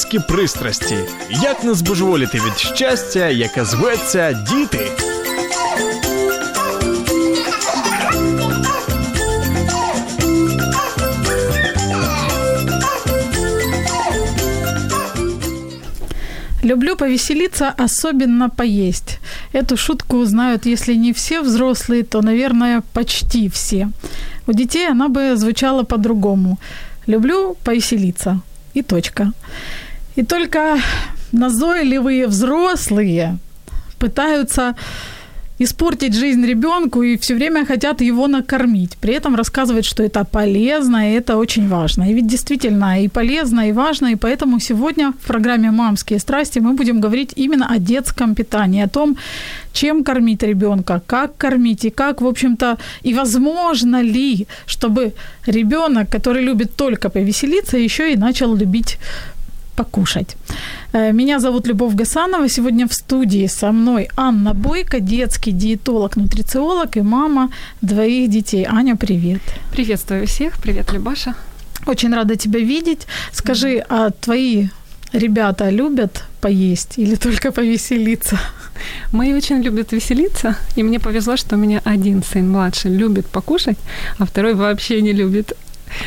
Мамські 0.00 0.18
пристрасті. 0.18 0.98
Як 1.30 1.64
не 1.64 1.74
збожеволіти 1.74 2.38
від 2.38 2.58
щастя, 2.58 3.28
яке 3.28 3.64
зветься 3.64 4.32
діти. 4.32 4.90
Люблю 16.64 16.96
повеселиться, 16.96 17.74
особенно 17.78 18.50
поесть. 18.50 19.18
Эту 19.52 19.76
шутку 19.76 20.26
знают, 20.26 20.66
если 20.66 20.96
не 20.96 21.12
все 21.12 21.42
взрослые, 21.42 22.02
то, 22.02 22.22
наверное, 22.22 22.82
почти 22.92 23.48
все. 23.48 23.88
У 24.46 24.52
детей 24.52 24.88
она 24.90 25.08
бы 25.08 25.36
звучала 25.36 25.82
по-другому. 25.82 26.58
Люблю 27.06 27.56
повеселиться. 27.64 28.40
И 28.76 28.82
точка. 28.82 29.32
И 30.15 30.23
только 30.23 30.77
назойливые 31.31 32.27
взрослые 32.27 33.37
пытаются 33.99 34.75
испортить 35.63 36.15
жизнь 36.15 36.45
ребенку 36.45 37.03
и 37.03 37.17
все 37.17 37.35
время 37.35 37.65
хотят 37.65 38.01
его 38.01 38.27
накормить. 38.27 38.97
При 39.01 39.13
этом 39.13 39.35
рассказывают, 39.35 39.85
что 39.85 40.03
это 40.03 40.23
полезно 40.23 41.11
и 41.11 41.13
это 41.13 41.37
очень 41.37 41.67
важно. 41.67 42.09
И 42.09 42.13
ведь 42.13 42.27
действительно 42.27 43.03
и 43.03 43.07
полезно, 43.07 43.69
и 43.69 43.73
важно. 43.73 44.11
И 44.11 44.15
поэтому 44.15 44.59
сегодня 44.59 45.11
в 45.11 45.27
программе 45.27 45.71
«Мамские 45.71 46.19
страсти» 46.19 46.59
мы 46.59 46.73
будем 46.73 46.99
говорить 46.99 47.33
именно 47.37 47.67
о 47.75 47.77
детском 47.77 48.33
питании, 48.33 48.83
о 48.83 48.87
том, 48.87 49.17
чем 49.73 50.03
кормить 50.03 50.43
ребенка, 50.43 51.01
как 51.05 51.37
кормить 51.37 51.85
и 51.85 51.89
как, 51.89 52.21
в 52.21 52.25
общем-то, 52.25 52.77
и 53.03 53.13
возможно 53.13 54.01
ли, 54.01 54.47
чтобы 54.67 55.13
ребенок, 55.45 56.09
который 56.09 56.43
любит 56.43 56.75
только 56.75 57.09
повеселиться, 57.09 57.77
еще 57.77 58.13
и 58.13 58.17
начал 58.17 58.55
любить 58.55 58.97
покушать. 59.83 60.37
Э, 60.93 61.11
меня 61.11 61.39
зовут 61.39 61.67
Любовь 61.67 61.95
Гасанова. 61.95 62.49
Сегодня 62.49 62.85
в 62.87 62.93
студии 62.93 63.47
со 63.47 63.71
мной 63.71 64.09
Анна 64.15 64.53
Бойко, 64.53 64.99
детский 64.99 65.51
диетолог, 65.51 66.17
нутрициолог 66.17 66.97
и 66.97 67.01
мама 67.01 67.49
двоих 67.81 68.29
детей. 68.29 68.65
Аня, 68.69 68.95
привет. 68.95 69.41
Приветствую 69.71 70.25
всех. 70.27 70.53
Привет, 70.61 70.93
Любаша. 70.93 71.33
Очень 71.87 72.13
рада 72.13 72.35
тебя 72.35 72.59
видеть. 72.59 73.07
Скажи, 73.33 73.83
а 73.89 74.09
твои 74.11 74.67
ребята 75.13 75.71
любят 75.71 76.25
поесть 76.41 76.99
или 76.99 77.15
только 77.15 77.51
повеселиться? 77.51 78.39
Мои 79.11 79.33
очень 79.33 79.63
любят 79.63 79.93
веселиться, 79.93 80.55
и 80.77 80.83
мне 80.83 80.99
повезло, 80.99 81.37
что 81.37 81.55
у 81.55 81.59
меня 81.59 81.81
один 81.85 82.23
сын 82.23 82.49
младший 82.49 82.97
любит 82.97 83.25
покушать, 83.25 83.77
а 84.19 84.25
второй 84.25 84.53
вообще 84.53 85.01
не 85.01 85.13
любит. 85.13 85.53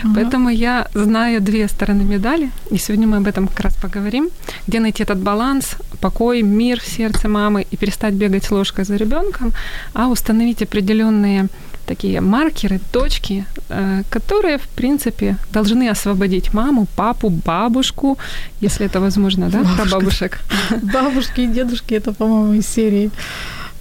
Ага. 0.03 0.15
Поэтому 0.15 0.49
я 0.49 0.89
знаю 0.95 1.41
две 1.41 1.69
стороны 1.69 2.05
медали, 2.05 2.51
и 2.71 2.79
сегодня 2.79 3.07
мы 3.07 3.17
об 3.17 3.27
этом 3.27 3.49
как 3.49 3.61
раз 3.61 3.77
поговорим, 3.77 4.31
где 4.67 4.81
найти 4.81 5.03
этот 5.03 5.19
баланс, 5.19 5.77
покой, 6.01 6.43
мир 6.43 6.81
в 6.81 6.87
сердце 6.87 7.28
мамы 7.28 7.67
и 7.72 7.77
перестать 7.77 8.15
бегать 8.15 8.50
ложкой 8.50 8.84
за 8.84 8.97
ребенком, 8.97 9.53
а 9.93 10.09
установить 10.09 10.62
определенные 10.62 11.49
такие 11.87 12.21
маркеры, 12.21 12.81
точки, 12.93 13.44
э, 13.69 14.03
которые, 14.11 14.56
в 14.56 14.69
принципе, 14.69 15.37
должны 15.53 15.91
освободить 15.91 16.55
маму, 16.55 16.87
папу, 16.97 17.31
бабушку, 17.31 18.19
если 18.62 18.87
это 18.87 19.00
возможно, 19.00 19.49
да, 19.50 19.65
про 19.77 19.84
бабушек. 19.84 20.41
Бабушки 20.83 21.43
и 21.43 21.47
дедушки, 21.47 21.94
это, 21.94 22.12
по-моему, 22.12 22.55
из 22.55 22.67
серии 22.67 23.11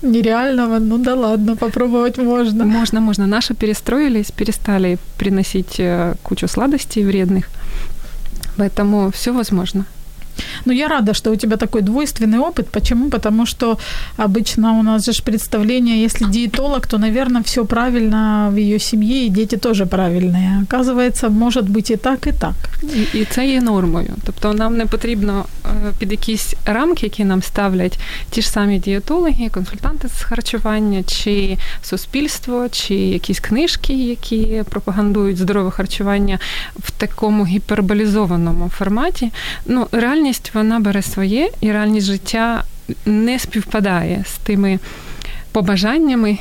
нереального, 0.03 0.79
ну 0.79 0.99
да 0.99 1.15
ладно, 1.15 1.57
попробовать 1.57 2.19
можно. 2.19 2.65
Можно, 2.65 3.01
можно. 3.01 3.27
Наши 3.27 3.55
перестроились, 3.55 4.31
перестали 4.31 4.99
приносить 5.17 5.81
э, 5.81 6.15
кучу 6.23 6.49
сладостей 6.49 7.05
вредных, 7.05 7.49
поэтому 8.57 9.11
все 9.11 9.33
возможно. 9.33 9.85
Ну, 10.65 10.73
я 10.73 10.89
рада, 10.89 11.15
что 11.15 11.31
у 11.31 11.37
тебя 11.37 11.57
такой 11.57 11.83
двойственный 11.83 12.39
опыт. 12.39 12.69
Почему? 12.69 13.11
Потому 13.11 13.47
что 13.47 13.79
обычно 14.17 14.79
у 14.79 14.83
нас 14.83 15.05
же 15.05 15.23
представление, 15.23 16.05
если 16.05 16.27
диетолог, 16.27 16.87
то, 16.87 16.99
наверное, 16.99 17.43
все 17.43 17.65
правильно 17.65 18.51
в 18.53 18.57
ее 18.57 18.79
семье, 18.79 19.27
и 19.27 19.29
дети 19.29 19.57
тоже 19.57 19.87
правильные. 19.87 20.63
Оказывается, 20.63 21.29
может 21.29 21.69
быть 21.69 21.93
і 21.93 21.97
так, 21.97 22.27
і 22.27 22.33
так. 22.33 22.55
І, 22.83 23.19
і 23.19 23.25
це 23.25 23.47
є 23.47 23.61
нормою. 23.61 24.15
Тобто 24.25 24.53
нам 24.53 24.77
не 24.77 24.87
потрібно 24.87 25.45
під 25.99 26.11
якісь 26.11 26.55
рамки, 26.65 27.07
які 27.07 27.25
нам 27.25 27.43
ставлять 27.43 27.99
ті 28.31 28.43
ж 28.43 28.51
самі 28.51 28.79
дієтологи, 28.79 29.49
консультанти 29.49 30.09
з 30.09 30.23
харчування, 30.23 31.03
чи 31.03 31.59
суспільство, 31.83 32.69
чи 32.69 32.95
якісь 32.95 33.41
книжки, 33.41 33.93
які 33.93 34.63
пропагандують 34.71 35.37
здорове 35.37 35.71
харчування 35.71 36.39
в 36.77 36.91
такому 36.91 37.47
гіперболізованому 37.47 38.69
форматі. 38.69 39.33
Ну, 39.67 39.87
реально 39.93 40.22
реальність 40.23 40.51
вона 40.55 40.81
бере 40.81 41.03
своє, 41.03 41.51
і 41.61 41.73
реальність 41.73 42.07
життя 42.07 42.65
не 43.07 43.39
співпадає 43.39 44.25
з 44.27 44.39
тими 44.39 44.79
побажаннями. 45.53 46.39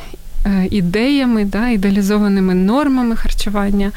Ідеями, 0.72 1.46
да, 1.46 1.69
ідеалізованими 1.69 2.53
нормами 2.53 3.16
харчування. 3.16 3.91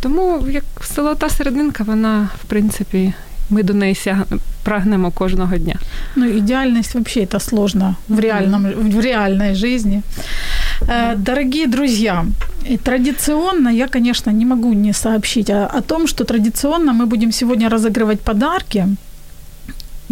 Тому 0.00 0.46
як 0.50 0.64
золота 0.94 1.28
серединка, 1.28 1.84
вона, 1.84 2.28
в 2.42 2.44
принципі, 2.44 3.12
ми 3.50 3.62
до 3.62 3.74
неї 3.74 3.96
прагнемо 4.62 5.10
кожного 5.10 5.56
дня. 5.56 5.76
Ну, 6.16 6.26
идеальность 6.26 6.94
вообще 6.94 7.20
это 7.20 7.40
сложно 7.40 7.96
в, 8.08 8.20
реальном, 8.20 8.66
в 8.90 9.00
реальной 9.00 9.54
жизни. 9.54 10.02
Дорогие 11.16 11.66
друзья, 11.66 12.24
традиционно 12.82 13.70
я, 13.70 13.88
конечно, 13.88 14.32
не 14.32 14.44
могу 14.44 14.74
не 14.74 14.92
сообщить 14.92 15.50
о, 15.50 15.66
о 15.78 15.80
том, 15.80 16.06
что 16.06 16.24
традиционно 16.24 16.92
мы 16.92 17.06
будем 17.06 17.32
сегодня 17.32 17.68
разыгрывать 17.68 18.20
подарки – 18.20 18.96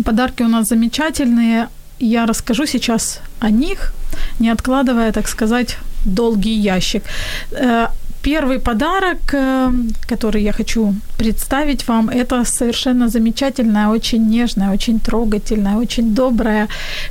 Подарки 0.06 0.44
у 0.44 0.48
нас 0.48 0.68
замечательные. 0.68 1.68
Я 2.00 2.26
расскажу 2.26 2.66
сейчас 2.66 3.20
о 3.40 3.50
них, 3.50 3.94
не 4.40 4.50
откладывая, 4.50 5.12
так 5.12 5.28
сказать, 5.28 5.78
долгий 6.06 6.56
ящик. 6.56 7.04
Э, 7.52 7.88
первый 8.22 8.60
подарок, 8.60 9.34
э, 9.34 9.72
который 10.08 10.44
я 10.44 10.54
хочу 10.54 10.94
представить 11.18 11.88
вам, 11.88 12.10
это 12.10 12.46
совершенно 12.46 13.10
замечательная, 13.10 13.90
очень 13.90 14.30
нежная, 14.30 14.72
очень 14.74 15.00
трогательная, 15.00 15.78
очень 15.78 16.14
добрая 16.14 16.68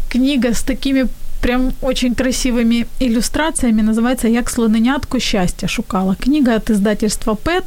книга 0.09 0.55
с 0.55 0.63
такими 0.63 1.07
прям 1.41 1.73
очень 1.83 2.15
красивыми 2.15 2.87
иллюстрациями. 3.01 3.83
Называется 3.83 4.29
«Як 4.29 4.51
слоненятку 4.51 5.21
счастья 5.21 5.69
шукала». 5.69 6.17
Книга 6.17 6.55
от 6.55 6.71
издательства 6.71 7.35
«Пэт». 7.35 7.65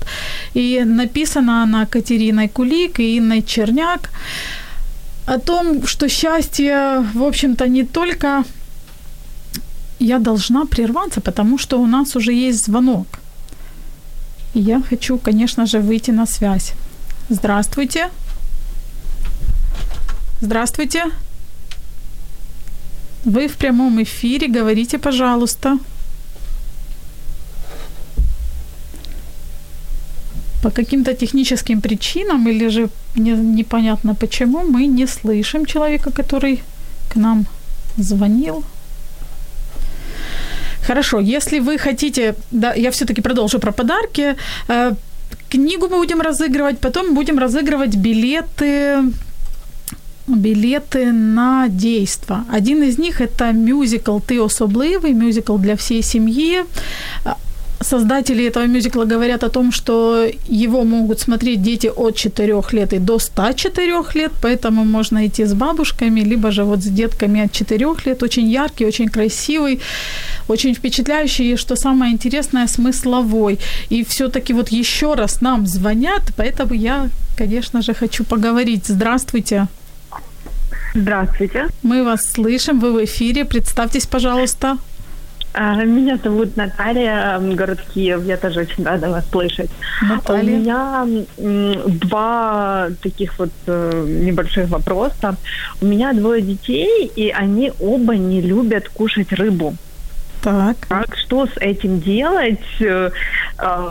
И 0.56 0.84
написана 0.86 1.64
она 1.64 1.86
Катериной 1.86 2.50
Кулик 2.50 3.00
и 3.00 3.18
Инной 3.18 3.42
Черняк 3.42 4.10
о 5.26 5.38
том, 5.38 5.88
что 5.88 6.10
счастье, 6.10 7.06
в 7.14 7.24
общем-то, 7.24 7.68
не 7.68 7.84
только 7.84 8.44
я 10.00 10.20
должна 10.20 10.66
прерваться, 10.66 11.22
потому 11.22 11.58
что 11.58 11.80
у 11.80 11.86
нас 11.86 12.16
уже 12.16 12.34
есть 12.34 12.66
звонок. 12.66 13.08
И 14.54 14.60
я 14.60 14.82
хочу, 14.82 15.18
конечно 15.18 15.66
же, 15.66 15.80
выйти 15.80 16.12
на 16.12 16.26
связь. 16.26 16.74
Здравствуйте. 17.30 18.10
Здравствуйте. 20.42 21.04
Вы 23.26 23.48
в 23.48 23.56
прямом 23.56 24.02
эфире, 24.02 24.48
говорите, 24.48 24.98
пожалуйста. 24.98 25.78
По 30.62 30.70
каким-то 30.70 31.14
техническим 31.14 31.82
причинам 31.82 32.48
или 32.48 32.70
же 32.70 32.90
не, 33.16 33.32
непонятно 33.32 34.16
почему 34.16 34.64
мы 34.64 34.88
не 34.88 35.08
слышим 35.08 35.66
человека, 35.66 36.12
который 36.12 36.62
к 37.10 37.20
нам 37.20 37.46
звонил. 37.98 38.64
Хорошо, 40.88 41.20
если 41.20 41.60
вы 41.60 41.78
хотите, 41.78 42.36
да, 42.52 42.74
я 42.74 42.90
все-таки 42.92 43.22
продолжу 43.22 43.60
про 43.60 43.72
подарки. 43.72 44.36
Э, 44.68 44.94
книгу 45.50 45.88
мы 45.88 45.98
будем 45.98 46.22
разыгрывать, 46.22 46.80
потом 46.80 47.14
будем 47.14 47.40
разыгрывать 47.40 47.96
билеты 47.96 49.04
билеты 50.28 51.12
на 51.12 51.68
действо. 51.68 52.46
Один 52.50 52.84
из 52.84 52.98
них 52.98 53.22
это 53.22 53.52
мюзикл 53.52 54.20
«Ты 54.20 54.40
особливый», 54.40 55.14
мюзикл 55.14 55.58
для 55.58 55.76
всей 55.76 56.04
семьи 56.04 56.64
создатели 57.82 58.46
этого 58.46 58.68
мюзикла 58.68 59.06
говорят 59.06 59.44
о 59.44 59.50
том, 59.50 59.72
что 59.72 60.26
его 60.48 60.84
могут 60.84 61.20
смотреть 61.20 61.62
дети 61.62 61.88
от 61.88 62.16
4 62.16 62.62
лет 62.72 62.94
и 62.94 63.00
до 63.00 63.20
104 63.20 64.04
лет, 64.14 64.32
поэтому 64.42 64.86
можно 64.86 65.26
идти 65.28 65.46
с 65.46 65.54
бабушками, 65.54 66.22
либо 66.22 66.52
же 66.52 66.64
вот 66.64 66.80
с 66.80 66.88
детками 66.88 67.42
от 67.42 67.52
4 67.52 67.86
лет. 68.06 68.24
Очень 68.24 68.50
яркий, 68.50 68.86
очень 68.86 69.10
красивый, 69.10 69.80
очень 70.48 70.74
впечатляющий, 70.74 71.54
и 71.54 71.58
что 71.58 71.76
самое 71.76 72.14
интересное, 72.14 72.68
смысловой. 72.68 73.60
И 73.90 74.04
все-таки 74.04 74.54
вот 74.54 74.70
еще 74.70 75.16
раз 75.16 75.42
нам 75.42 75.68
звонят, 75.68 76.22
поэтому 76.38 76.74
я, 76.74 77.10
конечно 77.38 77.82
же, 77.82 77.94
хочу 77.94 78.24
поговорить. 78.24 78.86
Здравствуйте. 78.88 79.68
Здравствуйте. 80.94 81.68
Мы 81.84 82.04
вас 82.04 82.22
слышим, 82.32 82.80
вы 82.80 82.92
в 82.92 83.06
эфире. 83.06 83.46
Представьтесь, 83.46 84.06
пожалуйста. 84.06 84.78
А, 85.54 85.84
меня 85.84 86.18
зовут 86.24 86.56
Наталья, 86.56 87.38
город 87.40 87.80
Киев. 87.94 88.24
Я 88.26 88.38
тоже 88.38 88.62
очень 88.62 88.86
рада 88.86 89.10
вас 89.10 89.26
слышать. 89.30 89.70
Наталья. 90.02 90.42
У 90.42 90.46
меня 90.46 91.08
два 91.38 92.88
таких 93.02 93.38
вот 93.38 93.52
э, 93.68 94.06
небольших 94.08 94.70
вопроса. 94.70 95.36
У 95.82 95.86
меня 95.86 96.14
двое 96.14 96.42
детей, 96.42 97.12
и 97.16 97.30
они 97.30 97.74
оба 97.80 98.16
не 98.16 98.42
любят 98.42 98.88
кушать 98.90 99.34
рыбу. 99.34 99.76
Так. 100.42 100.78
Как, 100.88 101.16
что 101.18 101.46
с 101.46 101.58
этим 101.58 102.00
делать? 102.00 102.64
Э, 102.80 103.12
э, 103.60 103.90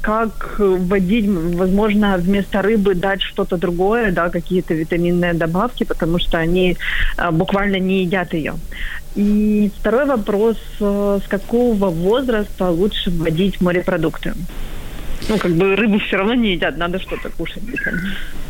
как 0.00 0.56
вводить, 0.58 1.28
возможно, 1.28 2.16
вместо 2.16 2.62
рыбы 2.62 2.94
дать 2.94 3.20
что-то 3.20 3.58
другое, 3.58 4.10
да, 4.10 4.30
какие-то 4.30 4.72
витаминные 4.72 5.34
добавки, 5.34 5.84
потому 5.84 6.18
что 6.18 6.38
они 6.38 6.78
буквально 7.30 7.76
не 7.76 8.04
едят 8.04 8.32
ее. 8.32 8.54
И 9.16 9.70
второй 9.80 10.06
вопрос, 10.06 10.56
с 10.78 11.22
какого 11.28 11.90
возраста 11.90 12.70
лучше 12.70 13.10
вводить 13.10 13.60
морепродукты? 13.60 14.32
Ну, 15.28 15.38
как 15.38 15.52
бы 15.52 15.76
рыбу 15.76 15.98
все 15.98 16.16
равно 16.16 16.34
не 16.34 16.52
едят, 16.52 16.76
надо 16.76 16.98
что-то 16.98 17.30
кушать. 17.30 17.62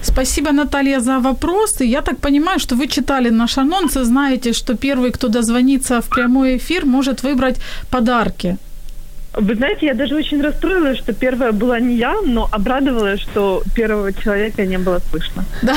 Спасибо, 0.03 0.53
Наталья, 0.53 1.01
за 1.01 1.21
вопрос. 1.21 1.81
И 1.81 1.87
я 1.87 2.01
так 2.01 2.19
понимаю, 2.19 2.59
что 2.59 2.75
вы 2.75 2.89
читали 2.89 3.31
наш 3.31 3.59
анонс 3.59 3.97
и 3.97 4.05
знаете, 4.05 4.53
что 4.53 4.75
первый, 4.75 5.11
кто 5.11 5.29
дозвонится 5.29 6.01
в 6.01 6.09
прямой 6.09 6.57
эфир, 6.57 6.85
может 6.85 7.23
выбрать 7.23 7.61
подарки. 7.91 8.57
Вы 9.37 9.55
знаете, 9.55 9.87
я 9.87 9.95
даже 9.95 10.15
очень 10.17 10.43
расстроилась, 10.43 10.99
что 10.99 11.13
первая 11.13 11.53
была 11.53 11.81
не 11.81 11.97
я, 11.97 12.15
но 12.25 12.49
обрадовалась, 12.53 13.21
что 13.21 13.63
первого 13.75 14.13
человека 14.13 14.65
не 14.67 14.79
было 14.79 15.01
слышно. 15.11 15.45
Да. 15.63 15.77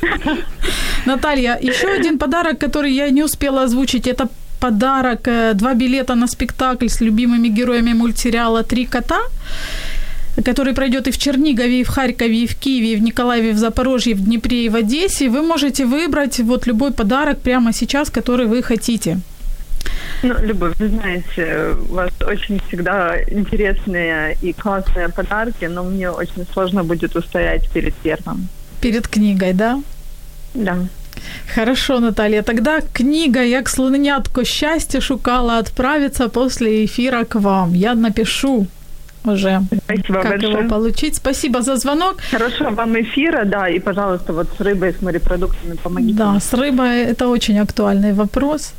Наталья, 1.06 1.58
еще 1.62 1.88
один 1.88 2.18
подарок, 2.18 2.58
который 2.58 2.92
я 2.92 3.10
не 3.10 3.22
успела 3.22 3.62
озвучить, 3.62 4.06
это 4.06 4.28
подарок, 4.60 5.28
э, 5.28 5.54
два 5.54 5.74
билета 5.74 6.14
на 6.14 6.26
спектакль 6.26 6.86
с 6.86 7.00
любимыми 7.00 7.48
героями 7.48 7.92
мультсериала 7.92 8.62
«Три 8.62 8.86
кота» 8.86 9.20
который 10.44 10.72
пройдет 10.72 11.08
и 11.08 11.10
в 11.10 11.18
Чернигове, 11.18 11.80
и 11.80 11.84
в 11.84 11.88
Харькове, 11.88 12.44
и 12.44 12.46
в 12.46 12.54
Киеве, 12.54 12.92
и 12.92 12.96
в 12.96 13.02
Николаеве, 13.02 13.50
и 13.50 13.52
в 13.52 13.58
Запорожье, 13.58 14.12
и 14.12 14.14
в 14.14 14.24
Днепре, 14.24 14.66
и 14.66 14.68
в 14.68 14.76
Одессе, 14.76 15.28
вы 15.28 15.42
можете 15.42 15.84
выбрать 15.84 16.38
вот 16.38 16.66
любой 16.66 16.92
подарок 16.92 17.40
прямо 17.40 17.72
сейчас, 17.72 18.10
который 18.10 18.46
вы 18.46 18.62
хотите. 18.62 19.18
Ну, 20.22 20.34
Любовь, 20.42 20.74
вы 20.78 20.88
знаете, 20.88 21.74
у 21.90 21.94
вас 21.94 22.10
очень 22.26 22.60
всегда 22.68 23.16
интересные 23.30 24.36
и 24.42 24.52
классные 24.52 25.08
подарки, 25.08 25.64
но 25.64 25.84
мне 25.84 26.10
очень 26.10 26.46
сложно 26.52 26.84
будет 26.84 27.16
устоять 27.16 27.68
перед 27.70 27.94
первым. 27.94 28.48
Перед 28.80 29.08
книгой, 29.08 29.52
да? 29.52 29.80
Да. 30.54 30.76
Хорошо, 31.54 32.00
Наталья. 32.00 32.42
Тогда 32.42 32.80
книга 32.92 33.42
«Як 33.42 33.68
слонятко 33.68 34.44
счастье 34.44 35.00
шукала» 35.00 35.58
отправится 35.58 36.28
после 36.28 36.84
эфира 36.84 37.24
к 37.24 37.40
вам. 37.40 37.74
Я 37.74 37.94
напишу 37.94 38.66
уже, 39.24 39.60
Спасибо 39.84 40.20
как 40.20 40.30
большое. 40.30 40.52
его 40.52 40.68
получить. 40.68 41.16
Спасибо 41.16 41.62
за 41.62 41.76
звонок. 41.76 42.16
Хорошо 42.30 42.70
вам 42.70 43.00
эфира, 43.00 43.44
да, 43.44 43.68
и, 43.68 43.78
пожалуйста, 43.80 44.32
вот 44.32 44.48
с 44.56 44.60
рыбой, 44.60 44.92
с 44.92 45.02
морепродуктами 45.02 45.76
помогите. 45.82 46.18
Да, 46.18 46.38
с 46.40 46.52
рыбой 46.54 47.02
это 47.02 47.28
очень 47.28 47.58
актуальный 47.58 48.12
вопрос. 48.12 48.72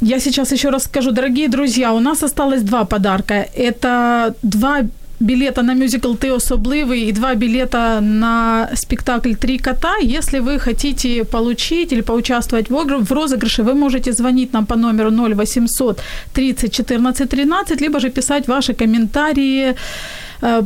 Я 0.00 0.20
сейчас 0.20 0.52
еще 0.52 0.70
раз 0.70 0.84
скажу, 0.84 1.10
дорогие 1.10 1.48
друзья, 1.48 1.92
у 1.92 2.00
нас 2.00 2.22
осталось 2.22 2.62
два 2.62 2.84
подарка. 2.84 3.34
Это 3.34 4.34
два 4.42 4.82
билета 5.19 5.63
на 5.63 5.73
мюзикл 5.73 6.13
«Ти 6.13 6.31
особливий» 6.31 7.09
и 7.09 7.11
два 7.11 7.35
билета 7.35 8.01
на 8.01 8.69
спектакль 8.75 9.33
«Три 9.33 9.57
кота». 9.57 9.93
Если 10.01 10.39
вы 10.39 10.59
хотите 10.59 11.23
получить 11.23 11.93
или 11.93 12.01
поучаствовать 12.01 12.69
в 12.69 13.11
розыгрыше, 13.11 13.63
вы 13.63 13.73
можете 13.73 14.11
звонить 14.11 14.53
нам 14.53 14.65
по 14.65 14.75
номеру 14.75 15.11
0800 15.11 16.01
30 16.33 16.73
14 16.73 17.29
13, 17.29 17.81
либо 17.81 17.99
же 17.99 18.09
писать 18.09 18.47
ваши 18.47 18.73
комментарии 18.73 19.73
Э, 19.73 19.75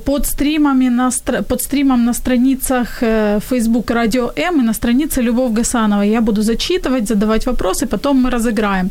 под 0.04 0.26
стримами 0.26 0.90
на, 0.90 1.10
под 1.48 1.62
стримом 1.62 2.04
на 2.04 2.14
страницах 2.14 3.02
э, 3.02 3.40
Facebook 3.40 3.90
Радио 3.90 4.32
М 4.36 4.60
и 4.60 4.62
на 4.62 4.74
странице 4.74 5.22
Любовь 5.22 5.52
Гасанова. 5.52 6.02
Я 6.02 6.20
буду 6.20 6.42
зачитывать, 6.42 7.08
задавать 7.08 7.46
вопросы, 7.46 7.86
потом 7.86 8.22
мы 8.22 8.30
разыграем. 8.30 8.90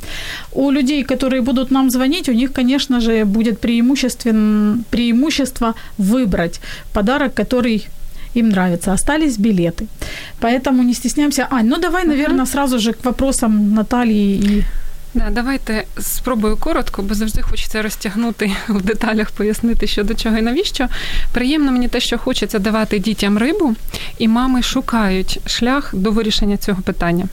У 0.51 0.71
людей, 0.71 1.03
которые 1.03 1.41
будут 1.41 1.71
нам 1.71 1.89
звонить, 1.89 2.29
у 2.29 2.33
них, 2.33 2.51
конечно 2.51 2.99
же, 2.99 3.25
будет 3.25 3.59
преимуществен, 3.59 4.83
преимущество 4.89 5.73
выбрать 5.97 6.61
подарок, 6.93 7.33
который 7.33 7.87
им 8.35 8.49
нравится. 8.49 8.93
Остались 8.93 9.37
билеты. 9.37 9.87
Поэтому 10.39 10.83
не 10.83 10.93
стесняемся. 10.93 11.47
Ань, 11.51 11.67
ну 11.67 11.77
давай, 11.77 12.05
наверное, 12.05 12.45
сразу 12.45 12.79
же 12.79 12.93
к 12.93 13.05
вопросам 13.05 13.75
Натальи 13.75 14.37
и 14.37 14.63
Да, 15.13 15.29
давайте 15.29 15.85
спробую 15.99 16.57
коротко, 16.57 17.01
бо 17.01 17.13
завжди 17.13 17.41
хочеться 17.41 17.81
розтягнути 17.81 18.51
в 18.67 18.81
деталях, 18.81 19.31
пояснити, 19.31 19.87
що 19.87 20.03
до 20.03 20.15
чого 20.15 20.37
і 20.37 20.41
навіщо. 20.41 20.87
Приємно 21.33 21.71
мені 21.71 21.87
те, 21.87 21.99
що 21.99 22.17
хочеться 22.17 22.59
давати 22.59 22.99
дітям 22.99 23.37
рибу, 23.37 23.75
і 24.17 24.27
мами 24.27 24.61
шукають 24.61 25.39
шлях 25.45 25.95
до 25.95 26.11
вирішення 26.11 26.57
цього 26.57 26.81
питання. 26.81 27.25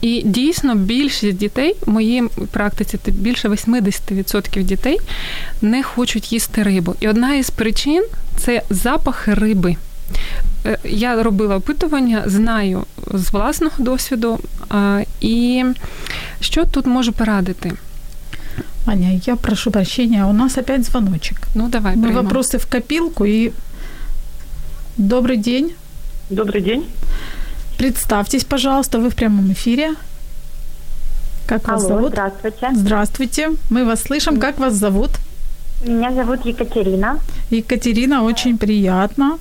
І 0.00 0.22
дійсно 0.24 0.74
більшість 0.74 1.36
дітей 1.36 1.76
в 1.86 1.90
моїй 1.90 2.24
практиці 2.52 2.98
більше 3.06 3.48
80% 3.48 4.62
дітей 4.62 5.00
не 5.62 5.82
хочуть 5.82 6.32
їсти 6.32 6.62
рибу. 6.62 6.94
І 7.00 7.08
одна 7.08 7.34
із 7.34 7.50
причин 7.50 8.04
це 8.36 8.62
запах 8.70 9.28
риби. 9.28 9.76
Я 10.84 11.22
робила 11.22 11.56
опитування, 11.56 12.22
знаю 12.26 12.84
з 13.14 13.32
власного 13.32 13.74
досвіду. 13.78 14.38
І 15.20 15.64
що 16.40 16.64
тут 16.64 16.86
можу 16.86 17.12
порадити? 17.12 17.72
Аня, 18.86 19.20
я 19.26 19.36
прошу 19.36 19.70
прощения, 19.70 20.24
у 20.26 20.32
нас 20.32 20.58
опять 20.58 20.84
звоночек. 20.84 21.38
Ну, 21.54 21.68
давай, 21.68 21.94
Мы 21.96 22.02
приймем. 22.02 22.14
вопросы 22.26 22.58
в 22.58 22.66
копилку 22.66 23.24
и... 23.26 23.52
Добрый 24.98 25.36
день. 25.36 25.72
Добрый 26.30 26.60
день. 26.62 26.84
Представьтесь, 27.76 28.44
пожалуйста, 28.44 28.98
вы 28.98 29.08
в 29.10 29.14
прямом 29.14 29.52
эфире. 29.52 29.94
Как 31.46 31.68
вас 31.68 31.84
Алло, 31.84 31.88
зовут? 31.94 32.12
здравствуйте. 32.12 32.68
Здравствуйте, 32.74 33.48
мы 33.70 33.84
вас 33.84 34.02
слышим. 34.02 34.40
Как 34.40 34.58
вас 34.58 34.74
зовут? 34.74 35.10
Меня 35.86 36.12
зовут 36.14 36.46
Екатерина. 36.46 37.18
Екатерина, 37.50 38.24
очень 38.24 38.58
приятно. 38.58 39.38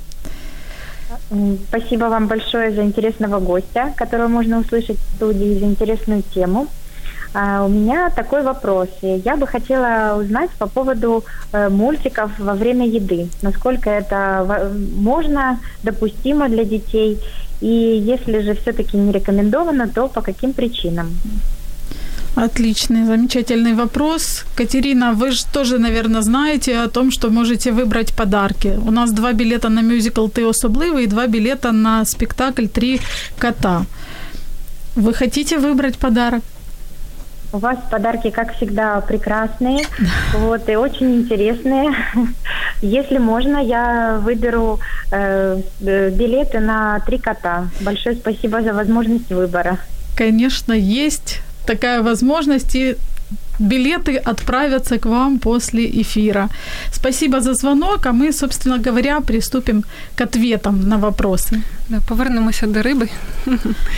Спасибо 1.70 2.06
вам 2.06 2.28
большое 2.28 2.72
за 2.72 2.84
интересного 2.84 3.40
гостя, 3.40 3.94
которого 3.98 4.28
можно 4.28 4.60
услышать 4.60 4.98
в 4.98 5.16
студии, 5.16 5.60
за 5.60 5.66
интересную 5.66 6.24
тему. 6.24 6.68
А, 7.34 7.66
у 7.66 7.68
меня 7.68 8.10
такой 8.10 8.44
вопрос. 8.44 8.88
Я 9.02 9.36
бы 9.36 9.46
хотела 9.46 10.18
узнать 10.20 10.50
по 10.52 10.68
поводу 10.68 11.26
э, 11.52 11.70
мультиков 11.70 12.32
во 12.40 12.54
время 12.54 12.88
еды. 12.88 13.28
Насколько 13.42 13.90
это 13.90 14.72
можно, 14.96 15.60
допустимо 15.84 16.48
для 16.48 16.64
детей. 16.64 17.20
И 17.60 17.68
если 17.68 18.40
же 18.40 18.54
все-таки 18.54 18.98
не 18.98 19.12
рекомендовано, 19.12 19.90
то 19.90 20.08
по 20.08 20.22
каким 20.22 20.54
причинам? 20.54 21.10
Отличный, 22.38 23.06
замечательный 23.06 23.74
вопрос. 23.74 24.46
Катерина, 24.56 25.14
вы 25.14 25.32
же 25.32 25.44
тоже, 25.52 25.80
наверное, 25.80 26.22
знаете 26.22 26.78
о 26.78 26.88
том, 26.88 27.10
что 27.10 27.32
можете 27.32 27.72
выбрать 27.72 28.14
подарки. 28.14 28.80
У 28.88 28.92
нас 28.92 29.12
два 29.12 29.34
билета 29.34 29.70
на 29.70 29.82
мюзикл 29.82 30.28
«Ты 30.28 30.48
особливый» 30.48 31.06
и 31.06 31.08
два 31.08 31.26
билета 31.26 31.72
на 31.72 32.06
спектакль 32.06 32.68
«Три 32.68 33.02
кота». 33.40 33.86
Вы 34.96 35.16
хотите 35.16 35.58
выбрать 35.58 35.98
подарок? 35.98 36.44
У 37.54 37.58
вас 37.58 37.78
подарки, 37.90 38.30
как 38.30 38.54
всегда, 38.56 39.02
прекрасные, 39.02 39.86
вот, 40.34 40.70
и 40.70 40.76
очень 40.76 41.16
интересные. 41.16 41.90
Если 42.84 43.18
можно, 43.18 43.58
я 43.58 44.20
выберу 44.22 44.80
э, 45.12 45.60
билеты 45.80 46.60
на 46.60 47.00
три 47.00 47.18
кота. 47.18 47.70
Большое 47.82 48.16
спасибо 48.16 48.62
за 48.62 48.74
возможность 48.74 49.32
выбора. 49.32 49.80
Конечно, 50.16 50.74
есть 50.74 51.42
такая 51.68 52.02
возможность. 52.02 52.76
И 52.76 52.96
билеты 53.60 54.18
отправятся 54.18 54.98
к 54.98 55.10
вам 55.10 55.40
после 55.40 55.86
эфира. 55.86 56.50
Спасибо 56.94 57.40
за 57.40 57.54
звонок, 57.54 58.06
а 58.06 58.12
мы, 58.12 58.32
собственно 58.32 58.78
говоря, 58.78 59.20
приступим 59.20 59.84
к 60.16 60.22
ответам 60.22 60.90
на 60.90 60.98
вопросы. 60.98 61.62
Да, 61.90 62.00
повернемося 62.08 62.68
до 62.68 62.82
риби. 62.82 63.10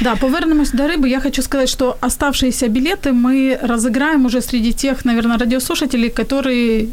Да, 0.01 0.15
повернемось 0.15 0.71
до 0.71 0.87
рыбы. 0.87 1.09
Я 1.09 1.19
хочу 1.19 1.41
сказать, 1.41 1.69
что 1.69 1.97
оставшиеся 2.01 2.67
билеты 2.67 3.11
мы 3.11 3.59
разыграем 3.61 4.25
уже 4.25 4.41
среди 4.41 4.73
тех, 4.73 5.05
наверное, 5.05 5.37
радиослушателей, 5.37 6.09
которые 6.09 6.87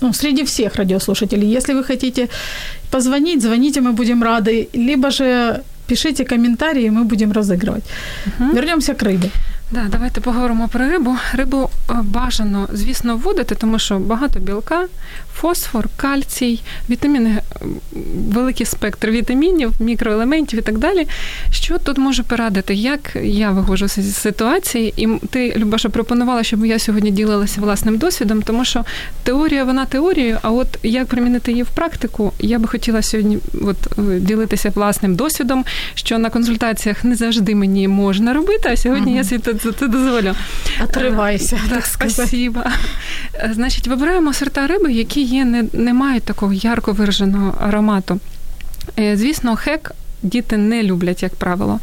ну, 0.00 0.12
среди 0.12 0.44
всех 0.44 0.76
радиослушателей. 0.76 1.56
Если 1.56 1.74
вы 1.74 1.84
хотите 1.84 2.28
позвонить, 2.90 3.42
звоните, 3.42 3.80
мы 3.80 3.92
будем 3.92 4.22
рады. 4.22 4.68
Либо 4.74 5.10
же 5.10 5.62
пишите 5.86 6.24
комментарии, 6.24 6.90
мы 6.90 7.04
будем 7.04 7.32
разыгрывать. 7.32 7.84
Угу. 8.26 8.56
Вернемся 8.56 8.94
к 8.94 9.02
рыбе. 9.02 9.30
Да, 9.70 9.88
давайте 9.90 10.20
поговоримо 10.20 10.68
про 10.68 10.88
рибу. 10.88 11.16
Рибу 11.32 11.70
е, 11.90 11.94
бажано, 12.02 12.68
звісно, 12.72 13.16
вводити, 13.16 13.54
тому 13.54 13.78
що 13.78 13.98
багато 13.98 14.40
білка, 14.40 14.86
фосфор, 15.34 15.88
кальцій, 15.96 16.62
вітаміни, 16.90 17.30
е, 17.30 17.42
великий 18.32 18.66
спектр 18.66 19.10
вітамінів, 19.10 19.72
мікроелементів 19.80 20.58
і 20.58 20.62
так 20.62 20.78
далі. 20.78 21.06
Що 21.50 21.78
тут 21.78 21.98
можу 21.98 22.24
порадити? 22.24 22.74
Як 22.74 23.16
я 23.22 23.50
виходжу 23.50 23.88
з 23.88 24.16
ситуації, 24.16 24.94
і 24.96 25.08
ти, 25.30 25.54
Любаша, 25.56 25.88
пропонувала, 25.88 26.42
щоб 26.42 26.66
я 26.66 26.78
сьогодні 26.78 27.10
ділилася 27.10 27.60
власним 27.60 27.98
досвідом, 27.98 28.42
тому 28.42 28.64
що 28.64 28.84
теорія, 29.22 29.64
вона 29.64 29.84
теорією, 29.84 30.38
а 30.42 30.50
от 30.50 30.78
як 30.82 31.06
примінити 31.06 31.50
її 31.50 31.62
в 31.62 31.68
практику, 31.68 32.32
я 32.38 32.58
би 32.58 32.68
хотіла 32.68 33.02
сьогодні 33.02 33.38
от, 33.62 33.76
е, 33.98 34.20
ділитися 34.20 34.70
власним 34.74 35.14
досвідом, 35.14 35.64
що 35.94 36.18
на 36.18 36.30
консультаціях 36.30 37.04
не 37.04 37.14
завжди 37.14 37.54
мені 37.54 37.88
можна 37.88 38.32
робити, 38.32 38.68
а 38.72 38.76
сьогодні 38.76 39.12
угу. 39.12 39.16
я 39.16 39.24
світ 39.24 39.55
це, 39.56 39.72
це 39.72 39.88
дозволю. 39.88 40.34
Отривайся. 40.84 41.60
Так, 41.70 41.86
спасибо. 41.86 42.60
Значить, 43.50 43.88
вибираємо 43.88 44.32
сорта 44.32 44.66
риби, 44.66 44.92
які 44.92 45.22
є, 45.22 45.44
не, 45.44 45.64
не 45.72 45.94
мають 45.94 46.22
такого 46.22 46.52
ярко 46.52 46.92
вираженого 46.92 47.54
аромату. 47.60 48.20
Е, 48.98 49.16
звісно, 49.16 49.56
хек. 49.56 49.92
Діти 50.22 50.56
не 50.56 50.82
люблять, 50.82 51.22
як 51.22 51.34
правило. 51.34 51.80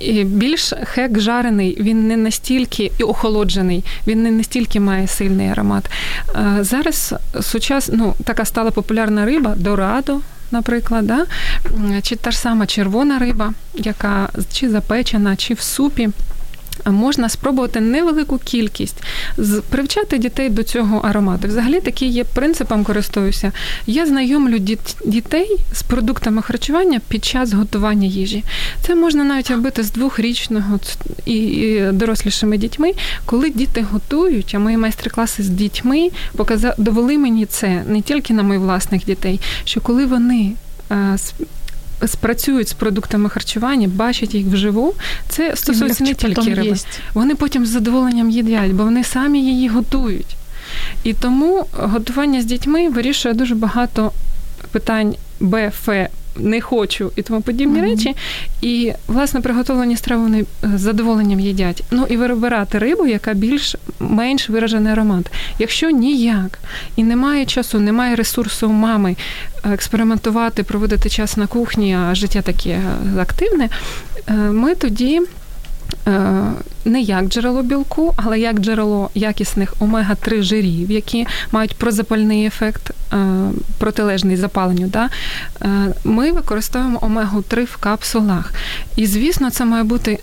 І 0.00 0.24
Більш 0.24 0.74
хек 0.84 1.18
жарений, 1.18 1.76
він 1.80 2.08
не 2.08 2.16
настільки 2.16 2.92
і 2.98 3.02
охолоджений, 3.02 3.84
він 4.06 4.22
не 4.22 4.30
настільки 4.30 4.80
має 4.80 5.06
сильний 5.06 5.48
аромат. 5.48 5.90
Е, 6.34 6.58
зараз 6.60 7.14
сучас, 7.40 7.90
ну, 7.92 8.14
така 8.24 8.44
стала 8.44 8.70
популярна 8.70 9.24
риба 9.24 9.54
дорадо, 9.56 10.20
наприклад, 10.50 11.06
да? 11.06 11.26
чи 12.02 12.16
та 12.16 12.30
ж 12.30 12.38
сама 12.38 12.66
червона 12.66 13.18
риба, 13.18 13.52
яка 13.74 14.28
чи 14.52 14.70
запечена, 14.70 15.36
чи 15.36 15.54
в 15.54 15.60
супі 15.60 16.08
можна 16.86 17.28
спробувати 17.28 17.80
невелику 17.80 18.38
кількість, 18.38 18.96
привчати 19.68 20.18
дітей 20.18 20.48
до 20.48 20.62
цього 20.62 20.98
аромату. 20.98 21.48
Взагалі 21.48 21.80
такий 21.80 22.08
є 22.08 22.24
принципом 22.24 22.84
користуюся. 22.84 23.52
Я 23.86 24.06
знайомлю 24.06 24.58
дітей 25.04 25.56
з 25.72 25.82
продуктами 25.82 26.42
харчування 26.42 27.00
під 27.08 27.24
час 27.24 27.52
готування 27.52 28.06
їжі. 28.06 28.44
Це 28.82 28.94
можна 28.94 29.24
навіть 29.24 29.50
робити 29.50 29.82
з 29.82 29.92
двохрічного 29.92 30.78
і 31.26 31.80
дорослішими 31.92 32.58
дітьми, 32.58 32.92
коли 33.24 33.50
діти 33.50 33.86
готують, 33.92 34.54
а 34.54 34.58
мої 34.58 34.76
майстер-класи 34.76 35.42
з 35.42 35.48
дітьми 35.48 36.10
довели 36.78 37.18
мені 37.18 37.46
це 37.46 37.84
не 37.86 38.02
тільки 38.02 38.34
на 38.34 38.42
моїх 38.42 38.62
власних 38.62 39.04
дітей, 39.04 39.40
що 39.64 39.80
коли 39.80 40.06
вони 40.06 40.52
е, 40.90 41.16
спрацюють 42.06 42.68
з 42.68 42.72
продуктами 42.72 43.28
харчування, 43.28 43.88
бачать 43.88 44.34
їх 44.34 44.46
вживу, 44.46 44.94
це 45.28 45.56
стосується 45.56 46.04
не 46.04 46.14
тільки 46.14 46.54
риби. 46.54 46.76
Вони 47.14 47.34
потім 47.34 47.66
з 47.66 47.68
задоволенням 47.68 48.30
їдять, 48.30 48.72
бо 48.72 48.84
вони 48.84 49.04
самі 49.04 49.44
її 49.44 49.68
готують. 49.68 50.36
І 51.04 51.14
тому 51.14 51.66
готування 51.72 52.42
з 52.42 52.44
дітьми 52.44 52.88
вирішує 52.88 53.34
дуже 53.34 53.54
багато 53.54 54.12
питань 54.70 55.14
Б, 55.40 55.66
Ф, 55.66 55.88
не 56.42 56.60
хочу 56.60 57.12
і 57.16 57.22
тому 57.22 57.40
подібні 57.40 57.80
mm-hmm. 57.80 57.90
речі. 57.90 58.16
І, 58.60 58.92
власне, 59.06 59.40
приготовлені 59.40 59.96
страви 59.96 60.22
вони 60.22 60.44
з 60.62 60.80
задоволенням 60.80 61.40
їдять. 61.40 61.82
Ну 61.90 62.06
і 62.10 62.16
вибирати 62.16 62.78
рибу, 62.78 63.06
яка 63.06 63.34
більш 63.34 63.76
менш 63.98 64.48
виражений 64.48 64.92
аромат. 64.92 65.30
Якщо 65.58 65.90
ніяк 65.90 66.58
і 66.96 67.04
немає 67.04 67.46
часу, 67.46 67.80
немає 67.80 68.16
ресурсу 68.16 68.68
у 68.68 68.72
мами 68.72 69.16
експериментувати, 69.72 70.62
проводити 70.62 71.08
час 71.08 71.36
на 71.36 71.46
кухні, 71.46 71.96
а 71.96 72.14
життя 72.14 72.42
таке 72.42 72.80
активне, 73.18 73.68
е, 74.28 74.32
ми 74.32 74.74
тоді. 74.74 75.20
Е, 76.08 76.42
не 76.84 77.00
як 77.00 77.24
джерело 77.24 77.62
білку, 77.62 78.14
але 78.16 78.40
як 78.40 78.60
джерело 78.60 79.10
якісних 79.14 79.74
омега-3 79.80 80.42
жирів, 80.42 80.90
які 80.90 81.26
мають 81.52 81.76
прозапальний 81.76 82.46
ефект, 82.46 82.90
е, 82.90 83.16
протилежний 83.78 84.36
запаленню. 84.36 84.86
Да? 84.86 85.10
Е, 85.62 85.68
ми 86.04 86.32
використовуємо 86.32 86.98
омегу-3 86.98 87.64
в 87.64 87.76
капсулах. 87.76 88.52
І, 88.96 89.06
звісно, 89.06 89.50
це 89.50 89.64
має 89.64 89.84
бути 89.84 90.18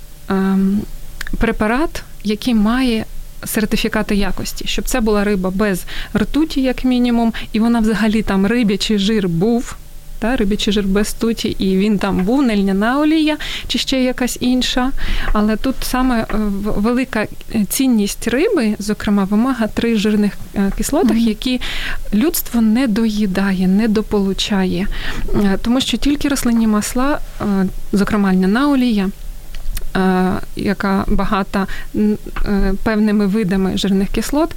препарат, 1.38 2.04
який 2.24 2.54
має. 2.54 3.06
Сертифікати 3.46 4.16
якості, 4.16 4.66
щоб 4.68 4.86
це 4.86 5.02
була 5.02 5.24
риба 5.24 5.50
без 5.50 5.86
ртуті, 6.16 6.62
як 6.62 6.84
мінімум, 6.84 7.34
і 7.54 7.60
вона 7.60 7.80
взагалі 7.80 8.22
там 8.22 8.46
рибячий 8.46 9.00
жир 9.00 9.30
був 9.30 9.76
та 10.20 10.36
рибячий 10.36 10.74
жир 10.74 10.84
без 10.84 11.14
туті, 11.14 11.50
і 11.60 11.78
він 11.78 11.98
там 11.98 12.24
був 12.24 12.44
не 12.44 12.56
льняна 12.56 13.00
олія 13.00 13.38
чи 13.68 13.80
ще 13.80 14.04
якась 14.04 14.38
інша. 14.40 14.92
Але 15.34 15.56
тут 15.56 15.76
саме 15.82 16.22
е, 16.22 16.26
велика 16.64 17.28
цінність 17.70 18.28
риби, 18.28 18.76
зокрема 18.80 19.24
в 19.24 19.34
омега-3 19.34 19.98
жирних 19.98 20.34
е, 20.56 20.72
кислотах, 20.78 21.18
mm-hmm. 21.18 21.28
які 21.28 21.62
людство 22.14 22.62
не 22.62 22.88
доїдає, 22.88 23.68
не 23.68 23.88
дополучає. 23.88 24.88
Е, 25.36 25.58
тому 25.62 25.82
що 25.82 25.98
тільки 25.98 26.28
рослинні 26.28 26.68
масла, 26.68 27.20
зокрема 27.92 28.34
льняна 28.34 28.70
олія. 28.70 29.10
Яка 30.56 31.06
багата 31.08 31.68
певними 32.84 33.28
видами 33.28 33.78
жирних 33.78 34.10
кислот, 34.10 34.56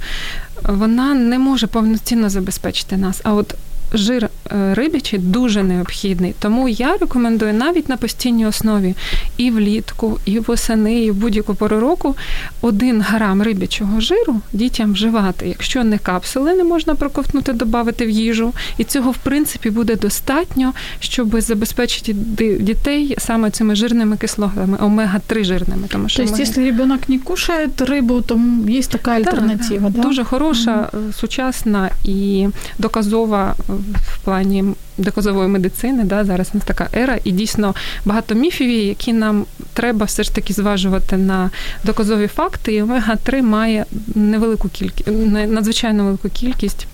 вона 0.63 1.13
не 1.13 1.39
може 1.39 1.67
повноцінно 1.67 2.29
забезпечити 2.29 2.97
нас. 2.97 3.21
А 3.23 3.33
от 3.33 3.55
жир 3.93 4.29
е, 4.51 4.73
рибячий 4.73 5.19
дуже 5.19 5.63
необхідний. 5.63 6.35
Тому 6.39 6.69
я 6.69 6.97
рекомендую 6.97 7.53
навіть 7.53 7.89
на 7.89 7.97
постійній 7.97 8.45
основі 8.45 8.95
і 9.37 9.51
влітку, 9.51 10.19
і 10.25 10.39
восени, 10.39 11.03
і 11.03 11.11
в 11.11 11.15
будь-яку 11.15 11.55
пору 11.55 11.79
року 11.79 12.15
один 12.61 13.01
грам 13.01 13.41
рибячого 13.41 14.01
жиру 14.01 14.41
дітям 14.53 14.93
вживати. 14.93 15.47
Якщо 15.47 15.83
не 15.83 15.97
капсули 15.97 16.53
не 16.53 16.63
можна 16.63 16.95
проковтнути, 16.95 17.53
додати 17.53 18.05
в 18.05 18.09
їжу, 18.09 18.53
і 18.77 18.83
цього 18.83 19.11
в 19.11 19.17
принципі 19.17 19.69
буде 19.69 19.95
достатньо, 19.95 20.73
щоб 20.99 21.41
забезпечити 21.41 22.13
дітей 22.59 23.15
саме 23.17 23.51
цими 23.51 23.75
жирними 23.75 24.17
кислотами, 24.17 24.77
омега-3 24.77 25.43
жирними. 25.43 25.87
Тому 25.87 26.09
що 26.09 26.23
тобто, 26.23 26.37
якщо 26.37 26.61
ребенок 26.61 27.09
не 27.09 27.19
кушає 27.19 27.69
рибу, 27.79 28.21
то 28.21 28.39
є 28.67 28.81
така 28.81 29.11
альтернатива. 29.11 29.85
Так, 29.85 29.95
да? 29.95 30.01
Дуже 30.01 30.23
хороша, 30.23 30.89
mm 30.93 31.11
сучасна 31.11 31.89
і 32.03 32.47
доказова 32.77 33.55
в 34.03 34.17
плані 34.17 34.63
доказової 34.97 35.47
медицини. 35.47 36.03
Да, 36.03 36.25
Зараз 36.25 36.49
у 36.53 36.57
нас 36.57 36.65
така 36.65 36.89
ера, 36.93 37.19
і 37.23 37.31
дійсно 37.31 37.75
багато 38.05 38.35
міфів, 38.35 38.69
які 38.69 39.13
нам 39.13 39.45
треба 39.73 40.05
все 40.05 40.23
ж 40.23 40.35
таки 40.35 40.53
зважувати 40.53 41.17
на 41.17 41.49
доказові 41.83 42.27
факти. 42.27 42.73
І 42.73 42.81
омега 42.81 43.15
3 43.15 43.41
має 43.41 43.85
невелику 44.15 44.69
кількість, 44.69 45.09
надзвичайно 45.47 46.03
велику 46.03 46.29
кількість 46.29 46.87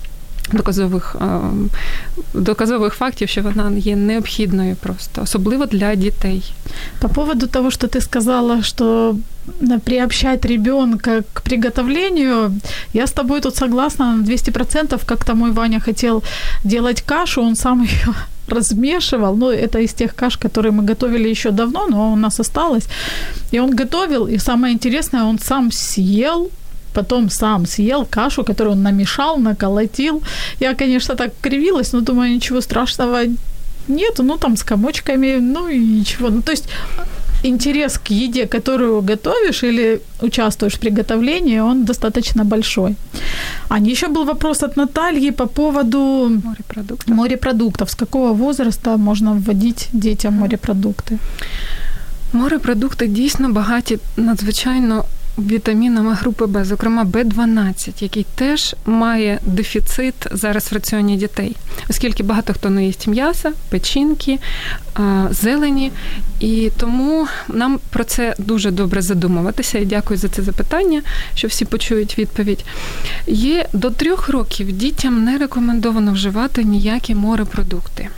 Доказових 0.53 1.17
доказових 2.35 2.95
фактів, 2.95 3.29
що 3.29 3.43
вона 3.43 3.73
є 3.77 3.97
необхідною 3.97 4.77
просто, 4.77 5.23
особливо 5.23 5.67
для 5.67 5.95
дітей. 5.95 6.53
По 7.01 7.09
поводу 7.09 7.47
того, 7.47 7.71
что 7.71 7.87
ты 7.87 8.01
сказала, 8.01 8.63
что 8.63 9.17
приобщать 9.85 10.47
ребенка 10.47 11.23
к 11.33 11.43
приготовлению, 11.43 12.53
я 12.93 13.03
с 13.03 13.13
тобой 13.13 13.41
тут 13.41 13.57
согласна 13.57 14.17
на 14.17 14.25
200%. 14.25 15.01
Как-то 15.07 15.35
мой 15.35 15.51
Ваня 15.51 15.81
хотел 15.81 16.23
делать 16.65 17.03
кашу, 17.03 17.43
он 17.43 17.57
сам 17.57 17.83
ее 17.83 18.15
размешивал. 18.49 19.37
Ну, 19.37 19.51
это 19.51 19.79
из 19.79 19.93
тех 19.93 20.15
каш, 20.15 20.37
которые 20.37 20.73
мы 20.73 20.89
готовили 20.89 21.31
еще 21.31 21.51
давно, 21.51 21.87
но 21.89 22.13
у 22.13 22.17
нас 22.17 22.41
осталось. 22.41 22.89
И 23.53 23.61
он 23.61 23.77
готовил, 23.77 24.27
и 24.27 24.39
самое 24.39 24.75
интересное, 24.75 25.25
он 25.25 25.39
сам 25.39 25.71
съел 25.73 26.51
потом 26.98 27.30
сам 27.30 27.66
съел 27.66 28.06
кашу, 28.10 28.44
которую 28.44 28.76
он 28.76 28.84
намешал, 28.84 29.38
наколотил. 29.38 30.22
Я, 30.60 30.74
конечно, 30.74 31.16
так 31.16 31.32
кривилась, 31.42 31.94
но 31.94 32.02
думаю, 32.02 32.34
ничего 32.34 32.62
страшного 32.62 33.20
нету, 33.88 34.24
ну 34.24 34.38
там 34.38 34.56
с 34.56 34.64
комочками, 34.64 35.40
ну 35.40 35.68
и 35.68 35.80
ничего. 35.80 36.30
Ну, 36.30 36.42
то 36.42 36.52
есть 36.52 36.70
интерес 37.44 37.98
к 37.98 38.12
еде, 38.12 38.46
которую 38.46 39.02
готовишь 39.02 39.64
или 39.64 40.00
участвуешь 40.22 40.74
в 40.74 40.80
приготовлении, 40.80 41.60
он 41.60 41.86
достаточно 41.86 42.44
большой. 42.44 42.96
А 43.70 43.80
еще 43.80 44.08
был 44.08 44.26
вопрос 44.26 44.64
от 44.64 44.78
Натальи 44.78 45.32
по 45.32 45.46
поводу 45.46 46.30
морепродуктов. 46.44 47.16
морепродуктов. 47.16 47.90
С 47.90 47.96
какого 47.96 48.34
возраста 48.34 48.98
можно 48.98 49.34
вводить 49.34 49.90
детям 49.94 50.34
морепродукты? 50.34 51.18
Морепродукти 52.34 53.08
дійсно 53.08 53.50
багаті 53.50 54.00
надзвичайно 54.18 55.06
вітамінами 55.38 56.14
групи 56.14 56.46
Б, 56.46 56.66
зокрема 56.66 57.04
Б12, 57.06 58.04
який 58.04 58.26
теж 58.36 58.76
має 58.86 59.40
дефіцит 59.46 60.16
зараз 60.32 60.72
в 60.72 60.74
раціоні 60.74 61.18
дітей, 61.18 61.56
оскільки 61.90 62.24
багато 62.24 62.54
хто 62.54 62.70
не 62.70 62.86
їсть 62.86 63.08
м'яса, 63.08 63.54
печінки, 63.70 64.40
зелені. 65.30 65.92
І 66.40 66.72
тому 66.78 67.28
нам 67.48 67.80
про 67.90 68.04
це 68.04 68.36
дуже 68.38 68.72
добре 68.72 69.02
задумуватися. 69.02 69.78
І 69.78 69.86
дякую 69.86 70.20
за 70.20 70.28
це 70.28 70.42
запитання, 70.42 71.02
що 71.36 71.48
всі 71.48 71.66
почують 71.66 72.20
відповідь. 72.20 72.66
Є 73.28 73.68
до 73.74 73.90
трьох 73.90 74.30
років 74.30 74.72
дітям 74.72 75.24
не 75.24 75.38
рекомендовано 75.38 76.14
вживати 76.14 76.64
ніякі 76.64 77.16
морепродукти. 77.16 78.10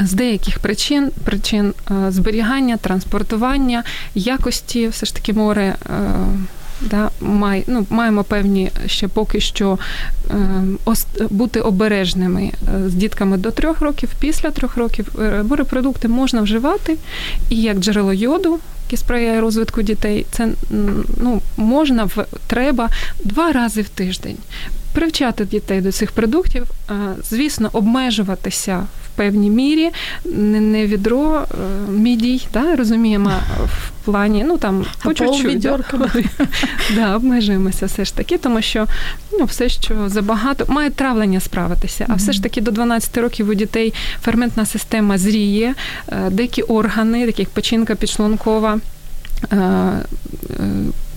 З 0.00 0.12
деяких 0.12 0.58
причин, 0.58 1.10
причин 1.24 1.74
е, 1.90 2.10
зберігання, 2.10 2.76
транспортування, 2.76 3.84
якості, 4.14 4.88
все 4.88 5.06
ж 5.06 5.14
таки 5.14 5.32
море. 5.32 5.74
Е, 5.86 6.00
да, 6.80 7.10
май, 7.20 7.64
ну, 7.66 7.86
маємо 7.90 8.24
певні 8.24 8.70
ще 8.86 9.08
поки 9.08 9.40
що 9.40 9.78
е, 10.30 10.34
ос, 10.84 11.06
бути 11.30 11.60
обережними 11.60 12.42
е, 12.44 12.88
з 12.88 12.94
дітками 12.94 13.36
до 13.36 13.50
трьох 13.50 13.80
років, 13.80 14.10
після 14.20 14.50
трьох 14.50 14.76
років 14.76 15.08
морепродукти 15.48 16.08
можна 16.08 16.40
вживати 16.40 16.96
і 17.50 17.62
як 17.62 17.78
джерело 17.78 18.12
йоду, 18.12 18.58
яке 18.86 18.96
сприяє 18.96 19.40
розвитку 19.40 19.82
дітей, 19.82 20.26
це 20.30 20.48
ну, 21.20 21.42
можна 21.56 22.08
треба 22.46 22.88
два 23.24 23.52
рази 23.52 23.82
в 23.82 23.88
тиждень. 23.88 24.36
Привчати 24.92 25.44
дітей 25.44 25.80
до 25.80 25.92
цих 25.92 26.12
продуктів, 26.12 26.66
звісно, 27.30 27.70
обмежуватися 27.72 28.86
в 29.04 29.16
певній 29.16 29.50
мірі, 29.50 29.90
не, 30.24 30.86
відро 30.86 31.34
е, 31.40 31.90
мідій, 31.90 32.46
да, 32.52 32.76
розуміємо, 32.76 33.32
в 33.64 34.04
плані, 34.04 34.44
ну 34.48 34.58
там 34.58 34.86
по 35.02 35.14
чуть-чуть. 35.14 35.58
Да, 35.58 35.78
да, 36.94 37.16
обмежуємося 37.16 37.86
все 37.86 38.04
ж 38.04 38.16
таки, 38.16 38.38
тому 38.38 38.62
що 38.62 38.86
ну, 39.32 39.44
все, 39.44 39.68
що 39.68 40.08
забагато, 40.08 40.64
має 40.68 40.90
травлення 40.90 41.40
справитися. 41.40 42.06
А 42.08 42.14
все 42.14 42.32
ж 42.32 42.42
таки 42.42 42.60
до 42.60 42.70
12 42.70 43.18
років 43.18 43.48
у 43.48 43.54
дітей 43.54 43.94
ферментна 44.22 44.66
система 44.66 45.18
зріє, 45.18 45.74
е, 46.08 46.30
деякі 46.30 46.62
органи, 46.62 47.26
такі 47.26 47.42
як 47.42 47.50
печінка 47.50 47.94
підшлункова. 47.94 48.80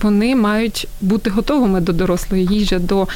Вони 0.02 0.36
мають 0.36 0.88
бути 1.00 1.30
готовими 1.30 1.80
до 1.80 1.92
дорослої 1.92 2.46
їжі, 2.46 2.78
до 2.78 3.08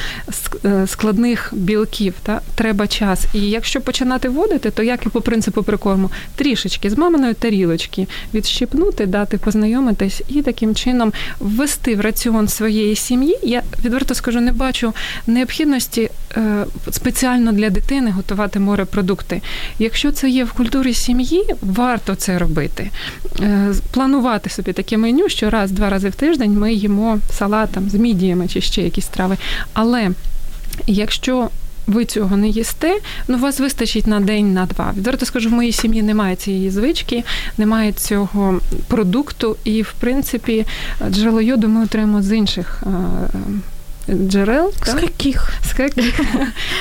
е, 0.65 0.87
складних 0.87 1.53
білків. 1.53 2.15
Та 2.23 2.41
треба 2.55 2.87
час. 2.87 3.27
І 3.35 3.41
якщо 3.41 3.81
починати 3.81 4.29
вводити, 4.29 4.71
то 4.71 4.83
як 4.83 5.07
і 5.07 5.09
по 5.09 5.21
принципу 5.21 5.63
прикорму, 5.63 6.11
трішечки 6.37 6.91
з 6.91 6.99
маминої 6.99 7.35
тарілочки 7.35 8.07
відщипнути, 8.35 9.07
дати 9.07 9.39
познайомитись 9.39 10.23
і 10.29 10.43
таким 10.43 10.75
чином 10.75 11.13
ввести 11.41 11.95
в 11.95 12.01
раціон 12.01 12.49
своєї 12.49 12.97
сім'ї. 12.97 13.39
Я 13.43 13.63
відверто 13.85 14.15
скажу, 14.15 14.41
не 14.41 14.53
бачу 14.53 14.93
необхідності 15.27 16.11
е, 16.37 16.65
спеціально 16.91 17.53
для 17.53 17.71
дитини 17.71 18.11
готувати 18.11 18.61
морепродукти. 18.61 19.43
Якщо 19.79 20.13
це 20.13 20.29
є 20.29 20.45
в 20.45 20.53
культурі 20.53 20.95
сім'ї, 20.95 21.45
варто 21.63 22.15
це 22.15 22.39
робити. 22.39 22.91
Е, 23.41 23.75
планувати 23.91 24.51
собі 24.51 24.73
таке 24.73 24.97
меню, 24.97 25.29
що 25.29 25.51
раз-два 25.51 25.91
рази 25.91 26.09
в 26.09 26.15
тиждень 26.15 26.59
ми 26.59 26.73
їмо 26.77 27.19
салатом 27.31 27.91
з 27.91 27.95
мідіями 27.95 28.49
чи 28.49 28.61
ще 28.61 28.83
якісь 28.83 29.07
трави. 29.07 29.37
Але 29.73 30.11
якщо 30.87 31.51
ви 31.87 32.05
цього 32.05 32.37
не 32.37 32.49
їсте, 32.49 32.99
ну 33.29 33.39
вас 33.39 33.61
вистачить 33.61 34.07
на 34.07 34.21
день, 34.21 34.53
на 34.55 34.67
два. 34.67 34.93
Відверто 34.97 35.27
скажу, 35.27 35.49
в 35.49 35.53
моїй 35.53 35.73
сім'ї 35.73 36.03
немає 36.03 36.37
цієї 36.37 36.71
звички, 36.71 37.25
немає 37.59 37.93
цього 37.93 38.61
продукту, 38.89 39.57
і 39.65 39.83
в 39.83 39.93
принципі 40.01 40.67
джерело 41.11 41.41
йоду 41.41 41.69
ми 41.69 41.83
отримаємо 41.83 42.23
з 42.23 42.33
інших. 42.33 42.83
Джерел 44.09 44.73
з 44.73 44.77
так? 44.77 45.03
яких? 45.03 45.53
З 45.65 45.79
яких? 45.79 46.21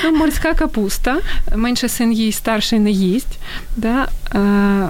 Ну, 0.04 0.12
морська 0.12 0.54
капуста, 0.54 1.16
менше 1.56 1.88
син 1.88 2.12
їсть, 2.12 2.38
старший 2.38 2.78
не 2.78 2.90
їсть. 2.90 3.38
Да? 3.76 4.08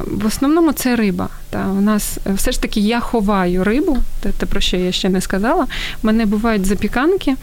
В 0.06 0.26
основному 0.26 0.72
це 0.72 0.96
риба. 0.96 1.28
Та 1.50 1.66
у 1.66 1.80
нас 1.80 2.18
е, 2.26 2.32
все 2.32 2.52
ж 2.52 2.62
таки 2.62 2.80
я 2.80 3.00
ховаю 3.00 3.64
рибу, 3.64 3.98
те, 4.20 4.30
те 4.30 4.46
про 4.46 4.60
що 4.60 4.76
я 4.76 4.92
ще 4.92 5.08
не 5.08 5.20
сказала. 5.20 5.64
У 6.02 6.06
мене 6.06 6.26
бувають 6.26 6.66
запіканки, 6.66 7.36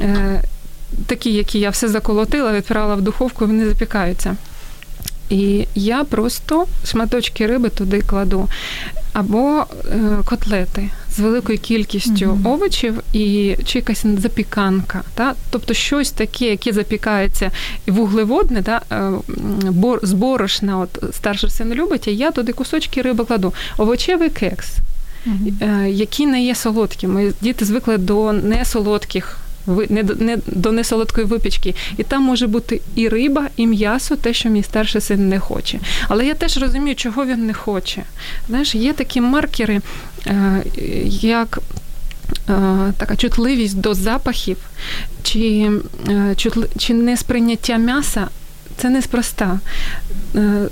е, 0.00 0.42
такі, 1.06 1.32
які 1.32 1.58
я 1.58 1.70
все 1.70 1.88
заколотила, 1.88 2.52
відправила 2.52 2.94
в 2.94 3.02
духовку, 3.02 3.46
вони 3.46 3.68
запікаються. 3.68 4.36
І 5.28 5.66
я 5.74 6.04
просто 6.04 6.66
шматочки 6.84 7.46
риби 7.46 7.68
туди 7.68 8.00
кладу. 8.00 8.48
Або 9.12 9.66
е, 9.92 9.98
котлети 10.24 10.90
з 11.16 11.18
великою 11.18 11.58
кількістю 11.58 12.26
mm-hmm. 12.26 12.48
овочів 12.48 13.02
і 13.12 13.56
чи 13.64 13.78
якась 13.78 14.06
запіканка. 14.18 15.02
Та? 15.14 15.34
Тобто 15.50 15.74
щось 15.74 16.10
таке, 16.10 16.44
яке 16.44 16.72
запікається 16.72 17.50
вуглеводне, 17.86 18.62
та? 18.62 18.82
Е, 18.92 19.10
бор, 19.70 20.00
з 20.02 20.12
борошна, 20.12 20.78
от 20.78 21.04
старший 21.12 21.50
син 21.50 21.74
любить, 21.74 22.08
а 22.08 22.10
я 22.10 22.30
туди 22.30 22.52
кусочки 22.52 23.02
риби 23.02 23.24
кладу. 23.24 23.54
Овочевий 23.76 24.30
кекс, 24.30 24.68
mm-hmm. 25.26 25.86
які 25.86 26.26
не 26.26 26.44
є 26.44 26.54
солодкими. 26.54 27.32
Діти 27.40 27.64
звикли 27.64 27.98
до 27.98 28.32
несолодких 28.32 29.39
не 29.66 30.02
не 30.02 30.38
до 30.46 30.72
несолодкої 30.72 31.26
випічки. 31.26 31.74
І 31.96 32.02
там 32.02 32.22
може 32.22 32.46
бути 32.46 32.80
і 32.94 33.08
риба, 33.08 33.48
і 33.56 33.66
м'ясо, 33.66 34.16
те, 34.16 34.34
що 34.34 34.48
мій 34.48 34.62
старший 34.62 35.00
син 35.00 35.28
не 35.28 35.40
хоче. 35.40 35.78
Але 36.08 36.26
я 36.26 36.34
теж 36.34 36.58
розумію, 36.58 36.96
чого 36.96 37.26
він 37.26 37.46
не 37.46 37.54
хоче. 37.54 38.02
Знаєш, 38.48 38.74
є 38.74 38.92
такі 38.92 39.20
маркери, 39.20 39.80
е, 40.26 40.62
як 41.20 41.58
е, 42.48 42.92
така 42.96 43.16
чутливість 43.16 43.80
до 43.80 43.94
запахів, 43.94 44.56
чи, 45.22 45.70
е, 46.08 46.34
чи 46.78 46.94
несприйняття 46.94 47.76
м'яса 47.76 48.28
це 48.76 48.90
неспроста. 48.90 49.60
Е, 50.34 50.68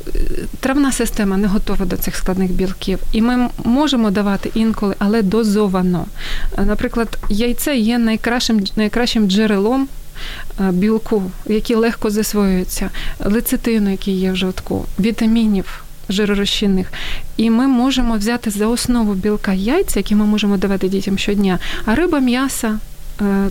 травна 0.60 0.92
система 0.92 1.36
не 1.36 1.48
готова 1.48 1.86
до 1.86 1.96
цих 1.96 2.16
складних 2.16 2.50
білків, 2.50 2.98
і 3.12 3.22
ми 3.22 3.48
можемо 3.64 4.10
давати 4.10 4.50
інколи, 4.54 4.94
але 4.98 5.22
дозовано. 5.22 6.06
Е, 6.58 6.64
наприклад, 6.64 7.18
яйце 7.28 7.76
є 7.76 7.98
найкращим 7.98 8.60
найкращим 8.76 9.30
джерелом. 9.30 9.88
Е, 10.60 10.72
білку, 10.72 11.30
які 11.46 11.74
легко 11.74 12.10
засвоюються, 12.10 12.90
лецитину, 13.24 13.90
який 13.90 14.14
є 14.14 14.32
в 14.32 14.36
жовтку, 14.36 14.86
вітамінів 15.00 15.84
жиророзчинних. 16.08 16.92
І 17.36 17.50
ми 17.50 17.66
можемо 17.66 18.16
взяти 18.16 18.50
за 18.50 18.66
основу 18.66 19.14
білка 19.14 19.52
яйця, 19.52 19.98
які 19.98 20.14
ми 20.14 20.24
можемо 20.24 20.56
давати 20.56 20.88
дітям 20.88 21.18
щодня, 21.18 21.58
а 21.84 21.94
риба, 21.94 22.18
м'яса, 22.18 22.78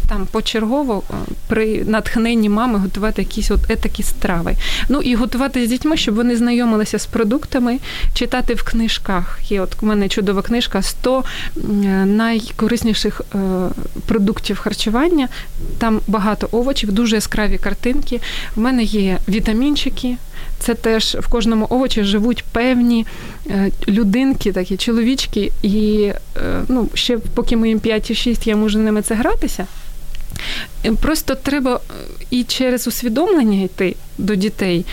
там 0.08 0.28
почергово 0.32 1.04
е, 1.10 1.14
при 1.48 1.84
натхненні 1.84 2.50
мами 2.50 2.80
готувати 2.80 3.22
якісь 3.22 3.52
от 3.52 3.62
такі 3.62 4.04
страви. 4.04 4.56
Ну 4.90 5.02
і 5.02 5.16
готувати 5.16 5.66
з 5.66 5.70
дітьми, 5.70 5.98
щоб 5.98 6.16
вони 6.16 6.38
знайомилися 6.38 7.00
з 7.00 7.06
продуктами, 7.06 7.80
читати 8.14 8.54
в 8.54 8.64
книжках. 8.64 9.40
Є 9.50 9.62
от 9.62 9.76
у 9.82 9.86
мене 9.86 10.10
чудова 10.10 10.42
книжка 10.42 10.82
100 10.82 11.24
е, 11.58 11.60
найкорисніших 12.06 13.22
продуктів 14.06 14.58
харчування. 14.58 15.28
Там 15.78 16.02
багато 16.08 16.50
овочів, 16.52 16.92
дуже 16.92 17.16
яскраві 17.16 17.58
картинки. 17.58 18.22
У 18.56 18.62
мене 18.62 18.84
є 18.84 19.18
вітамінчики. 19.28 20.18
Це 20.60 20.74
теж 20.74 21.18
в 21.20 21.30
кожному 21.30 21.68
овочі 21.70 22.04
живуть 22.04 22.44
певні 22.52 23.06
людинки, 23.88 24.52
такі 24.52 24.78
чоловічки, 24.78 25.52
і 25.64 26.12
ну, 26.68 26.90
ще 26.94 27.18
поки 27.18 27.58
моїм 27.58 27.80
5-6 27.80 28.48
я 28.48 28.56
можу 28.56 28.80
ними 28.80 29.02
це 29.02 29.16
гратися. 29.16 29.68
Просто 31.02 31.36
треба 31.36 31.80
і 32.30 32.44
через 32.44 32.88
усвідомлення 32.88 33.64
йти 33.64 33.96
до 34.18 34.36
дітей, 34.36 34.86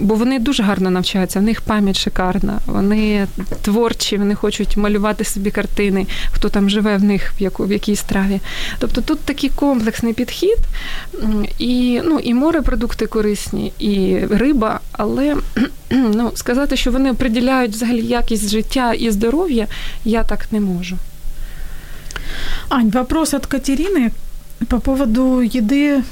бо 0.00 0.14
вони 0.14 0.38
дуже 0.38 0.62
гарно 0.62 0.90
навчаються, 0.90 1.40
в 1.40 1.42
них 1.42 1.60
пам'ять 1.60 1.98
шикарна, 1.98 2.60
вони 2.66 3.26
творчі, 3.62 4.16
вони 4.16 4.34
хочуть 4.34 4.76
малювати 4.76 5.24
собі 5.24 5.50
картини, 5.50 6.06
хто 6.32 6.48
там 6.48 6.70
живе 6.70 6.96
в 6.96 7.04
них 7.04 7.32
в 7.38 7.42
яку 7.42 7.64
в 7.64 7.72
якій 7.72 7.96
страві. 7.96 8.40
Тобто 8.78 9.00
тут 9.00 9.20
такий 9.20 9.50
комплексний 9.50 10.12
підхід, 10.12 10.58
і 11.58 12.00
ну, 12.04 12.18
і 12.18 12.34
морепродукти 12.34 13.06
корисні, 13.06 13.72
і 13.78 14.18
риба, 14.30 14.80
але 14.92 15.36
ну, 15.90 16.32
сказати, 16.34 16.76
що 16.76 16.90
вони 16.90 17.14
приділяють 17.14 17.72
взагалі 17.72 18.06
якість 18.06 18.50
життя 18.50 18.92
і 18.92 19.10
здоров'я, 19.10 19.66
я 20.04 20.24
так 20.24 20.52
не 20.52 20.60
можу. 20.60 20.96
Ань, 22.68 22.90
вопрос 22.90 23.34
от 23.34 23.46
Катерины 23.46 24.12
по 24.68 24.80
поводу 24.80 25.40
еды, 25.40 26.02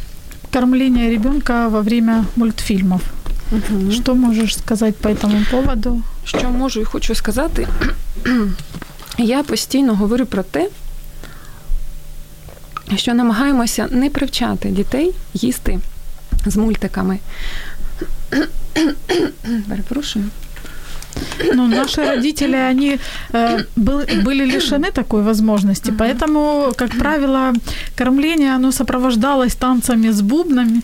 кормления 0.51 1.11
ребенка 1.11 1.69
во 1.69 1.81
время 1.81 2.27
мультфильмов. 2.37 3.03
Угу. 3.52 3.92
Що 3.92 4.16
можеш 4.16 4.58
сказати 4.58 4.96
по 5.02 5.14
цьому 5.14 5.46
поводу? 5.52 6.04
Що 6.26 6.50
можу 6.50 6.82
і 6.82 6.84
хочу 6.84 7.16
сказати? 7.16 7.68
Я 9.18 9.44
постійно 9.44 9.96
говорю 9.96 10.26
про 10.26 10.44
те, 10.44 10.70
що 12.96 13.14
намагаємося 13.14 13.88
не 13.92 14.10
привчати 14.10 14.70
дітей 14.70 15.14
їсти 15.34 15.80
з 16.46 16.58
мультиками. 16.58 17.20
Перепрошую. 19.70 20.26
Ну, 21.54 21.68
наши 21.68 22.04
родители, 22.04 22.56
они 22.56 23.00
э, 23.34 23.66
был, 23.76 24.04
были 24.24 24.44
лишены 24.44 24.92
такой 24.92 25.24
возможности, 25.24 25.92
поэтому, 25.92 26.74
как 26.76 26.98
правило, 26.98 27.54
кормление, 27.96 28.56
оно 28.56 28.72
сопровождалось 28.72 29.56
танцами 29.56 30.10
с 30.10 30.22
бубнами, 30.22 30.82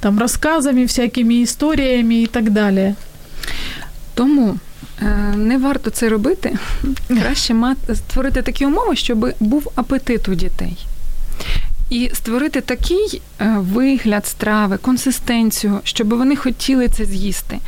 там, 0.00 0.18
рассказами, 0.18 0.82
всякими 0.82 1.34
історіями 1.34 2.14
і 2.14 2.26
так 2.26 2.50
далі. 2.50 2.94
Тому 4.14 4.56
е, 5.02 5.04
не 5.36 5.58
варто 5.58 5.90
це 5.90 6.08
робити. 6.08 6.58
Краще 7.08 7.54
мати, 7.54 7.94
створити 7.94 8.42
такі 8.42 8.66
умови, 8.66 8.96
щоб 8.96 9.32
був 9.40 9.72
апетит 9.74 10.28
у 10.28 10.34
дітей. 10.34 10.76
І 11.90 12.10
створити 12.14 12.60
такий 12.60 13.22
е, 13.40 13.56
вигляд 13.58 14.26
страви, 14.26 14.76
консистенцію, 14.76 15.80
щоб 15.84 16.08
вони 16.08 16.36
хотіли 16.36 16.88
це 16.88 17.04
з'їсти. 17.04 17.58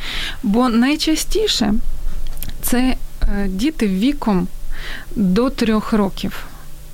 Бо 0.43 0.69
найчастіше 0.69 1.73
це 2.61 2.95
е, 3.21 3.47
діти 3.47 3.87
віком 3.87 4.47
до 5.15 5.49
трьох 5.49 5.93
років. 5.93 6.45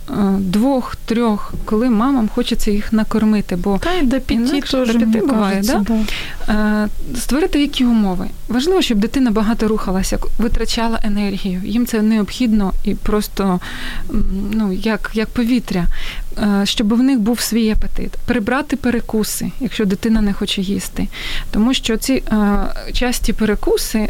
Е, 0.09 0.13
Двох-трьох, 0.39 1.53
коли 1.65 1.89
мамам 1.89 2.29
хочеться 2.35 2.71
їх 2.71 2.93
накормити, 2.93 3.55
бо 3.55 3.77
Та 3.77 3.93
й 3.93 4.01
до 4.01 4.19
п'яти 4.19 4.61
теж, 4.61 4.71
до 4.71 4.99
п'яти 4.99 5.19
буває, 5.19 5.55
кажеться, 5.55 5.85
да? 6.47 6.53
Е, 6.53 6.87
створити 7.15 7.61
які 7.61 7.85
умови. 7.85 8.27
Важливо, 8.47 8.81
щоб 8.81 8.97
дитина 8.97 9.31
багато 9.31 9.67
рухалася, 9.67 10.19
витрачала 10.37 10.99
енергію. 11.03 11.61
Їм 11.65 11.85
це 11.85 12.01
необхідно 12.01 12.73
і 12.83 12.95
просто 12.95 13.59
ну, 14.53 14.73
як, 14.73 15.11
як 15.13 15.29
повітря, 15.29 15.87
щоб 16.63 16.93
в 16.93 17.03
них 17.03 17.19
був 17.19 17.39
свій 17.39 17.69
апетит. 17.69 18.11
Прибрати 18.25 18.75
перекуси, 18.75 19.51
якщо 19.59 19.85
дитина 19.85 20.21
не 20.21 20.33
хоче 20.33 20.61
їсти. 20.61 21.07
Тому 21.51 21.73
що 21.73 21.97
ці 21.97 22.13
е, 22.13 22.23
часті 22.93 23.33
перекуси 23.33 24.09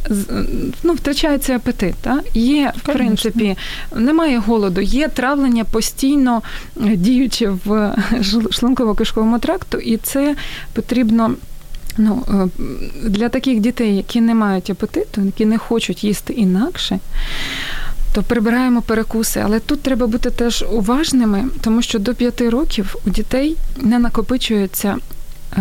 ну, 0.84 0.94
втрачається 0.94 1.56
апетит. 1.56 1.96
Та? 2.02 2.22
Є, 2.34 2.74
в 2.78 2.86
Конечно. 2.86 2.94
принципі, 2.94 3.58
немає 3.96 4.40
голоду, 4.40 4.82
є 4.82 5.08
травлення 5.08 5.63
постійно 5.63 6.42
е, 6.86 6.96
діюче 6.96 7.50
в 7.50 7.96
шлунково-кишковому 8.52 9.40
тракту, 9.40 9.78
і 9.78 9.98
це 9.98 10.36
потрібно. 10.74 11.36
Ну, 12.00 12.24
е, 12.30 12.62
для 13.10 13.30
таких 13.30 13.60
дітей, 13.60 13.96
які 13.96 14.22
не 14.22 14.36
мають 14.36 14.70
апетиту, 14.70 15.22
які 15.22 15.46
не 15.46 15.58
хочуть 15.58 16.04
їсти 16.04 16.34
інакше, 16.34 17.00
то 18.18 18.24
прибираємо 18.24 18.82
перекуси. 18.82 19.40
Але 19.46 19.60
тут 19.60 19.82
треба 19.82 20.08
бути 20.08 20.30
теж 20.30 20.66
уважними, 20.72 21.46
тому 21.62 21.82
що 21.82 22.00
до 22.00 22.16
5 22.16 22.42
років 22.42 22.96
у 23.06 23.10
дітей 23.10 23.58
не 23.78 24.00
накопичується 24.00 24.98
е, 24.98 24.98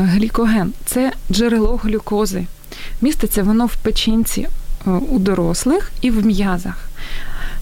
глікоген. 0.01 0.73
Це 0.85 1.13
джерело 1.31 1.77
глюкози. 1.77 2.47
Міститься 3.01 3.43
воно 3.43 3.67
в 3.67 3.77
печінці 3.77 4.41
е, 4.41 4.91
у 4.91 5.19
дорослих 5.19 5.93
і 6.01 6.11
в 6.11 6.27
м'язах. 6.27 6.89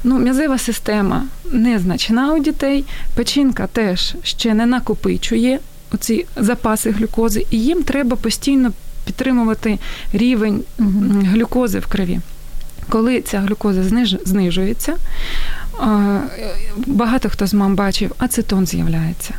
Ну, 0.04 0.18
м'язева 0.18 0.58
система 0.58 1.24
незначна 1.52 2.34
у 2.34 2.38
дітей, 2.38 2.84
печінка 3.14 3.66
теж 3.66 4.14
ще 4.22 4.54
не 4.54 4.66
накопичує 4.66 5.58
оці 5.92 6.26
запаси 6.36 6.90
глюкози, 6.90 7.46
і 7.50 7.60
їм 7.60 7.82
треба 7.82 8.16
постійно 8.16 8.72
підтримувати 9.04 9.78
рівень 10.12 10.64
глюкози 11.32 11.78
в 11.78 11.86
крові. 11.86 12.20
Коли 12.88 13.20
ця 13.20 13.40
глюкоза 13.40 13.82
зниж- 13.82 14.18
знижується, 14.24 14.92
багато 16.86 17.28
хто 17.28 17.46
з 17.46 17.54
мам 17.54 17.76
бачив, 17.76 18.12
ацетон 18.18 18.66
з'являється. 18.66 19.34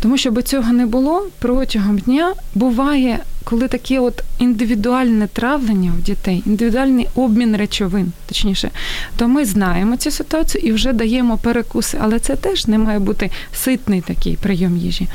Тому 0.00 0.18
що 0.18 0.30
би 0.30 0.42
цього 0.42 0.72
не 0.72 0.86
було 0.86 1.26
протягом 1.38 1.98
дня 1.98 2.34
буває, 2.54 3.18
коли 3.44 3.68
таке 3.68 4.00
от 4.00 4.24
індивідуальне 4.38 5.26
травлення 5.26 5.92
в 5.98 6.02
дітей, 6.02 6.42
індивідуальний 6.46 7.08
обмін 7.14 7.56
речовин, 7.56 8.12
точніше, 8.26 8.70
то 9.16 9.28
ми 9.28 9.44
знаємо 9.44 9.96
цю 9.96 10.10
ситуацію 10.10 10.62
і 10.64 10.72
вже 10.72 10.92
даємо 10.92 11.36
перекуси, 11.36 11.98
але 12.00 12.18
це 12.18 12.36
теж 12.36 12.66
не 12.66 12.78
має 12.78 12.98
бути 12.98 13.30
ситний 13.54 14.00
такий 14.00 14.36
прийом 14.36 14.76
їжі. 14.76 15.08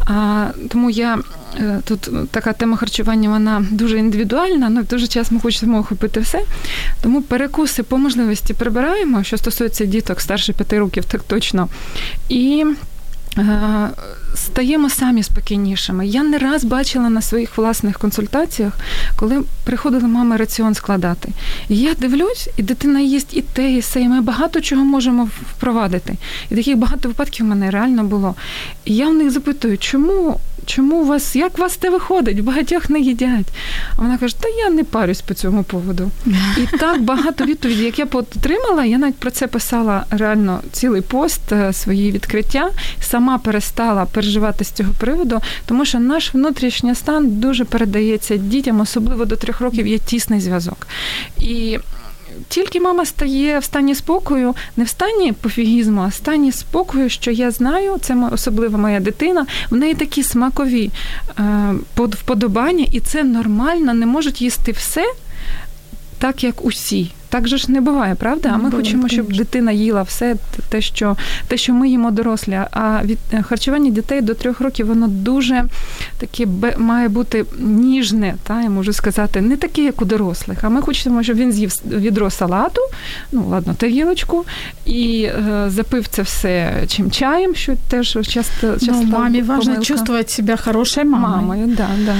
А, 0.00 0.46
тому 0.68 0.90
я 0.90 1.18
тут 1.84 2.30
така 2.30 2.52
тема 2.52 2.76
харчування, 2.76 3.28
вона 3.28 3.64
дуже 3.70 3.98
індивідуальна, 3.98 4.66
але 4.66 4.82
в 4.82 4.86
той 4.86 5.08
час 5.08 5.30
ми 5.30 5.40
хочемо 5.40 5.78
охопити 5.78 6.20
все. 6.20 6.42
Тому 7.02 7.22
перекуси 7.22 7.82
по 7.82 7.98
можливості 7.98 8.54
прибираємо, 8.54 9.24
що 9.24 9.36
стосується 9.38 9.84
діток 9.84 10.20
старше 10.20 10.52
п'яти 10.52 10.78
років, 10.78 11.04
так 11.04 11.22
точно. 11.22 11.68
І 12.28 12.64
е, 13.38 13.88
стаємо 14.34 14.90
самі 14.90 15.22
спокійнішими. 15.22 16.06
Я 16.06 16.22
не 16.22 16.38
раз 16.38 16.64
бачила 16.64 17.10
на 17.10 17.22
своїх 17.22 17.58
власних 17.58 17.98
консультаціях, 17.98 18.72
коли 19.16 19.42
приходили 19.64 20.08
мами 20.08 20.36
раціон 20.36 20.74
складати. 20.74 21.28
І 21.68 21.76
я 21.76 21.94
дивлюсь, 21.94 22.48
і 22.56 22.62
дитина 22.62 23.00
їсть 23.00 23.36
і 23.36 23.42
те, 23.42 23.72
і 23.72 23.80
все, 23.80 24.00
і 24.00 24.08
ми 24.08 24.20
багато 24.20 24.60
чого 24.60 24.84
можемо 24.84 25.24
впровадити. 25.24 26.14
І 26.50 26.56
таких 26.56 26.76
багато 26.76 27.08
випадків 27.08 27.46
в 27.46 27.48
мене 27.48 27.70
реально 27.70 28.04
було. 28.04 28.34
І 28.84 28.96
я 28.96 29.08
в 29.08 29.14
них 29.14 29.30
запитую, 29.30 29.78
чому? 29.78 30.40
Чому 30.66 31.02
у 31.02 31.06
вас, 31.06 31.36
як 31.36 31.58
у 31.58 31.60
вас 31.60 31.76
це 31.76 31.90
виходить? 31.90 32.44
Багатьох 32.44 32.90
не 32.90 33.00
їдять. 33.00 33.46
А 33.96 34.02
вона 34.02 34.18
каже, 34.18 34.36
та 34.40 34.48
я 34.48 34.70
не 34.70 34.84
парюсь 34.84 35.20
по 35.20 35.34
цьому 35.34 35.62
поводу. 35.62 36.10
І 36.56 36.76
так 36.78 37.02
багато 37.02 37.44
відповідей, 37.44 37.84
як 37.84 37.98
я 37.98 38.06
отримала, 38.12 38.84
я 38.84 38.98
навіть 38.98 39.16
про 39.16 39.30
це 39.30 39.46
писала 39.46 40.04
реально 40.10 40.60
цілий 40.72 41.02
пост, 41.02 41.52
е, 41.52 41.72
свої 41.72 42.12
відкриття, 42.12 42.70
сама 43.00 43.38
перестала 43.38 44.04
переживати 44.04 44.64
з 44.64 44.70
цього 44.70 44.92
приводу, 45.00 45.40
тому 45.66 45.84
що 45.84 46.00
наш 46.00 46.34
внутрішній 46.34 46.94
стан 46.94 47.40
дуже 47.40 47.64
передається 47.64 48.36
дітям, 48.36 48.80
особливо 48.80 49.24
до 49.24 49.36
трьох 49.36 49.60
років 49.60 49.86
є 49.86 49.98
тісний 49.98 50.40
зв'язок. 50.40 50.86
І 51.38 51.78
тільки 52.48 52.80
мама 52.80 53.06
стає 53.06 53.58
в 53.58 53.64
стані 53.64 53.94
спокою, 53.94 54.54
не 54.76 54.84
в 54.84 54.88
стані 54.88 55.32
пофігізму, 55.32 56.00
а 56.00 56.06
в 56.06 56.14
стані 56.14 56.52
спокою, 56.52 57.08
що 57.08 57.30
я 57.30 57.50
знаю, 57.50 57.98
це 58.00 58.28
особливо 58.32 58.78
моя 58.78 59.00
дитина, 59.00 59.46
в 59.70 59.76
неї 59.76 59.94
такі 59.94 60.22
смакові 60.22 60.90
е, 61.38 61.74
вподобання, 61.96 62.86
і 62.92 63.00
це 63.00 63.24
нормально, 63.24 63.94
не 63.94 64.06
можуть 64.06 64.42
їсти 64.42 64.72
все 64.72 65.04
так, 66.18 66.44
як 66.44 66.64
усі. 66.64 67.10
Так 67.29 67.47
же 67.47 67.57
ж 67.57 67.71
не 67.71 67.81
буває, 67.81 68.15
правда? 68.15 68.49
А 68.53 68.57
ми 68.57 68.63
Не 68.63 68.69
буває, 68.69 68.83
хочемо, 68.85 69.07
щоб 69.07 69.25
конечно. 69.25 69.43
дитина 69.45 69.71
їла 69.71 70.01
все 70.01 70.35
те, 70.69 70.81
що 70.81 71.15
те, 71.47 71.57
що 71.57 71.73
ми 71.73 71.89
їмо 71.89 72.11
дорослі. 72.11 72.59
А 72.71 72.99
від 73.03 73.17
е, 73.33 73.41
харчування 73.43 73.89
дітей 73.89 74.21
до 74.21 74.33
трьох 74.33 74.61
років 74.61 74.87
воно 74.87 75.07
дуже 75.07 75.63
таке 76.17 76.45
бе- 76.45 76.75
має 76.77 77.09
бути 77.09 77.45
ніжне, 77.59 78.35
та 78.43 78.61
я 78.61 78.69
можу 78.69 78.93
сказати, 78.93 79.41
не 79.41 79.57
таке, 79.57 79.83
як 79.83 80.01
у 80.01 80.05
дорослих. 80.05 80.57
А 80.61 80.69
ми 80.69 80.81
хочемо, 80.81 81.23
щоб 81.23 81.37
він 81.37 81.51
з'їв 81.51 81.73
відро 81.91 82.29
салату, 82.29 82.81
ну 83.31 83.45
ладно, 83.49 83.73
тарілочку, 83.73 84.45
і 84.85 85.23
е, 85.23 85.65
запив 85.67 86.07
це 86.07 86.21
все 86.21 86.73
чим 86.87 87.11
чаєм, 87.11 87.55
що 87.55 87.73
теж 87.89 88.07
часто 88.27 88.73
часто 88.73 88.85
Но 88.91 89.03
маме 89.03 89.41
важно 89.41 89.63
помилка. 89.63 89.81
чувствовать 89.85 90.29
себя 90.29 90.57
хорошей 90.57 91.03
мамой. 91.05 91.29
мамою. 91.29 91.67
Да, 91.77 91.87
да. 92.05 92.15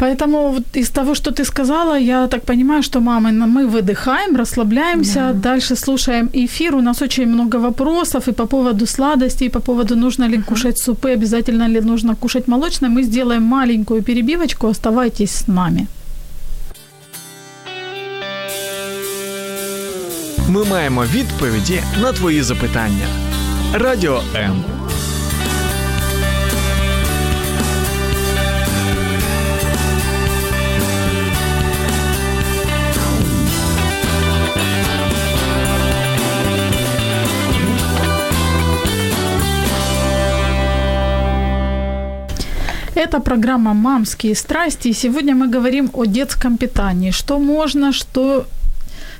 Поэтому 0.00 0.52
вот 0.52 0.76
из 0.76 0.90
того, 0.90 1.14
что 1.14 1.30
ты 1.30 1.44
сказала, 1.44 1.98
я 1.98 2.26
так 2.26 2.44
понимаю, 2.44 2.82
что 2.82 3.00
мамы, 3.00 3.30
ну, 3.32 3.46
мы 3.46 3.66
выдыхаем, 3.70 4.36
расслабляемся, 4.50 5.14
Да. 5.14 5.32
дальше 5.32 5.76
слушаем 5.76 6.28
эфир. 6.32 6.74
У 6.74 6.80
нас 6.80 7.02
очень 7.02 7.26
много 7.28 7.56
вопросов 7.60 8.28
и 8.28 8.32
по 8.32 8.46
поводу 8.46 8.86
сладостей, 8.86 9.46
и 9.48 9.50
по 9.50 9.60
поводу, 9.60 9.96
нужно 9.96 10.28
ли 10.28 10.42
кушать 10.42 10.78
супы, 10.78 11.12
обязательно 11.12 11.68
ли 11.68 11.80
нужно 11.80 12.14
кушать 12.16 12.48
молочное. 12.48 12.90
Мы 12.90 13.02
сделаем 13.02 13.42
маленькую 13.42 14.02
перебивочку, 14.02 14.66
оставайтесь 14.68 15.30
с 15.30 15.48
нами. 15.48 15.86
Ми 20.48 20.64
маємо 20.64 21.04
відповіді 21.14 21.80
на 22.02 22.12
твої 22.12 22.42
запитання. 22.42 23.06
Радіо 23.74 24.20
М. 24.36 24.64
Это 43.03 43.19
программа 43.19 43.73
«Мамские 43.73 44.35
страсти», 44.35 44.89
и 44.89 44.93
сегодня 44.93 45.33
мы 45.33 45.47
говорим 45.47 45.89
о 45.93 46.05
детском 46.05 46.57
питании. 46.57 47.09
Что 47.09 47.39
можно, 47.39 47.91
что 47.91 48.45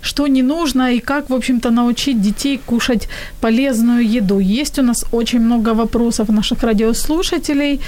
что 0.01 0.27
не 0.27 0.43
нужно 0.43 0.93
и 0.93 0.99
как, 0.99 1.29
в 1.29 1.33
общем-то, 1.33 1.71
научить 1.71 2.21
детей 2.21 2.59
кушать 2.65 3.07
полезную 3.41 4.17
еду. 4.17 4.39
Есть 4.39 4.79
у 4.79 4.83
нас 4.83 5.05
очень 5.11 5.39
много 5.39 5.73
вопросов 5.73 6.29
наших 6.29 6.63
радиослушателей, 6.63 7.79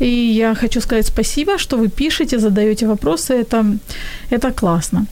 и 0.00 0.06
я 0.06 0.54
хочу 0.54 0.80
сказать 0.80 1.06
спасибо, 1.06 1.58
что 1.58 1.76
вы 1.76 1.88
пишете, 1.88 2.38
задаете 2.38 2.86
вопросы, 2.86 3.34
это, 3.34 3.64
это 4.30 4.50
классно. 4.50 5.06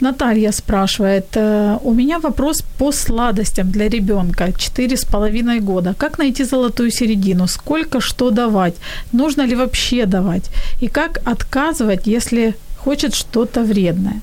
Наталья 0.00 0.52
спрашивает, 0.52 1.36
э, 1.36 1.78
у 1.82 1.94
меня 1.94 2.18
вопрос 2.18 2.62
по 2.78 2.92
сладостям 2.92 3.70
для 3.70 3.88
ребенка, 3.88 4.44
4,5 4.44 5.60
года. 5.60 5.94
Как 5.98 6.18
найти 6.18 6.44
золотую 6.44 6.90
середину? 6.90 7.46
Сколько 7.46 8.00
что 8.00 8.30
давать? 8.30 8.74
Нужно 9.12 9.46
ли 9.46 9.56
вообще 9.56 10.06
давать? 10.06 10.50
И 10.82 10.88
как 10.88 11.18
отказывать, 11.24 12.06
если 12.06 12.54
хочет 12.84 13.14
что-то 13.14 13.62
вредное? 13.64 14.20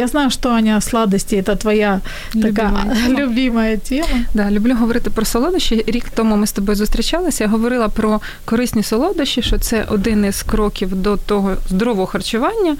Я 0.00 0.06
знаю, 0.06 0.30
что, 0.30 0.50
Аня, 0.50 0.80
сладости– 0.80 1.36
это 1.36 1.56
твоя 1.56 2.00
Любимая 2.34 2.52
такая 2.52 2.94
тема. 3.04 3.20
любимая 3.20 3.76
тема. 3.76 4.06
Да, 4.34 4.50
люблю 4.50 4.74
говорити 4.74 5.10
про 5.10 5.24
солодощі. 5.24 5.84
Рік 5.86 6.04
тому 6.14 6.36
ми 6.36 6.46
з 6.46 6.52
тобою 6.52 6.76
зустрічалися. 6.76 7.44
Я 7.44 7.50
говорила 7.50 7.88
про 7.88 8.20
корисні 8.44 8.82
солодощі, 8.82 9.42
що 9.42 9.58
це 9.58 9.84
один 9.88 10.24
із 10.24 10.42
кроків 10.42 10.94
до 10.94 11.16
того 11.16 11.56
здорового 11.68 12.06
харчування. 12.06 12.76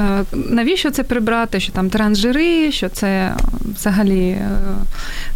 Е, 0.00 0.24
Навіщо 0.32 0.90
це 0.90 1.02
прибрати? 1.02 1.60
Що 1.60 1.72
там 1.72 1.90
трансжири, 1.90 2.72
що 2.72 2.88
це 2.88 3.34
взагалі 3.76 4.20
е, 4.28 4.48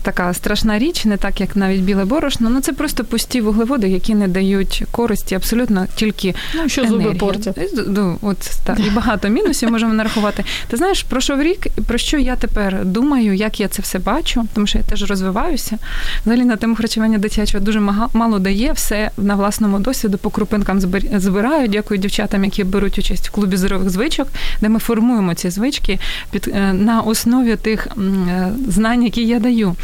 така 0.02 0.34
страшна 0.34 0.78
річ, 0.78 1.04
не 1.04 1.16
так 1.16 1.40
як 1.40 1.56
навіть 1.56 1.80
біле 1.80 2.04
борошно. 2.04 2.50
Ну 2.50 2.60
це 2.60 2.72
просто 2.72 3.04
пусті 3.04 3.40
вуглеводи, 3.40 3.88
які 3.88 4.14
не 4.14 4.28
дають 4.28 4.84
користі 4.90 5.34
абсолютно 5.34 5.86
тільки 5.94 6.34
Ну, 6.54 6.62
еще 6.64 6.82
зубы 6.82 6.94
енергію. 6.94 7.18
портят. 7.18 7.58
Е, 7.58 7.68
Ну, 7.88 8.18
от 8.22 8.38
так, 8.64 8.78
і 8.86 8.90
багато 8.90 9.28
мінусів 9.28 9.70
можемо 9.70 9.94
нарахувати. 9.94 10.44
Ти 10.68 10.76
знаєш, 10.76 11.02
пройшов 11.26 11.42
рік, 11.42 11.66
про 11.86 11.98
що 11.98 12.18
я 12.18 12.36
тепер 12.36 12.84
думаю, 12.84 13.34
як 13.34 13.60
я 13.60 13.68
це 13.68 13.82
все 13.82 13.98
бачу, 13.98 14.44
тому 14.54 14.66
що 14.66 14.78
я 14.78 14.84
теж 14.84 15.10
розвиваюся. 15.10 15.78
Взагалі 16.22 16.44
на 16.44 16.56
тему 16.56 16.76
харчування 16.76 17.18
дитячого 17.18 17.64
дуже 17.64 17.80
мало 18.12 18.38
дає, 18.38 18.72
все 18.72 19.10
на 19.16 19.34
власному 19.34 19.78
досвіду 19.78 20.18
по 20.18 20.30
крупинкам 20.30 20.78
збир- 20.80 21.18
збираю. 21.18 21.68
Дякую 21.68 22.00
дівчатам, 22.00 22.44
які 22.44 22.64
беруть 22.64 22.98
участь 22.98 23.28
в 23.28 23.30
клубі 23.30 23.56
здорових 23.56 23.90
звичок, 23.90 24.28
де 24.60 24.68
ми 24.68 24.78
формуємо 24.78 25.34
ці 25.34 25.50
звички 25.50 25.98
під 26.30 26.50
е, 26.54 26.72
на 26.72 27.00
основі 27.00 27.56
тих 27.56 27.86
е, 27.86 28.52
знань, 28.68 29.02
які 29.02 29.26
я 29.26 29.40
даю. 29.40 29.76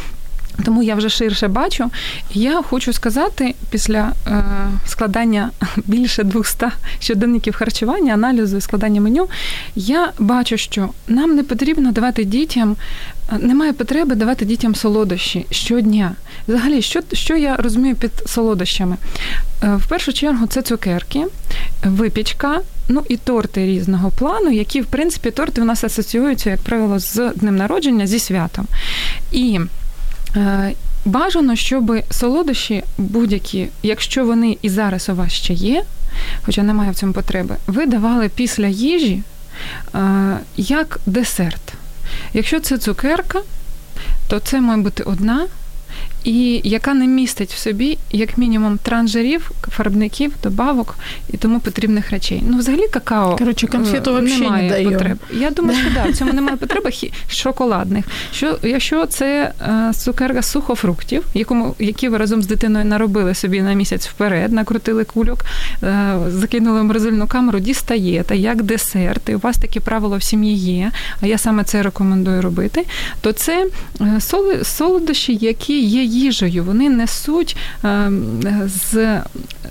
Тому 0.65 0.83
я 0.83 0.95
вже 0.95 1.09
ширше 1.09 1.47
бачу. 1.47 1.89
Я 2.33 2.61
хочу 2.61 2.93
сказати, 2.93 3.55
після 3.69 4.11
е, 4.27 4.43
складання 4.85 5.51
більше 5.85 6.23
200 6.23 6.65
щоденників 6.99 7.55
харчування, 7.55 8.13
аналізу 8.13 8.57
і 8.57 8.61
складання 8.61 9.01
меню, 9.01 9.27
я 9.75 10.11
бачу, 10.19 10.57
що 10.57 10.89
нам 11.07 11.35
не 11.35 11.43
потрібно 11.43 11.91
давати 11.91 12.23
дітям, 12.23 12.75
е, 13.31 13.37
немає 13.37 13.73
потреби 13.73 14.15
давати 14.15 14.45
дітям 14.45 14.75
солодощі 14.75 15.45
щодня. 15.51 16.15
Взагалі, 16.47 16.81
що, 16.81 17.01
що 17.13 17.35
я 17.35 17.55
розумію 17.55 17.95
під 17.95 18.11
солодощами? 18.25 18.95
Е, 19.63 19.75
в 19.75 19.87
першу 19.87 20.13
чергу 20.13 20.47
це 20.47 20.61
цукерки, 20.61 21.25
випічка. 21.83 22.59
Ну 22.93 23.03
і 23.09 23.17
торти 23.17 23.65
різного 23.65 24.11
плану, 24.11 24.51
які, 24.51 24.81
в 24.81 24.85
принципі, 24.85 25.31
торти 25.31 25.61
у 25.61 25.65
нас 25.65 25.83
асоціюються, 25.83 26.49
як 26.49 26.59
правило, 26.59 26.99
з 26.99 27.31
днем 27.35 27.55
народження, 27.55 28.07
зі 28.07 28.19
святом. 28.19 28.67
І 29.31 29.59
Бажано, 31.05 31.55
щоб 31.55 32.03
солодощі 32.11 32.83
будь-які, 32.97 33.67
якщо 33.83 34.25
вони 34.25 34.57
і 34.61 34.69
зараз 34.69 35.09
у 35.09 35.15
вас 35.15 35.31
ще 35.31 35.53
є, 35.53 35.83
хоча 36.41 36.63
немає 36.63 36.91
в 36.91 36.95
цьому 36.95 37.13
потреби, 37.13 37.55
ви 37.67 37.85
давали 37.85 38.29
після 38.29 38.67
їжі 38.67 39.23
е, 39.95 40.37
як 40.57 40.99
десерт. 41.05 41.73
Якщо 42.33 42.59
це 42.59 42.77
цукерка, 42.77 43.39
то 44.27 44.39
це 44.39 44.61
має 44.61 44.81
бути 44.81 45.03
одна, 45.03 45.47
і 46.23 46.61
яка 46.63 46.93
не 46.93 47.07
містить 47.07 47.53
в 47.53 47.57
собі 47.57 47.97
як 48.11 48.37
мінімум 48.37 48.77
транжирів, 48.77 49.51
фарбників, 49.69 50.33
добавок 50.43 50.95
і 51.33 51.37
тому 51.37 51.59
потрібних 51.59 52.11
речей. 52.11 52.43
Ну, 52.47 52.57
взагалі, 52.57 52.87
какао 52.87 53.35
Короче, 53.37 53.67
конфету 53.67 54.09
е, 54.09 54.13
вообще 54.13 54.39
не 54.39 54.43
немає 54.43 54.89
потреб. 54.89 55.17
Я 55.33 55.49
думаю, 55.51 55.79
що 55.79 55.89
да, 55.93 56.11
в 56.11 56.13
цьому 56.13 56.33
немає 56.33 56.57
потреби 56.61 56.91
шоколадних. 57.29 58.05
Що 58.33 58.57
якщо 58.63 59.05
це 59.05 59.53
е, 59.61 59.93
цукерка 59.93 60.41
сухофруктів, 60.41 61.23
якому 61.33 61.75
які 61.79 62.09
ви 62.09 62.17
разом 62.17 62.41
з 62.41 62.47
дитиною 62.47 62.85
наробили 62.85 63.35
собі 63.35 63.61
на 63.61 63.73
місяць 63.73 64.07
вперед, 64.07 64.51
накрутили 64.51 65.03
кульок, 65.03 65.45
е, 65.83 66.17
закинули 66.27 66.81
в 66.81 66.83
морозильну 66.83 67.27
камеру, 67.27 67.59
дістаєте 67.59 68.37
як 68.37 68.63
десерт, 68.63 69.29
і 69.29 69.35
у 69.35 69.39
вас 69.39 69.57
таке 69.57 69.79
правило 69.79 70.17
в 70.17 70.23
сім'ї 70.23 70.55
є. 70.55 70.91
А 71.21 71.27
я 71.27 71.37
саме 71.37 71.63
це 71.63 71.83
рекомендую 71.83 72.41
робити. 72.41 72.85
То 73.21 73.31
це 73.31 73.67
солодощі, 74.63 75.37
які 75.41 75.81
є 75.81 76.03
їжею, 76.11 76.63
вони 76.63 76.89
несуть 76.89 77.57
е, 77.85 78.11
з 78.65 79.21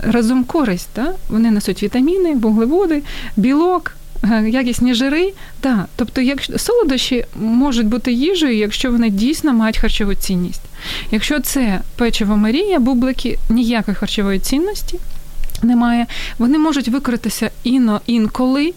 разом 0.02 0.44
користь. 0.44 0.88
Да? 0.96 1.12
Вони 1.28 1.50
несуть 1.50 1.82
вітаміни, 1.82 2.34
вуглеводи, 2.34 3.02
білок. 3.36 3.92
е, 4.24 4.48
Якісні 4.50 4.94
жири, 4.94 5.32
да. 5.62 5.86
тобто, 5.96 6.20
якщо 6.20 6.58
солодощі 6.58 7.24
можуть 7.40 7.86
бути 7.86 8.12
їжею, 8.12 8.56
якщо 8.56 8.90
вони 8.90 9.10
дійсно 9.10 9.52
мають 9.52 9.78
харчову 9.78 10.14
цінність. 10.14 10.62
Якщо 11.10 11.40
це 11.40 11.80
печиво 11.96 12.36
Марія, 12.36 12.78
бублики, 12.78 13.38
ніякої 13.50 13.94
харчової 13.94 14.38
цінності 14.38 14.98
немає. 15.62 16.06
Вони 16.38 16.58
можуть 16.58 16.88
використатися 16.88 17.50
іно 17.64 18.00
інколи, 18.06 18.72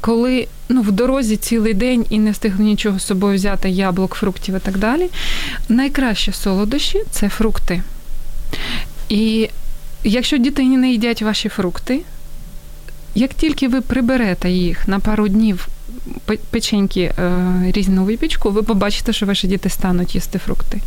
коли 0.00 0.48
ну, 0.68 0.82
в 0.82 0.92
дорозі 0.92 1.36
цілий 1.36 1.74
день 1.74 2.06
і 2.10 2.18
не 2.18 2.30
встигли 2.30 2.64
нічого 2.64 2.98
з 2.98 3.06
собою 3.06 3.36
взяти, 3.36 3.70
яблук, 3.70 4.14
фруктів 4.14 4.56
і 4.56 4.58
так 4.58 4.78
далі. 4.78 5.08
Найкраще 5.68 6.32
солодощі 6.32 7.02
це 7.10 7.28
фрукти. 7.28 7.82
І 9.08 9.48
якщо 10.04 10.38
дітей 10.38 10.66
не 10.66 10.90
їдять 10.90 11.22
ваші 11.22 11.48
фрукти, 11.48 12.00
як 13.14 13.34
тільки 13.34 13.68
ви 13.68 13.80
приберете 13.80 14.50
їх 14.50 14.88
на 14.88 14.98
пару 15.00 15.28
днів 15.28 15.68
печеньки 16.50 17.00
е, 17.00 17.12
різну 17.72 18.04
випічку, 18.04 18.50
ви 18.50 18.62
побачите, 18.62 19.12
що 19.12 19.26
ваші 19.26 19.46
діти 19.46 19.68
стануть 19.68 20.14
їсти 20.14 20.38
фрукти. 20.38 20.80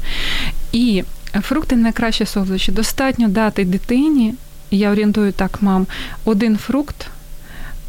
І 0.71 1.03
фрукти 1.41 1.75
найкраще 1.75 2.25
солодощі. 2.25 2.71
Достатньо 2.71 3.27
дати 3.27 3.65
дитині, 3.65 4.33
я 4.71 4.91
орієнтую 4.91 5.31
так, 5.31 5.61
мам, 5.61 5.87
один 6.25 6.57
фрукт 6.57 7.07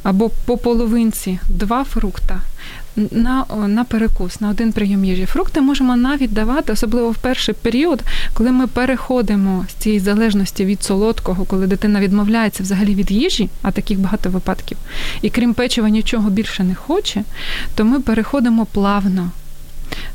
або 0.03 0.31
по 0.45 0.57
половинці 0.57 1.39
два 1.49 1.85
фрукта 1.85 2.41
на, 2.97 3.45
на 3.69 3.85
перекус, 3.85 4.41
на 4.41 4.51
один 4.51 4.73
прийом 4.73 5.05
їжі. 5.05 5.27
Фрукти 5.27 5.61
можемо 5.61 5.97
навіть 5.97 6.33
давати, 6.33 6.73
особливо 6.73 7.11
в 7.11 7.17
перший 7.17 7.55
період, 7.55 8.03
коли 8.35 8.53
ми 8.53 8.67
переходимо 8.67 9.67
з 9.71 9.73
цієї 9.73 10.01
залежності 10.01 10.65
від 10.65 10.83
солодкого, 10.83 11.45
коли 11.45 11.67
дитина 11.67 12.01
відмовляється 12.01 12.63
взагалі 12.63 12.95
від 12.95 13.11
їжі, 13.11 13.51
а 13.63 13.71
таких 13.71 14.01
багато 14.01 14.31
випадків, 14.31 14.79
і 15.23 15.31
крім 15.31 15.55
печива 15.55 15.89
нічого 15.89 16.31
більше 16.31 16.65
не 16.65 16.75
хоче, 16.75 17.25
то 17.75 17.85
ми 17.85 18.01
переходимо 18.01 18.67
плавно. 18.67 19.31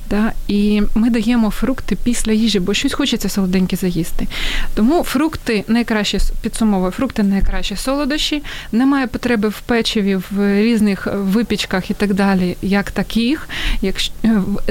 Да? 0.09 0.31
І 0.47 0.81
ми 0.95 1.09
даємо 1.09 1.49
фрукти 1.49 1.97
після 2.03 2.31
їжі, 2.31 2.59
бо 2.59 2.73
щось 2.73 2.93
хочеться 2.93 3.29
солоденьке 3.29 3.75
заїсти. 3.75 4.27
Тому 4.75 5.03
фрукти 5.03 5.63
найкраще 5.67 6.19
підсумовую, 6.41 6.91
фрукти 6.91 7.23
найкраще 7.23 7.75
солодощі. 7.75 8.43
Немає 8.71 9.07
потреби 9.07 9.49
в 9.49 9.61
печиві, 9.61 10.15
в 10.31 10.61
різних 10.61 11.07
випічках 11.13 11.91
і 11.91 11.93
так 11.93 12.13
далі, 12.13 12.57
як 12.61 12.91
таких. 12.91 13.49
Якщо 13.81 14.13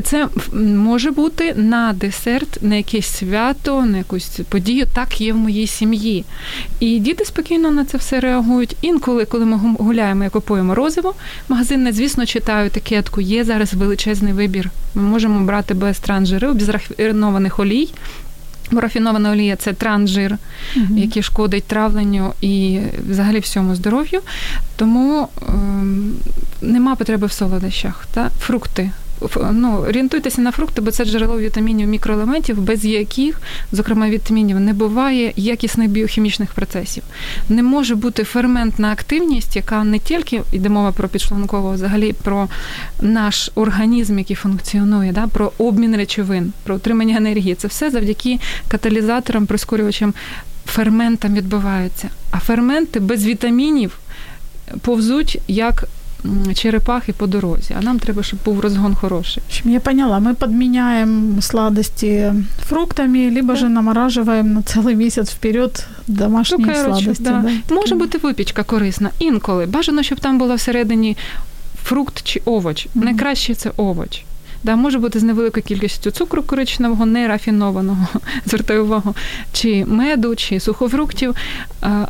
це 0.03 0.29
може 0.77 1.11
бути 1.11 1.55
на 1.55 1.93
десерт, 1.93 2.59
на 2.63 2.75
якесь 2.75 3.07
свято, 3.07 3.85
на 3.85 3.99
якусь 3.99 4.41
подію. 4.49 4.87
Так 4.95 5.21
є 5.21 5.33
в 5.33 5.37
моїй 5.37 5.67
сім'ї. 5.67 6.25
І 6.81 6.99
діти 6.99 7.25
спокійно 7.25 7.71
на 7.71 7.85
це 7.85 7.99
все 7.99 8.21
реагують. 8.21 8.77
Інколи, 8.83 9.25
коли 9.25 9.45
ми 9.45 9.57
гуляємо 9.79 10.25
і 10.25 10.29
купуємо 10.29 10.75
розиво, 10.75 11.15
магазинне, 11.49 11.93
звісно, 11.93 12.27
читаю 12.27 12.67
етикетку. 12.67 13.21
Є 13.21 13.45
зараз 13.45 13.75
величезний 13.75 14.33
вибір. 14.33 14.71
Ми 14.95 15.03
можемо 15.03 15.26
брати 15.29 15.75
без 15.75 15.99
транжирів, 15.99 16.55
без 16.55 16.69
рафінованих 16.69 17.59
олій. 17.59 17.89
Бо 18.71 18.81
рафінована 18.81 19.31
олія 19.31 19.57
це 19.57 19.73
транжир, 19.73 20.33
uh-huh. 20.77 20.99
який 20.99 21.23
шкодить 21.23 21.65
травленню 21.65 22.33
і 22.41 22.81
взагалі 23.11 23.39
всьому 23.39 23.75
здоров'ю. 23.75 24.21
Тому 24.77 25.29
е, 25.43 25.53
нема 26.63 26.95
потреби 26.95 27.27
в 27.27 27.33
солодощах. 27.33 28.07
Та? 28.15 28.31
Фрукти. 28.41 28.91
Ну, 29.53 29.79
орієнтуйтеся 29.79 30.41
на 30.41 30.53
фрукти, 30.53 30.81
бо 30.81 30.91
це 30.91 31.05
джерело 31.05 31.39
вітамінів, 31.39 31.89
мікроелементів, 31.89 32.61
без 32.61 32.85
яких, 32.85 33.41
зокрема 33.73 34.09
вітамінів, 34.09 34.61
не 34.61 34.73
буває 34.73 35.33
якісних 35.37 35.91
біохімічних 35.91 36.53
процесів. 36.53 37.03
Не 37.49 37.63
може 37.63 37.95
бути 37.95 38.25
ферментна 38.25 38.93
активність, 38.93 39.57
яка 39.57 39.85
не 39.85 39.99
тільки 39.99 40.43
йде 40.53 40.69
мова 40.69 40.93
про 40.93 41.09
підшлункову, 41.09 41.69
а 41.69 41.73
взагалі 41.73 42.13
про 42.13 42.49
наш 43.01 43.51
організм, 43.55 44.19
який 44.19 44.37
функціонує, 44.37 45.13
да, 45.13 45.27
про 45.27 45.53
обмін 45.59 45.97
речовин, 45.97 46.53
про 46.65 46.75
утримання 46.77 47.17
енергії. 47.17 47.55
Це 47.55 47.69
все 47.69 47.91
завдяки 47.91 48.41
каталізаторам, 48.69 49.47
прискорювачам, 49.47 50.15
ферментам 50.67 51.35
відбувається. 51.35 52.09
А 52.31 52.39
ферменти 52.39 53.01
без 53.01 53.27
вітамінів 53.27 53.99
повзуть 54.81 55.39
як 55.49 55.85
черепахи 56.55 57.13
по 57.13 57.27
дорозі, 57.27 57.75
а 57.79 57.83
нам 57.83 57.99
треба, 57.99 58.23
щоб 58.23 58.39
був 58.45 58.61
розгон 58.61 58.95
хороший. 58.95 59.43
Я 59.65 59.81
поняла, 59.81 60.19
мы 60.19 60.35
подменяем 60.35 61.37
сладости 61.41 62.35
фруктами, 62.69 63.31
либо 63.31 63.53
да. 63.53 63.57
же 63.57 63.69
намораживаем 63.69 64.55
на 64.55 64.61
целый 64.61 64.97
месяц 64.97 65.31
вперед 65.31 65.87
домашні 66.07 66.57
ну, 66.59 66.65
короче, 66.65 66.83
сладості. 66.83 67.25
Да. 67.25 67.45
Да. 67.69 67.75
Може 67.75 67.95
бути 67.95 68.19
випічка 68.19 68.63
корисна. 68.63 69.11
Інколи 69.19 69.67
бажано, 69.67 70.03
щоб 70.03 70.21
там 70.21 70.39
була 70.39 70.55
всередині 70.55 71.17
фрукт 71.83 72.23
чи 72.23 72.43
овоч. 72.45 72.87
Mm-hmm. 72.87 73.05
Найкраще 73.05 73.55
це 73.55 73.71
овоч. 73.77 74.25
Да, 74.63 74.77
може 74.77 74.99
бути 74.99 75.19
з 75.19 75.23
невеликою 75.23 75.65
кількістю 75.65 76.11
цукру 76.11 76.43
коричневого, 76.43 77.07
нерафінованого, 77.07 78.07
звертаю 78.47 78.85
увагу, 78.85 79.15
чи 79.53 79.85
меду, 79.85 80.37
чи 80.37 80.61
сухофруктів. 80.61 81.37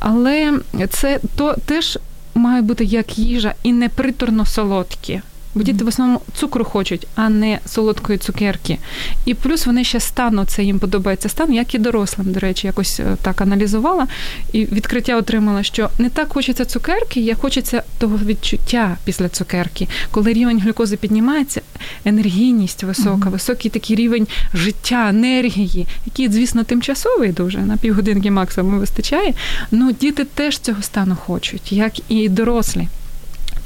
Але 0.00 0.52
це 0.90 1.20
то 1.36 1.54
теж 1.66 1.98
має 2.36 2.62
бути 2.62 2.84
як 2.84 3.18
їжа 3.18 3.54
і 3.62 3.72
не 3.72 3.88
приторно 3.88 4.46
солодкі. 4.46 5.20
Бо 5.56 5.62
діти 5.62 5.84
в 5.84 5.88
основному 5.88 6.20
цукру 6.34 6.64
хочуть, 6.64 7.06
а 7.14 7.28
не 7.28 7.58
солодкої 7.66 8.18
цукерки. 8.18 8.78
І 9.24 9.34
плюс 9.34 9.66
вони 9.66 9.84
ще 9.84 10.00
стану, 10.00 10.44
це 10.44 10.64
їм 10.64 10.78
подобається 10.78 11.28
стан, 11.28 11.54
як 11.54 11.74
і 11.74 11.78
дорослим, 11.78 12.32
до 12.32 12.40
речі, 12.40 12.66
якось 12.66 13.00
е, 13.00 13.16
так 13.22 13.40
аналізувала 13.40 14.06
і 14.52 14.64
відкриття 14.64 15.16
отримала, 15.16 15.62
що 15.62 15.90
не 15.98 16.10
так 16.10 16.32
хочеться 16.32 16.64
цукерки, 16.64 17.20
як 17.20 17.38
хочеться 17.38 17.82
того 17.98 18.18
відчуття 18.24 18.96
після 19.04 19.28
цукерки. 19.28 19.88
Коли 20.10 20.32
рівень 20.32 20.60
глюкози 20.60 20.96
піднімається, 20.96 21.60
енергійність 22.04 22.82
висока, 22.82 23.28
високий 23.28 23.70
такий 23.70 23.96
рівень 23.96 24.26
життя, 24.54 25.08
енергії, 25.08 25.86
який, 26.06 26.28
звісно, 26.32 26.64
тимчасовий 26.64 27.32
дуже 27.32 27.58
на 27.58 27.76
півгодинки 27.76 28.30
максимум 28.30 28.78
вистачає. 28.78 29.34
Ну 29.70 29.92
діти 29.92 30.24
теж 30.24 30.58
цього 30.58 30.82
стану 30.82 31.16
хочуть, 31.26 31.72
як 31.72 31.92
і 32.08 32.28
дорослі. 32.28 32.88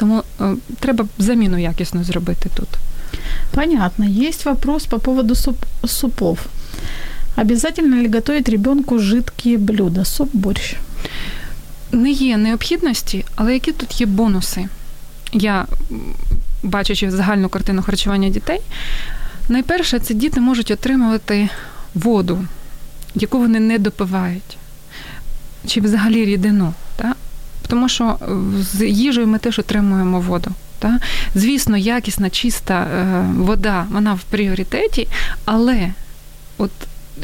Тому 0.01 0.23
е, 0.41 0.55
треба 0.81 1.07
заміну 1.19 1.59
якісно 1.59 2.05
зробити 2.05 2.51
тут. 2.55 2.69
Понятно. 3.51 4.07
Есть 4.29 4.45
вопрос 4.47 4.87
по 4.87 4.99
поводу 4.99 5.35
суп- 5.35 5.65
супов. 5.87 6.39
Обязательно 7.37 7.97
ли 8.03 8.09
готовить 8.09 8.49
ребенку 8.49 8.99
жидкие 8.99 9.59
блюда? 9.59 10.05
Суп, 10.05 10.31
борщ. 10.33 10.77
Не 11.93 12.11
є 12.11 12.37
необхідності, 12.37 13.25
але 13.37 13.53
які 13.55 13.73
тут 13.73 14.01
є 14.01 14.07
бонуси? 14.07 14.69
Я, 15.33 15.67
бачачи 16.63 17.11
загальну 17.11 17.49
картину 17.49 17.83
харчування 17.83 18.29
дітей, 18.29 18.61
найперше, 19.49 19.99
це 19.99 20.15
діти 20.15 20.41
можуть 20.41 20.71
отримувати 20.71 21.49
воду, 21.95 22.45
яку 23.15 23.39
вони 23.39 23.61
не 23.61 23.79
допивають, 23.79 24.57
чи 25.67 25.81
взагалі 25.81 26.25
рідину. 26.25 26.75
Та? 26.97 27.15
Тому 27.71 27.89
що 27.89 28.05
е, 28.05 28.27
з 28.63 28.89
їжею 28.89 29.27
ми 29.27 29.39
теж 29.39 29.59
отримуємо 29.59 30.21
воду. 30.21 30.51
Та? 30.79 30.99
Звісно, 31.35 31.77
якісна, 31.77 32.31
чиста 32.31 32.75
е, 32.75 33.25
вода, 33.37 33.87
вона 33.91 34.15
в 34.15 34.21
пріоритеті, 34.23 35.09
але 35.45 35.93
от 36.59 36.71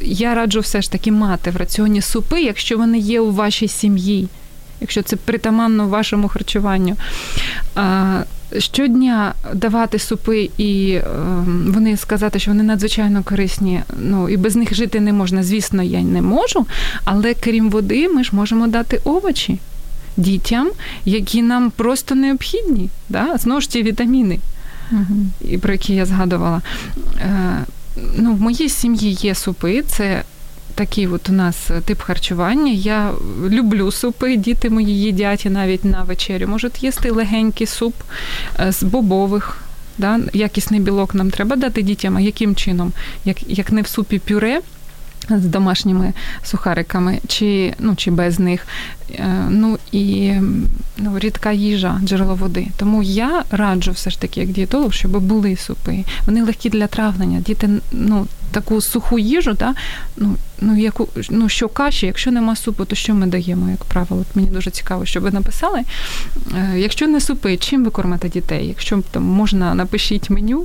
я 0.02 0.34
раджу 0.34 0.60
все 0.60 0.82
ж 0.82 0.92
таки 0.92 1.12
мати 1.12 1.50
в 1.50 1.56
раціоні 1.56 2.00
супи, 2.00 2.40
якщо 2.40 2.78
вони 2.78 2.98
є 2.98 3.20
у 3.20 3.32
вашій 3.32 3.68
сім'ї, 3.68 4.28
якщо 4.80 5.02
це 5.02 5.16
притаманно 5.16 5.88
вашому 5.88 6.28
харчуванню. 6.28 6.96
Щодня 8.58 9.34
давати 9.54 9.98
супи 9.98 10.50
і 10.58 10.90
е, 10.90 11.04
вони 11.66 11.96
сказати, 11.96 12.38
що 12.38 12.50
вони 12.50 12.62
надзвичайно 12.62 13.22
корисні. 13.22 13.82
Ну 13.98 14.28
і 14.28 14.36
без 14.36 14.56
них 14.56 14.74
жити 14.74 15.00
не 15.00 15.12
можна. 15.12 15.42
Звісно, 15.42 15.82
я 15.82 16.00
не 16.00 16.22
можу, 16.22 16.66
але 17.04 17.34
крім 17.34 17.70
води, 17.70 18.08
ми 18.08 18.24
ж 18.24 18.30
можемо 18.32 18.66
дати 18.66 19.00
овочі 19.04 19.58
дітям, 20.16 20.70
які 21.04 21.42
нам 21.42 21.70
просто 21.70 22.14
необхідні. 22.14 22.90
Да? 23.08 23.36
Знову 23.36 23.60
ж 23.60 23.70
ті 23.70 23.82
вітаміни, 23.82 24.38
і 25.40 25.58
про 25.58 25.72
які 25.72 25.94
я 25.94 26.06
згадувала. 26.06 26.62
Е, 27.20 27.64
ну, 28.16 28.34
в 28.34 28.40
моїй 28.40 28.68
сім'ї 28.68 29.12
є 29.12 29.34
супи, 29.34 29.82
це 29.82 30.22
такий 30.74 31.06
от 31.06 31.28
у 31.28 31.32
нас 31.32 31.70
тип 31.84 32.00
харчування. 32.00 32.72
Я 32.72 33.12
люблю 33.48 33.92
супи, 33.92 34.36
діти 34.36 34.70
мої 34.70 35.00
їдять 35.00 35.46
і 35.46 35.50
навіть 35.50 35.84
на 35.84 36.02
вечерю. 36.02 36.48
Можуть 36.48 36.82
їсти 36.82 37.10
легенький 37.10 37.66
суп 37.66 37.94
е, 38.60 38.72
з 38.72 38.82
бобових. 38.82 39.62
Да? 39.98 40.20
Якісний 40.32 40.80
білок 40.80 41.14
нам 41.14 41.30
треба 41.30 41.56
дати 41.56 41.82
дітям, 41.82 42.16
а 42.16 42.20
яким 42.20 42.54
чином? 42.54 42.92
Як, 43.24 43.36
як 43.48 43.72
не 43.72 43.82
в 43.82 43.86
супі 43.86 44.18
пюре. 44.18 44.60
З 45.30 45.44
домашніми 45.44 46.12
сухариками, 46.42 47.18
чи 47.26 47.74
ну 47.78 47.96
чи 47.96 48.10
без 48.10 48.38
них, 48.38 48.66
Е, 49.14 49.46
ну 49.50 49.78
і 49.92 50.32
ну, 50.96 51.18
рідка 51.18 51.52
їжа, 51.52 52.00
джерело 52.04 52.34
води. 52.34 52.66
Тому 52.76 53.02
я 53.02 53.44
раджу 53.50 53.92
все 53.92 54.10
ж 54.10 54.20
таки, 54.20 54.40
як 54.40 54.48
дієтолог, 54.48 54.92
щоб 54.92 55.20
були 55.20 55.56
супи. 55.56 56.04
Вони 56.26 56.42
легкі 56.42 56.70
для 56.70 56.86
травлення. 56.86 57.40
Діти 57.40 57.70
ну, 57.92 58.26
таку 58.50 58.80
суху 58.80 59.18
їжу, 59.18 59.52
да, 59.52 59.74
ну, 60.16 60.36
ну, 60.60 60.76
яку, 60.78 61.08
ну, 61.30 61.48
що 61.48 61.68
каші, 61.68 62.06
якщо 62.06 62.30
нема 62.30 62.56
супу, 62.56 62.84
то 62.84 62.96
що 62.96 63.14
ми 63.14 63.26
даємо, 63.26 63.70
як 63.70 63.84
правило? 63.84 64.20
От 64.30 64.36
мені 64.36 64.48
дуже 64.48 64.70
цікаво, 64.70 65.04
щоб 65.06 65.22
ви 65.22 65.30
написали. 65.30 65.82
Е, 66.56 66.78
якщо 66.78 67.06
не 67.06 67.20
супи, 67.20 67.56
чим 67.56 67.84
ви 67.84 67.90
кормите 67.90 68.28
дітей? 68.28 68.66
Якщо 68.66 69.02
там 69.10 69.22
можна, 69.22 69.74
напишіть 69.74 70.30
меню, 70.30 70.64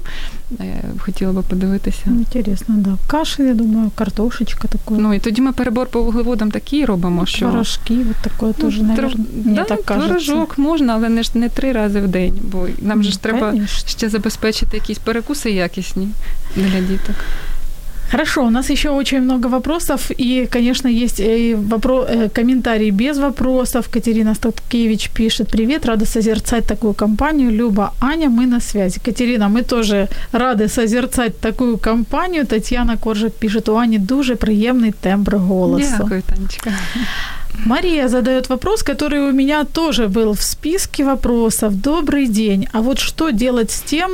е, 0.59 0.83
хотіла 0.99 1.31
би 1.31 1.41
подивитися. 1.41 2.03
Интересно, 2.07 2.75
да. 2.77 2.97
Каши, 3.07 3.43
я 3.43 3.53
думаю, 3.53 3.91
картошечка 3.95 4.67
такое. 4.67 4.99
Ну 4.99 5.13
і 5.13 5.19
тоді 5.19 5.41
ми 5.41 5.51
перебор 5.53 5.87
по 5.87 6.01
вуглеводам 6.03 6.51
такий 6.51 6.85
робимо, 6.85 7.25
що 7.25 7.39
Творожки, 7.39 7.93
вот 7.93 8.15
такое 8.21 8.53
Ну, 8.57 8.63
тоже, 8.63 8.83
наверное, 8.83 9.11
трош- 9.11 9.45
мне 9.45 9.55
да, 9.55 9.63
так 9.63 9.81
творожок 9.81 10.57
можна, 10.57 10.93
але 10.93 11.09
не 11.09 11.23
ж 11.23 11.31
не 11.33 11.49
три 11.49 11.71
рази 11.71 12.01
в 12.01 12.07
день, 12.07 12.39
бо 12.41 12.67
нам 12.81 13.03
же 13.03 13.11
ж 13.11 13.21
треба 13.21 13.51
Конечно. 13.51 13.89
ще 13.89 14.09
забезпечити 14.09 14.77
якісь 14.77 14.97
перекуси 14.97 15.51
якісні 15.51 16.09
для 16.55 16.79
діток. 16.81 17.15
Хорошо, 18.11 18.43
у 18.43 18.49
нас 18.49 18.69
еще 18.69 18.89
очень 18.89 19.21
много 19.21 19.47
вопросов, 19.47 20.11
и, 20.17 20.45
конечно, 20.51 20.89
есть 20.89 21.19
и 21.19 21.55
вопро- 21.55 22.05
э, 22.05 22.29
комментарии 22.29 22.91
без 22.91 23.17
вопросов. 23.17 23.87
Катерина 23.89 24.35
Статкевич 24.35 25.09
пишет, 25.09 25.47
привет, 25.47 25.85
рада 25.85 26.05
созерцать 26.05 26.65
такую 26.65 26.93
компанию. 26.93 27.51
Люба, 27.51 27.93
Аня, 28.01 28.29
мы 28.29 28.47
на 28.47 28.59
связи. 28.59 28.99
Катерина, 29.05 29.49
мы 29.49 29.61
тоже 29.63 30.07
рады 30.33 30.67
созерцать 30.67 31.39
такую 31.39 31.77
компанию. 31.77 32.45
Татьяна 32.45 32.97
Коржик 32.97 33.33
пишет, 33.33 33.69
у 33.69 33.77
Ани 33.77 33.97
дуже 33.97 34.35
приємний 34.35 34.91
тембр 34.91 35.37
голосу. 35.37 35.95
Дякую, 35.99 36.21
Танечка. 36.21 36.71
Мария 37.65 38.09
задает 38.09 38.49
вопрос, 38.49 38.83
который 38.83 39.29
у 39.29 39.31
меня 39.31 39.63
тоже 39.63 40.07
был 40.07 40.33
в 40.33 40.41
списке 40.41 41.03
вопросов. 41.03 41.73
Добрый 41.73 42.27
день. 42.27 42.67
А 42.73 42.81
вот 42.81 42.99
что 42.99 43.31
делать 43.31 43.71
с 43.71 43.81
тем, 43.81 44.11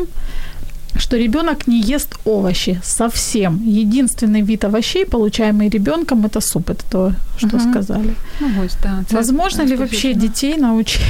что 0.99 1.17
ребенок 1.17 1.67
не 1.67 1.81
ест 1.81 2.15
овощи 2.25 2.79
совсем? 2.83 3.61
Единственный 3.65 4.41
вид 4.41 4.63
овощей, 4.63 5.05
получаемый 5.05 5.69
ребенком, 5.69 6.25
это 6.25 6.41
суп. 6.41 6.69
Это 6.69 6.83
то, 6.91 7.13
что 7.37 7.57
Мгм. 7.57 7.71
сказали. 7.71 8.13
Ну, 8.39 8.47
ось, 8.65 8.75
да, 8.83 9.03
це 9.09 9.15
Возможно 9.15 9.65
ли 9.65 9.75
вообще 9.75 10.13
детей 10.13 10.57
научить 10.57 11.01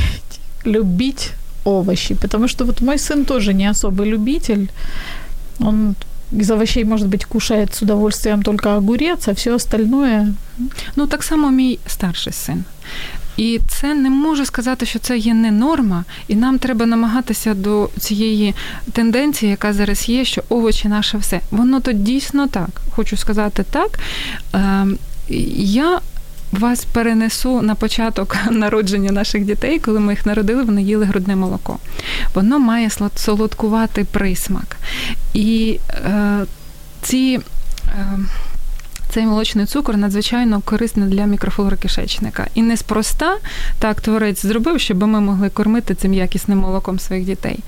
любить 0.65 1.31
овощи? 1.65 2.15
Потому 2.15 2.47
что 2.47 2.65
вот 2.65 2.81
мой 2.81 2.97
сын 2.97 3.25
тоже 3.25 3.53
не 3.53 3.69
особый 3.71 4.09
любитель. 4.09 4.67
Он 5.59 5.95
из 6.39 6.51
овощей, 6.51 6.83
может 6.85 7.07
быть, 7.07 7.25
кушает 7.25 7.73
с 7.75 7.81
удовольствием 7.81 8.43
только 8.43 8.75
огурец, 8.75 9.27
а 9.27 9.33
все 9.33 9.55
остальное 9.55 10.33
Ну, 10.95 11.07
так 11.07 11.23
само 11.23 11.51
мій 11.51 11.79
старший 11.87 12.33
син. 12.33 12.63
І 13.37 13.59
це 13.67 13.93
не 13.93 14.09
можу 14.09 14.45
сказати, 14.45 14.85
що 14.85 14.99
це 14.99 15.17
є 15.17 15.33
не 15.33 15.51
норма, 15.51 16.03
і 16.27 16.35
нам 16.35 16.59
треба 16.59 16.85
намагатися 16.85 17.53
до 17.53 17.89
цієї 17.99 18.55
тенденції, 18.91 19.51
яка 19.51 19.73
зараз 19.73 20.09
є, 20.09 20.25
що 20.25 20.43
овочі 20.49 20.87
наше 20.87 21.17
все. 21.17 21.41
Воно 21.51 21.79
то 21.79 21.91
дійсно 21.91 22.47
так. 22.47 22.81
Хочу 22.95 23.17
сказати 23.17 23.65
так. 23.71 23.99
Ем, 24.53 24.97
Я 25.59 25.99
вас 26.51 26.85
перенесу 26.85 27.61
на 27.61 27.75
початок 27.75 28.37
народження 28.51 29.11
наших 29.11 29.45
дітей, 29.45 29.79
коли 29.79 29.99
ми 29.99 30.13
їх 30.13 30.25
народили, 30.25 30.63
вони 30.63 30.83
їли 30.83 31.05
грудне 31.05 31.35
молоко. 31.35 31.79
Воно 32.33 32.59
має 32.59 32.89
солодкуватий 33.15 34.03
присмак. 34.03 34.77
І 35.33 35.79
е, 35.89 36.45
ці. 37.01 37.39
Е, 37.87 38.19
цей 39.09 39.25
молочний 39.25 39.65
цукор 39.65 39.97
надзвичайно 39.97 40.61
корисний 40.65 41.09
для 41.09 41.25
мікрофлори 41.25 41.77
кишечника. 41.77 42.47
І 42.53 42.61
неспроста 42.61 43.37
так 43.79 44.01
творець 44.01 44.45
зробив, 44.45 44.79
щоб 44.79 45.03
ми 45.03 45.19
могли 45.19 45.49
кормити 45.49 45.95
цим 45.95 46.13
якісним 46.13 46.57
молоком 46.57 46.99
своїх 46.99 47.25
дітей. 47.25 47.59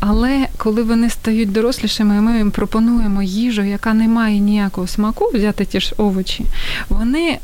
Але 0.00 0.46
коли 0.56 0.82
вони 0.82 1.10
стають 1.10 1.52
дорослішими, 1.52 2.16
і 2.16 2.20
ми 2.20 2.38
їм 2.38 2.50
пропонуємо 2.50 3.22
їжу, 3.22 3.62
яка 3.62 3.94
не 3.94 4.08
має 4.08 4.38
ніякого 4.38 4.86
смаку, 4.86 5.30
взяти 5.34 5.64
ті 5.64 5.80
ж 5.80 5.94
овочі, 5.96 6.44
вони 6.88 7.38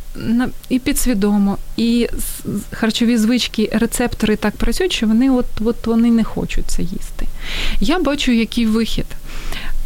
і 0.68 0.79
підсвідомо, 0.79 1.59
і 1.77 2.09
харчові 2.71 3.16
звички, 3.16 3.71
рецептори 3.73 4.37
так 4.37 4.57
працюють, 4.57 4.92
що 4.92 5.07
вони 5.07 5.31
от, 5.31 5.47
от 5.64 5.87
вони 5.87 6.11
не 6.11 6.25
хочуть 6.25 6.64
це 6.66 6.83
їсти. 6.83 7.27
Я 7.81 7.99
бачу, 7.99 8.33
який 8.33 8.66
вихід. 8.66 9.07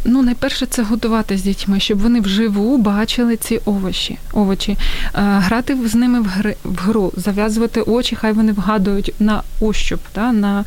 Ну, 0.09 0.21
найперше, 0.21 0.65
це 0.65 0.83
готувати 0.83 1.37
з 1.37 1.43
дітьми, 1.43 1.79
щоб 1.79 1.99
вони 1.99 2.21
вживу 2.21 2.77
бачили 2.77 3.35
ці 3.35 3.59
овочі, 3.65 4.17
овочі, 4.33 4.77
Е, 5.15 5.21
грати 5.21 5.77
з 5.85 5.95
ними 5.95 6.21
в, 6.21 6.25
гри, 6.25 6.55
в 6.63 6.77
гру, 6.79 7.11
зав'язувати 7.15 7.81
очі, 7.81 8.15
хай 8.15 8.31
вони 8.31 8.51
вгадують 8.51 9.13
на 9.19 9.43
ощуп, 9.61 9.99
да, 10.15 10.31
на 10.31 10.65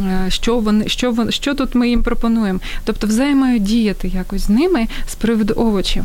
е, 0.00 0.26
що 0.28 0.58
вони, 0.58 0.88
що 0.88 1.10
вони, 1.10 1.32
що 1.32 1.54
тут 1.54 1.74
ми 1.74 1.88
їм 1.88 2.02
пропонуємо. 2.02 2.60
Тобто 2.84 3.06
взаємодіяти 3.06 4.08
якось 4.08 4.42
з 4.42 4.48
ними 4.48 4.86
з 5.06 5.14
приводу 5.14 5.54
овочів. 5.56 6.04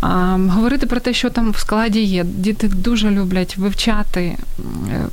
А, 0.00 0.38
говорити 0.50 0.86
про 0.86 1.00
те, 1.00 1.12
що 1.12 1.30
там 1.30 1.50
в 1.50 1.58
складі 1.58 2.00
є. 2.00 2.24
Діти 2.24 2.68
дуже 2.68 3.10
люблять 3.10 3.56
вивчати 3.56 4.36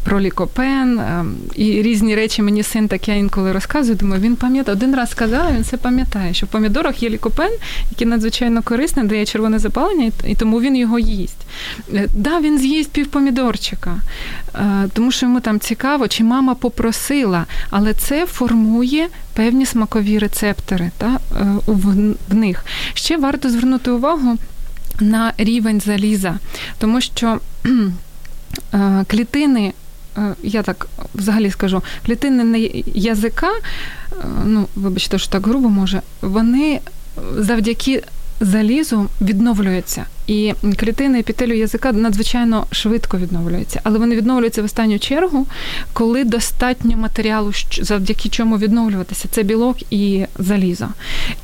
про 0.03 0.21
лікопен 0.21 0.99
е, 0.99 1.25
і 1.55 1.81
різні 1.81 2.15
речі. 2.15 2.41
Мені 2.41 2.63
син 2.63 2.87
так 2.87 3.07
я 3.07 3.15
інколи 3.15 3.51
розказую. 3.51 3.95
Думаю, 3.95 4.21
він 4.21 4.35
пам'ятає. 4.35 4.77
Один 4.77 4.95
раз 4.95 5.09
сказав, 5.09 5.55
він 5.55 5.63
це 5.63 5.77
пам'ятає, 5.77 6.33
що 6.33 6.45
в 6.45 6.49
помідорах 6.85 7.03
є 7.03 7.09
лікопен, 7.09 7.51
який 7.91 8.07
надзвичайно 8.07 8.61
корисний, 8.61 9.07
дає 9.07 9.25
червоне 9.25 9.59
запалення, 9.59 10.11
і 10.23 10.35
тому 10.35 10.61
він 10.61 10.75
його 10.75 10.99
їсть. 10.99 11.47
Е, 11.93 12.07
да, 12.13 12.39
він 12.39 12.59
з'їсть 12.59 12.91
пів 12.91 13.07
помідорчика, 13.07 13.95
е, 14.55 14.89
тому 14.93 15.11
що 15.11 15.25
йому 15.25 15.39
там 15.39 15.59
цікаво, 15.59 16.07
чи 16.07 16.23
мама 16.23 16.55
попросила, 16.55 17.45
але 17.69 17.93
це 17.93 18.25
формує 18.25 19.07
певні 19.33 19.65
смакові 19.65 20.19
рецептори 20.19 20.91
та, 20.97 21.19
в 21.67 22.35
них. 22.35 22.65
Ще 22.93 23.17
варто 23.17 23.49
звернути 23.49 23.91
увагу 23.91 24.37
на 24.99 25.33
рівень 25.37 25.81
заліза, 25.81 26.39
тому 26.77 27.01
що 27.01 27.39
клітини. 29.07 29.73
Я 30.43 30.63
так 30.63 30.87
взагалі 31.15 31.51
скажу, 31.51 31.83
клітини 32.05 32.83
язика, 32.93 33.49
ну, 34.45 34.67
вибачте, 34.75 35.17
що 35.17 35.31
так 35.31 35.47
грубо 35.47 35.69
може, 35.69 36.01
вони 36.21 36.79
завдяки 37.37 38.03
залізу 38.39 39.07
відновлюються. 39.21 40.05
І 40.27 40.53
клітини 40.77 41.19
епітелю 41.19 41.53
язика 41.53 41.91
надзвичайно 41.91 42.65
швидко 42.71 43.17
відновлюються, 43.17 43.79
але 43.83 43.99
вони 43.99 44.15
відновлюються 44.15 44.61
в 44.61 44.65
останню 44.65 44.99
чергу, 44.99 45.47
коли 45.93 46.23
достатньо 46.23 46.97
матеріалу, 46.97 47.51
завдяки 47.81 48.29
чому 48.29 48.57
відновлюватися. 48.57 49.27
Це 49.31 49.43
білок 49.43 49.77
і 49.93 50.25
залізо. 50.39 50.87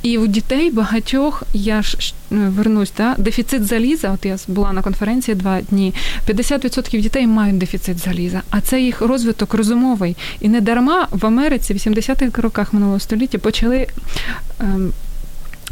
І 0.04 0.18
у 0.18 0.28
дітей 0.28 0.72
багатьох, 0.72 1.44
я 1.54 1.82
ж 1.82 2.14
вернусь, 2.30 2.94
да, 2.98 3.16
дефіцит 3.18 3.66
заліза. 3.66 4.12
От 4.12 4.26
я 4.26 4.38
була 4.48 4.74
на 4.74 4.82
конференції 4.82 5.36
два 5.36 5.62
дні. 5.62 5.94
50% 6.28 7.02
дітей 7.02 7.28
мають 7.28 7.58
дефіцит 7.58 7.98
заліза, 7.98 8.42
а 8.50 8.62
це 8.62 8.82
їх 8.82 9.02
розвиток 9.02 9.54
розумовий. 9.54 10.18
І 10.40 10.50
не 10.50 10.62
дарма 10.62 11.08
в 11.12 11.26
Америці 11.26 11.74
в 11.74 11.78
80-х 11.78 12.42
роках 12.42 12.74
минулого 12.74 13.00
століття 13.00 13.38
почали. 13.38 13.88
Ем, 14.60 14.94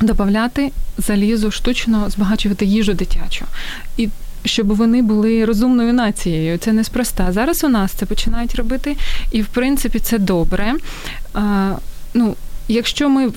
додати 0.01 0.71
залізо, 0.97 1.51
штучно 1.51 2.09
збагачувати 2.09 2.65
їжу 2.65 2.93
дитячу. 2.93 3.45
І 3.97 4.09
щоб 4.45 4.67
вони 4.67 5.01
були 5.01 5.45
розумною 5.45 5.93
нацією. 5.93 6.57
Це 6.57 6.73
неспроста. 6.73 7.31
Зараз 7.31 7.63
у 7.63 7.67
нас 7.67 7.91
це 7.91 8.05
починають 8.05 8.55
робити, 8.55 8.97
і 9.31 9.41
в 9.41 9.47
принципі 9.47 9.99
це 9.99 10.17
добре. 10.17 10.73
А, 11.33 11.71
ну, 12.13 12.35
Якщо 12.71 13.09
ми 13.09 13.31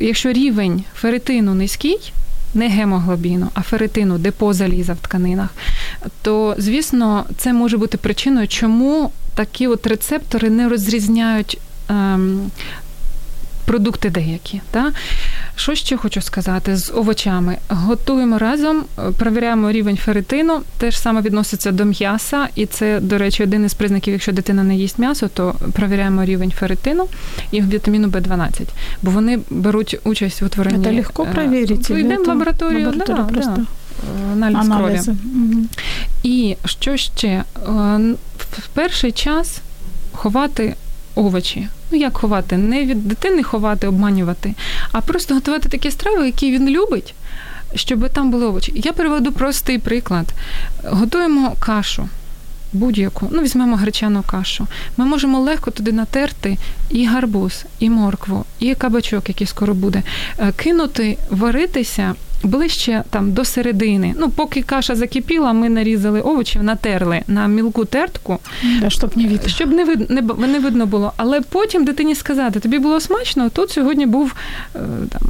якщо 0.00 0.32
рівень 0.32 0.84
феритину 0.94 1.54
низький, 1.54 2.12
не 2.54 2.68
гемоглобіну, 2.68 3.48
а 3.54 3.62
феритину, 3.62 4.18
депо 4.18 4.52
заліза 4.52 4.92
в 4.92 4.96
тканинах, 4.96 5.48
то 6.22 6.54
звісно 6.58 7.26
це 7.36 7.52
може 7.52 7.76
бути 7.78 7.98
причиною, 7.98 8.48
чому 8.48 9.10
такі 9.34 9.66
от 9.66 9.86
рецептори 9.86 10.50
не 10.50 10.68
розрізняють 10.68 11.58
ем, 11.88 12.50
продукти 13.66 14.10
деякі. 14.10 14.60
Та? 14.70 14.92
Що 15.56 15.74
ще 15.74 15.96
хочу 15.96 16.20
сказати 16.20 16.76
з 16.76 16.92
овочами? 16.92 17.56
Готуємо 17.68 18.38
разом, 18.38 18.84
перевіряємо 19.18 19.72
рівень 19.72 19.96
ферритину, 19.96 20.60
теж 20.78 20.98
саме 20.98 21.20
відноситься 21.20 21.72
до 21.72 21.84
м'яса, 21.84 22.48
і 22.54 22.66
це, 22.66 23.00
до 23.00 23.18
речі, 23.18 23.42
один 23.42 23.64
із 23.64 23.74
признаків, 23.74 24.12
якщо 24.12 24.32
дитина 24.32 24.62
не 24.62 24.76
їсть 24.76 24.98
м'ясо, 24.98 25.28
то 25.28 25.54
перевіряємо 25.72 26.24
рівень 26.24 26.50
ферритину 26.50 27.08
і 27.50 27.62
вітаміну 27.62 28.08
В12, 28.08 28.62
бо 29.02 29.10
вони 29.10 29.38
беруть 29.50 29.98
участь 30.04 30.42
в 30.42 30.44
утворенні. 30.44 30.84
Це 30.84 30.92
легко 30.92 31.22
е, 31.22 31.26
перевірити. 31.34 32.00
Йдемо 32.00 32.24
в 32.24 32.28
лабораторію, 32.28 32.86
лабораторію 32.86 33.26
да, 33.30 33.40
да. 33.40 33.64
аналіз 34.32 34.56
Аналізи. 34.56 35.04
крові. 35.04 35.18
Угу. 35.34 35.64
І 36.22 36.56
що 36.64 36.96
ще? 36.96 37.28
Е, 37.28 37.44
в 38.58 38.68
перший 38.74 39.12
час 39.12 39.60
ховати 40.12 40.74
овочі. 41.14 41.68
Ну, 41.90 41.98
як 41.98 42.16
ховати? 42.16 42.56
Не 42.56 42.84
від 42.84 43.08
дитини 43.08 43.42
ховати, 43.42 43.86
обманювати, 43.86 44.54
а 44.92 45.00
просто 45.00 45.34
готувати 45.34 45.68
такі 45.68 45.90
страви, 45.90 46.26
які 46.26 46.52
він 46.52 46.68
любить, 46.68 47.14
щоб 47.74 48.08
там 48.08 48.30
були 48.30 48.46
овочі. 48.46 48.72
Я 48.74 48.92
приведу 48.92 49.32
простий 49.32 49.78
приклад. 49.78 50.26
Готуємо 50.84 51.56
кашу. 51.60 52.08
Будь-яку, 52.72 53.28
ну 53.32 53.42
візьмемо 53.42 53.76
гречану 53.76 54.22
кашу. 54.22 54.66
Ми 54.96 55.04
можемо 55.04 55.40
легко 55.40 55.70
туди 55.70 55.92
натерти 55.92 56.56
і 56.90 57.06
гарбуз, 57.06 57.64
і 57.78 57.90
моркву, 57.90 58.44
і 58.58 58.74
кабачок, 58.74 59.28
який 59.28 59.46
скоро 59.46 59.74
буде, 59.74 60.02
е, 60.38 60.52
кинути, 60.52 61.18
варитися 61.30 62.14
ближче 62.46 63.04
там 63.10 63.32
до 63.32 63.44
середини. 63.44 64.14
Ну, 64.18 64.30
поки 64.30 64.62
каша 64.62 64.94
закипіла, 64.94 65.52
ми 65.52 65.68
нарізали 65.68 66.20
овочів, 66.20 66.62
натерли 66.62 67.22
на 67.26 67.46
мілку 67.46 67.84
тертку, 67.84 68.38
да, 68.80 68.90
щоб 68.90 69.16
не 69.16 69.28
видно. 69.28 69.48
щоб 69.48 69.70
не 69.70 69.84
вид, 69.84 70.10
не, 70.10 70.22
не 70.46 70.58
видно 70.58 70.86
було. 70.86 71.12
Але 71.16 71.40
потім 71.40 71.84
дитині 71.84 72.14
сказати, 72.14 72.60
тобі 72.60 72.78
було 72.78 73.00
смачно, 73.00 73.48
тут 73.50 73.70
сьогодні 73.70 74.06
був 74.06 74.34
е, 74.74 74.78
там, 75.10 75.22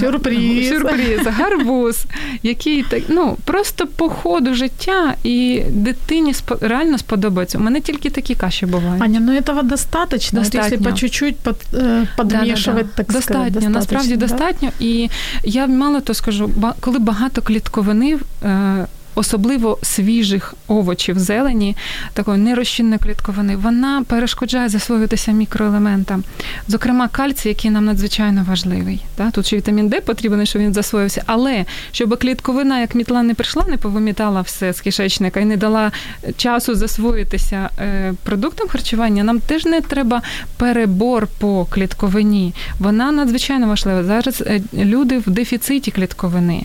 сюрприз, 0.00 0.68
сюрприз 0.68 1.20
гарбуз, 1.26 2.04
який 2.42 2.82
так, 2.82 3.02
ну, 3.08 3.36
просто 3.44 3.86
по 3.86 4.08
ходу 4.08 4.54
життя 4.54 5.14
і 5.24 5.62
дитині 5.70 6.34
реально 6.60 6.98
сподобається. 6.98 7.58
У 7.58 7.60
мене 7.60 7.80
тільки 7.80 8.10
такі 8.10 8.34
каші 8.34 8.66
бувають. 8.66 9.02
Аня, 9.02 9.20
ну 9.20 9.32
этого 9.32 9.62
достаточно, 9.62 10.38
достатньо. 10.40 10.68
якщо 10.70 10.90
по 10.90 10.96
чуть-чуть 10.96 11.36
под, 11.36 11.56
да, 11.72 12.06
да, 12.16 12.44
да. 12.44 12.82
так 12.94 13.06
достатньо, 13.06 13.20
сказати. 13.20 13.50
Достатньо, 13.50 13.70
насправді 13.70 14.16
да? 14.16 14.26
достатньо. 14.26 14.68
І 14.80 15.10
я 15.44 15.66
мало 15.66 16.00
то 16.00 16.14
скажу, 16.14 16.50
коли 16.80 16.98
багато 16.98 17.42
клітковини 17.42 18.18
е, 18.44 18.86
особливо 19.20 19.78
свіжих 19.82 20.54
овочів, 20.68 21.18
зелені, 21.18 21.76
такої 22.12 22.38
нерозчинної 22.38 22.98
клітковини, 22.98 23.56
вона 23.56 24.04
перешкоджає 24.08 24.68
засвоюватися 24.68 25.32
мікроелементам, 25.32 26.24
зокрема 26.68 27.08
кальцій, 27.08 27.48
який 27.48 27.70
нам 27.70 27.84
надзвичайно 27.84 28.46
важливий. 28.48 29.00
Тут 29.32 29.46
ще 29.46 29.56
вітамін 29.56 29.88
Д 29.88 30.00
потрібен, 30.00 30.46
щоб 30.46 30.62
він 30.62 30.74
засвоївся. 30.74 31.22
Але 31.26 31.64
щоб 31.92 32.18
клітковина, 32.18 32.80
як 32.80 32.94
мітла 32.94 33.22
не 33.22 33.34
прийшла, 33.34 33.64
не 33.68 33.76
повимітала 33.76 34.40
все 34.40 34.72
з 34.72 34.80
кишечника 34.80 35.40
і 35.40 35.44
не 35.44 35.56
дала 35.56 35.92
часу 36.36 36.74
засвоїтися 36.74 37.70
е, 37.78 38.14
продуктам 38.22 38.68
харчування, 38.68 39.24
нам 39.24 39.40
теж 39.40 39.64
не 39.64 39.80
треба 39.80 40.22
перебор 40.56 41.26
по 41.38 41.66
клітковині. 41.70 42.54
Вона 42.78 43.12
надзвичайно 43.12 43.68
важлива. 43.68 44.04
Зараз 44.04 44.42
е, 44.46 44.60
люди 44.74 45.18
в 45.18 45.30
дефіциті 45.30 45.90
клітковини. 45.90 46.62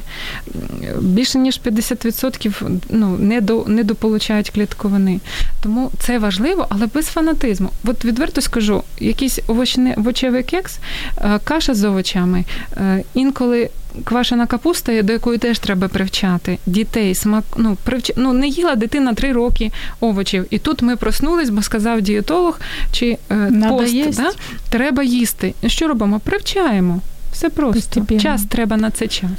Більше 1.02 1.40
ніж 1.40 1.60
50% 1.66 2.45
ну, 2.90 3.18
не 3.18 3.42
до, 3.42 3.64
не 3.68 3.84
дополучають 3.84 4.50
клітковини. 4.50 5.20
Тому 5.64 5.92
це 6.00 6.20
важливо, 6.20 6.66
але 6.70 6.88
без 6.94 7.06
фанатизму. 7.06 7.70
От 7.86 8.06
відверто 8.06 8.42
скажу, 8.42 8.84
якийсь 9.00 9.40
овочне, 9.48 9.94
овочевий 9.98 10.44
кекс, 10.44 10.80
е, 11.18 11.40
каша 11.44 11.74
з 11.74 11.84
овочами, 11.84 12.46
е, 12.78 13.04
інколи. 13.14 13.70
Квашена 14.04 14.46
капуста, 14.46 15.02
до 15.02 15.14
якої 15.14 15.38
теж 15.38 15.60
треба 15.60 15.88
привчати 15.88 16.58
дітей, 16.66 17.16
смак 17.16 17.44
ну 17.58 17.78
привч... 17.84 18.12
ну 18.16 18.34
не 18.34 18.48
їла 18.48 18.76
дитина 18.76 19.14
три 19.14 19.32
роки 19.32 19.72
овочів. 20.00 20.46
І 20.50 20.60
тут 20.60 20.82
ми 20.82 20.96
проснулись, 20.96 21.50
бо 21.50 21.62
сказав 21.62 22.02
дієтолог, 22.02 22.60
чи 22.92 23.18
е, 23.32 23.52
пост, 23.70 24.16
да? 24.18 24.32
треба 24.70 25.04
їсти. 25.04 25.54
Що 25.68 25.88
робимо? 25.88 26.20
Привчаємо. 26.20 27.02
Все 27.32 27.50
просто. 27.50 27.82
Постепенно. 27.82 28.22
Час 28.22 28.44
треба 28.50 28.78
на 28.78 28.92
це 28.92 29.08
час. 29.08 29.32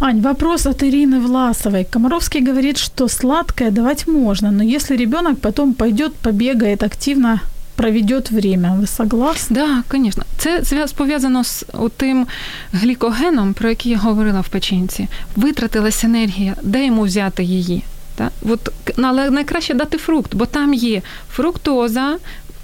Ань, 0.00 0.20
вопрос 0.20 0.66
от 0.66 0.82
Ирины 0.82 1.20
Власовой. 1.20 1.84
Комаровский 1.84 2.40
говорит, 2.40 2.78
что 2.78 3.08
сладкое 3.08 3.70
давать 3.70 4.06
можно, 4.06 4.50
но 4.50 4.62
если 4.62 4.96
ребенок 4.96 5.40
потом 5.40 5.74
пойдет, 5.74 6.14
побегает 6.14 6.82
активно, 6.82 7.40
проведет 7.76 8.30
время. 8.30 8.76
Ви 8.80 8.86
согласні? 8.86 9.54
Да, 9.56 9.82
звісно. 9.90 10.24
Це 10.36 10.86
пов'язано 10.96 11.44
з 11.44 11.64
тим 11.96 12.26
глікогеном, 12.72 13.54
про 13.54 13.68
який 13.68 13.92
я 13.92 13.98
говорила 13.98 14.40
в 14.40 14.48
печінці. 14.48 15.08
Витратилась 15.36 16.04
енергія, 16.04 16.54
де 16.62 16.86
йому 16.86 17.02
взяти 17.02 17.44
її? 17.44 17.82
Так? 18.14 18.32
От, 18.42 18.72
але 19.02 19.30
найкраще 19.30 19.74
дати 19.74 19.98
фрукт, 19.98 20.34
бо 20.34 20.46
там 20.46 20.74
є 20.74 21.02
фруктоза, 21.30 22.16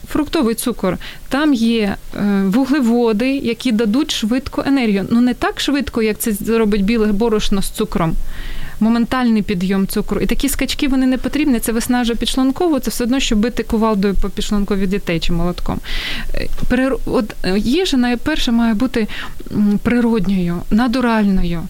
фруктовий 0.08 0.54
цукор, 0.54 0.98
там 1.28 1.54
є 1.54 1.96
е, 2.16 2.42
вуглеводи, 2.46 3.36
які 3.36 3.72
дадуть 3.72 4.10
швидко 4.10 4.64
енергію. 4.66 5.06
Ну 5.10 5.20
не 5.20 5.34
так 5.34 5.60
швидко, 5.60 6.02
як 6.02 6.18
це 6.18 6.32
зробить 6.32 6.84
біле 6.84 7.12
борошно 7.12 7.62
з 7.62 7.70
цукром. 7.70 8.14
Моментальний 8.80 9.42
підйом 9.42 9.86
цукру. 9.86 10.20
І 10.20 10.26
такі 10.26 10.48
скачки 10.48 10.88
вони 10.88 11.06
не 11.06 11.18
потрібні. 11.18 11.58
Це 11.58 11.72
виснажує 11.72 12.16
підшлункову, 12.16 12.78
це 12.78 12.90
все 12.90 13.04
одно, 13.04 13.20
що 13.20 13.36
бити 13.36 13.62
кувалдою 13.62 14.14
по 14.22 14.30
підшлункові 14.30 14.86
дітей 14.86 15.20
чи 15.20 15.32
молотком. 15.32 15.80
Е, 16.72 16.90
от 17.06 17.34
е, 17.44 17.58
їжа 17.58 17.96
найперше 17.96 18.52
має 18.52 18.74
бути 18.74 19.08
природньою, 19.82 20.62
натуральною. 20.70 21.62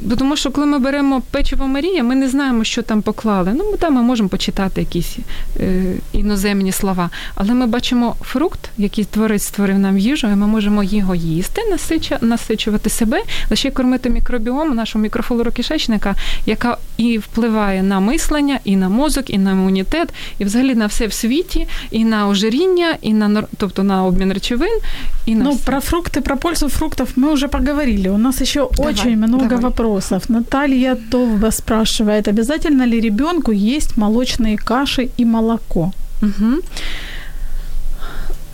Бо 0.00 0.16
тому 0.16 0.36
що 0.36 0.50
коли 0.50 0.66
ми 0.66 0.78
беремо 0.78 1.22
печиво 1.30 1.66
Марія, 1.66 2.02
ми 2.02 2.14
не 2.14 2.28
знаємо, 2.28 2.64
що 2.64 2.82
там 2.82 3.02
поклали. 3.02 3.52
Ну, 3.54 3.70
ми 3.70 3.76
там 3.76 3.94
ми 3.94 4.02
можемо 4.02 4.28
почитати 4.28 4.80
якісь 4.80 5.16
е, 5.60 5.94
іноземні 6.12 6.72
слова. 6.72 7.10
Але 7.34 7.54
ми 7.54 7.66
бачимо 7.66 8.16
фрукт, 8.20 8.70
який 8.78 9.04
творець 9.04 9.44
створив 9.44 9.78
нам 9.78 9.98
їжу, 9.98 10.26
і 10.26 10.36
ми 10.36 10.46
можемо 10.46 10.82
його 10.82 11.14
їсти, 11.14 11.62
насичу, 11.70 12.14
насичувати 12.20 12.90
себе, 12.90 13.22
лише 13.50 13.70
кормити 13.70 14.10
мікробіом 14.10 14.74
нашого 14.74 15.02
мікрофлору 15.02 15.52
кишечника, 15.52 16.14
яка 16.46 16.76
і 16.96 17.18
впливає 17.18 17.82
на 17.82 18.00
мислення, 18.00 18.58
і 18.64 18.76
на 18.76 18.88
мозок, 18.88 19.30
і 19.30 19.38
на 19.38 19.50
імунітет, 19.50 20.08
і 20.38 20.44
взагалі 20.44 20.74
на 20.74 20.86
все 20.86 21.06
в 21.06 21.12
світі, 21.12 21.66
і 21.90 22.04
на 22.04 22.28
ожиріння, 22.28 22.96
і 23.02 23.14
на 23.14 23.42
тобто 23.56 23.82
на 23.82 24.04
обмін 24.04 24.32
речовин, 24.32 24.78
і 25.26 25.34
на 25.34 25.44
ну 25.44 25.50
все. 25.50 25.64
про 25.64 25.80
фрукты, 25.80 26.20
про 26.20 26.36
пользу 26.36 26.68
фруктов 26.68 27.08
мы 27.16 27.32
уже 27.32 27.48
поговорили. 27.48 28.08
У 28.08 28.18
нас 28.18 28.40
Давай, 28.76 28.92
очень 28.92 29.16
много 29.16 29.48
давай. 29.48 29.72
Вопросов. 29.82 30.30
Наталья 30.30 30.96
Товба 31.10 31.50
спрашивает, 31.50 32.28
обязательно 32.28 32.86
ли 32.86 33.00
ребенку 33.00 33.52
есть 33.52 33.96
молочные 33.96 34.56
каши 34.56 35.10
и 35.20 35.24
молоко? 35.24 35.92
Угу. 36.22 36.62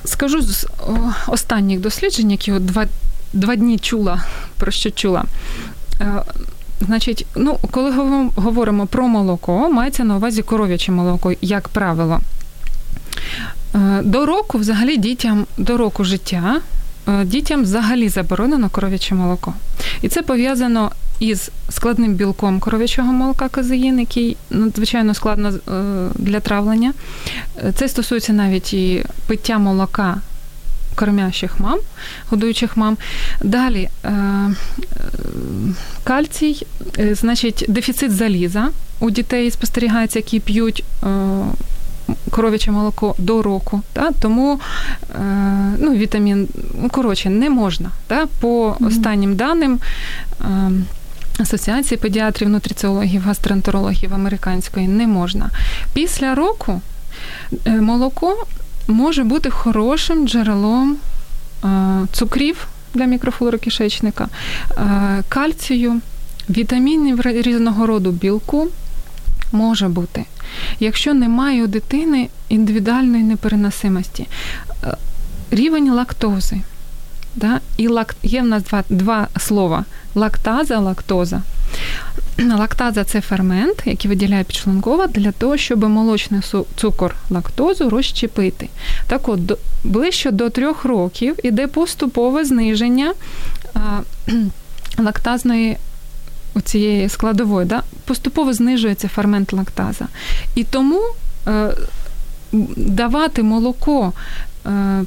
Скажу 0.05 0.43
з 0.43 0.67
останніх 1.27 1.81
досліджень, 1.81 2.31
які 2.31 2.53
от 2.53 2.67
два, 2.67 2.87
два 3.33 3.57
дні 3.57 3.79
чула, 3.79 4.23
про 4.57 4.73
що 4.73 4.91
чула. 4.91 5.25
Е, 6.01 6.23
Значить, 6.81 7.27
ну, 7.37 7.59
коли 7.71 7.91
говоримо- 8.37 8.87
про 8.87 9.09
молоко, 9.09 9.71
мається 9.71 10.05
на 10.05 10.17
увазі 10.17 10.43
коров'яче 10.43 10.93
молоко, 10.93 11.33
як 11.41 11.69
правило. 11.69 12.21
Е, 13.75 14.03
До 14.03 14.27
року, 14.27 14.59
взагалі, 14.59 14.97
дітям 14.97 15.47
до 15.59 15.77
року 15.77 16.05
життя 16.05 16.61
е, 17.09 17.25
дітям 17.25 17.63
взагалі 17.63 18.09
заборонено 18.09 18.71
коров'яче 18.71 19.15
молоко. 19.15 19.55
І 20.03 20.09
це 20.09 20.23
пов'язано 20.23 20.93
із 21.21 21.51
складним 21.69 22.15
білком 22.15 22.61
коров'ячого 22.61 23.13
молока 23.13 23.49
казеїн, 23.49 24.01
який 24.01 24.37
надзвичайно 24.51 25.15
складно 25.15 25.49
е, 25.49 25.61
для 26.15 26.41
травлення. 26.41 26.93
Е, 27.57 27.73
Це 27.73 27.89
стосується 27.89 28.33
навіть 28.33 28.75
і 28.75 29.05
пиття 29.27 29.59
молока 29.59 30.21
кормящих 30.95 31.61
мам, 31.61 31.79
годуючих 32.31 32.77
мам. 32.77 32.97
Далі 33.43 33.89
е, 34.05 34.11
кальцій, 36.05 36.67
значить, 37.13 37.65
дефіцит 37.69 38.13
заліза 38.13 38.69
у 39.01 39.11
дітей 39.11 39.51
спостерігається, 39.51 40.19
які 40.19 40.41
п'ють. 40.41 40.85
Коров'яче 42.31 42.71
молоко 42.71 43.15
до 43.19 43.43
року, 43.43 43.83
та, 43.93 44.11
тому 44.13 44.61
е, 45.15 45.19
ну, 45.79 45.95
вітамін, 45.95 46.49
коротше, 46.91 47.31
не 47.31 47.51
можна. 47.51 47.91
Та, 48.07 48.27
по 48.41 48.77
останнім 48.81 49.37
даним 49.37 49.79
е, 50.41 50.71
Асоціації 51.39 51.99
педіатрів, 51.99 52.49
нутриціологів, 52.49 53.23
гастроентерологів 53.23 54.15
американської 54.15 54.89
не 54.89 55.07
можна. 55.07 55.51
Після 55.95 56.35
року 56.35 56.81
е, 57.67 57.71
молоко 57.71 58.47
може 58.89 59.25
бути 59.25 59.51
хорошим 59.51 60.29
джерелом 60.29 60.97
е, 61.65 61.69
цукрів 62.13 62.69
для 62.95 63.05
мікрофлори 63.05 63.59
кишечника, 63.59 64.29
е, 64.71 65.23
кальцію, 65.29 66.01
вітамінів 66.51 67.21
різного 67.21 67.87
роду 67.87 68.11
білку 68.11 68.69
може 69.53 69.89
бути. 69.89 70.25
Якщо 70.81 71.15
немає 71.15 71.65
у 71.65 71.67
дитини 71.67 72.29
індивідуальної 72.49 73.23
непереносимості, 73.23 74.27
рівень 75.51 75.91
лактози. 75.91 76.61
Да? 77.37 77.61
І 77.77 77.89
лак... 77.89 78.17
є 78.23 78.43
в 78.43 78.47
нас 78.47 78.63
два, 78.63 78.85
два 78.89 79.29
слова: 79.39 79.85
лактаза, 80.19 80.79
лактоза. 80.79 81.43
Лактаза 82.59 83.05
це 83.05 83.21
фермент, 83.21 83.83
який 83.85 84.09
виділяє 84.09 84.45
підшлункова 84.45 85.07
для 85.07 85.33
того, 85.33 85.57
щоб 85.57 85.89
молочний 85.89 86.41
цукор 86.77 87.15
лактозу 87.31 87.91
розщепити. 87.91 88.69
Так 89.07 89.29
от, 89.29 89.47
до, 89.47 89.59
ближче 89.85 90.31
до 90.31 90.51
трьох 90.51 90.85
років 90.85 91.37
іде 91.43 91.67
поступове 91.67 92.45
зниження 92.45 93.15
а, 93.75 93.79
лактазної 94.99 95.77
цієї 96.65 97.09
складової. 97.09 97.67
Да? 97.67 97.83
Поступово 98.05 98.53
знижується 98.53 99.09
фермент 99.09 99.53
лактаза. 99.53 100.07
І 100.55 100.65
тому 100.65 101.01
е, 101.47 101.75
давати 102.77 103.43
молоко 103.43 104.13
е, 104.67 105.05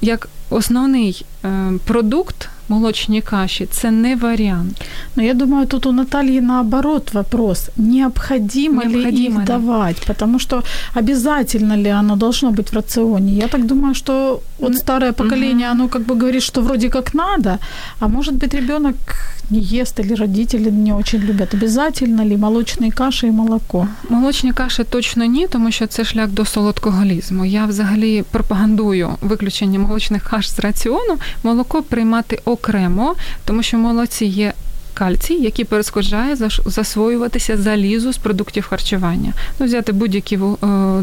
як 0.00 0.28
основний 0.50 1.26
е, 1.44 1.72
продукт 1.84 2.49
молочній 2.70 3.20
каші 3.20 3.66
це 3.66 3.90
не 3.90 4.16
варіант. 4.16 4.80
Но 5.16 5.22
я 5.22 5.34
думаю, 5.34 5.66
тут 5.66 5.86
у 5.86 5.92
Натальи 5.92 6.40
наоборот 6.40 7.14
вопрос. 7.14 7.70
Необходимо, 7.76 8.82
Необходимо 8.82 9.10
ли 9.10 9.24
их 9.26 9.38
ли? 9.38 9.44
давать? 9.46 9.96
Потому 10.06 10.38
что 10.38 10.62
обязательно 10.94 11.76
ли 11.76 11.88
оно 11.90 12.16
должно 12.16 12.50
быть 12.50 12.70
в 12.72 12.76
рационе? 12.76 13.32
Я 13.32 13.48
так 13.48 13.66
думаю, 13.66 13.94
что 13.94 14.40
вот 14.59 14.71
Н- 14.71 14.77
старое 14.77 15.11
поколение, 15.11 15.71
оно 15.71 15.87
как 15.87 16.01
бы 16.01 16.15
говорит, 16.15 16.43
что 16.43 16.61
вроде 16.61 16.89
как 16.89 17.13
надо, 17.13 17.57
а 17.99 18.07
может 18.07 18.33
быть 18.35 18.53
ребенок 18.55 18.95
не 19.49 19.59
ест 19.59 19.99
или 19.99 20.15
родители 20.15 20.71
не 20.71 20.93
очень 20.93 21.19
любят. 21.21 21.53
Обязательно 21.53 22.25
ли 22.25 22.37
молочные 22.37 22.91
каши 22.91 23.27
и 23.27 23.31
молоко? 23.31 23.87
Молочні 24.09 24.51
каші 24.53 24.83
точно 24.83 25.25
ні, 25.25 25.47
тому 25.47 25.71
що 25.71 25.87
це 25.87 26.03
шлях 26.03 26.29
до 26.29 26.45
солодкоголізму. 26.45 27.45
Я 27.45 27.65
взагалі 27.65 28.23
пропагандую 28.31 29.09
виключення 29.21 29.79
молочних 29.79 30.23
каш 30.23 30.49
з 30.51 30.59
раціону, 30.59 31.17
молоко 31.43 31.81
приймати 31.81 32.39
окремо, 32.45 33.15
тому 33.45 33.63
що 33.63 33.77
в 33.77 33.79
молоці 33.79 34.25
є 34.25 34.53
кальцій, 35.00 35.34
який 35.34 35.64
перешкоджає 35.64 36.36
засвоюватися 36.66 37.56
залізу 37.56 38.12
з 38.12 38.18
продуктів 38.18 38.66
харчування. 38.66 39.32
Ну, 39.58 39.66
взяти 39.66 39.92
будь-яке 39.92 40.36
е, 40.36 40.58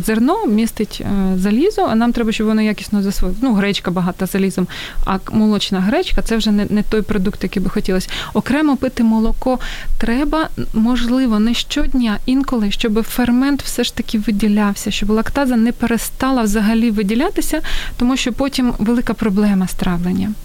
зерно 0.06 0.46
містить 0.46 1.02
е, 1.02 1.38
залізо, 1.38 1.88
а 1.92 1.96
нам 1.96 2.14
треба, 2.14 2.32
щоб 2.32 2.48
воно 2.48 2.62
якісно 2.62 3.04
засвоїло. 3.04 3.38
Ну, 3.42 3.54
гречка 3.54 3.92
багата 3.92 4.26
залізом, 4.26 4.68
а 5.06 5.18
молочна 5.32 5.80
гречка 5.80 6.22
це 6.22 6.38
вже 6.38 6.52
не, 6.52 6.68
не 6.70 6.84
той 6.84 7.02
продукт, 7.02 7.44
який 7.44 7.64
би 7.64 7.70
хотілося. 7.70 8.10
Окремо 8.34 8.78
пити 8.78 9.04
молоко 9.04 9.60
треба, 9.98 10.50
можливо, 10.74 11.40
не 11.40 11.54
щодня, 11.54 12.18
інколи, 12.26 12.72
щоб 12.72 13.04
фермент 13.04 13.64
все 13.64 13.84
ж 13.84 13.96
таки 13.96 14.20
виділявся, 14.20 14.92
щоб 14.92 15.10
лактаза 15.10 15.56
не 15.56 15.72
перестала 15.72 16.44
взагалі 16.44 16.92
виділятися, 16.92 17.62
тому 17.98 18.18
що 18.18 18.34
потім 18.34 18.74
велика 18.80 19.14
проблема 19.14 19.68
з 19.68 19.74
травленням. 19.74 20.36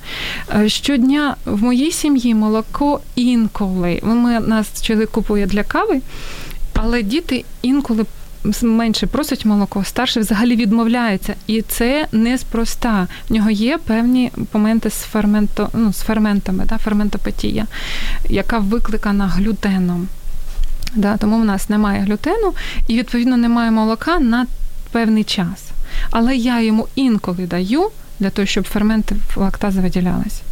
Е, 0.55 0.69
Щодня 0.69 1.37
в 1.45 1.63
моїй 1.63 1.93
сім'ї 1.93 2.35
молоко 2.35 3.01
інколи. 3.43 4.01
Ми, 4.03 4.41
нас 4.41 4.83
чоловік 4.83 5.11
купує 5.11 5.47
для 5.47 5.63
кави, 5.63 6.01
але 6.75 7.03
діти 7.03 7.45
інколи 7.63 8.05
менше 8.63 9.07
просять 9.07 9.45
молоко, 9.45 9.85
старший 9.85 10.23
взагалі 10.23 10.57
відмовляється. 10.57 11.35
І 11.47 11.63
це 11.63 12.07
неспроста. 12.13 13.09
В 13.29 13.33
нього 13.33 13.51
є 13.51 13.79
певні 13.79 14.31
моменти 14.53 14.91
з, 14.91 14.95
ферменто, 14.95 15.69
ну, 15.75 15.93
з 15.93 15.99
ферментами, 16.01 16.65
да, 16.69 16.79
ферментопатія, 16.79 17.67
яка 18.29 18.59
викликана 18.59 19.27
глютеном. 19.27 20.09
Да, 20.95 21.17
тому 21.17 21.41
в 21.41 21.45
нас 21.45 21.69
немає 21.69 22.01
глютену 22.01 22.55
і, 22.89 22.99
відповідно, 22.99 23.37
немає 23.37 23.71
молока 23.71 24.19
на 24.19 24.47
певний 24.93 25.25
час. 25.25 25.65
Але 26.11 26.37
я 26.37 26.61
йому 26.61 26.89
інколи 26.95 27.47
даю 27.47 27.91
для 28.21 28.31
того, 28.31 28.47
щоб 28.47 28.65
ферменти 28.65 29.17
лактази 29.37 29.81
виділялись. 29.81 30.43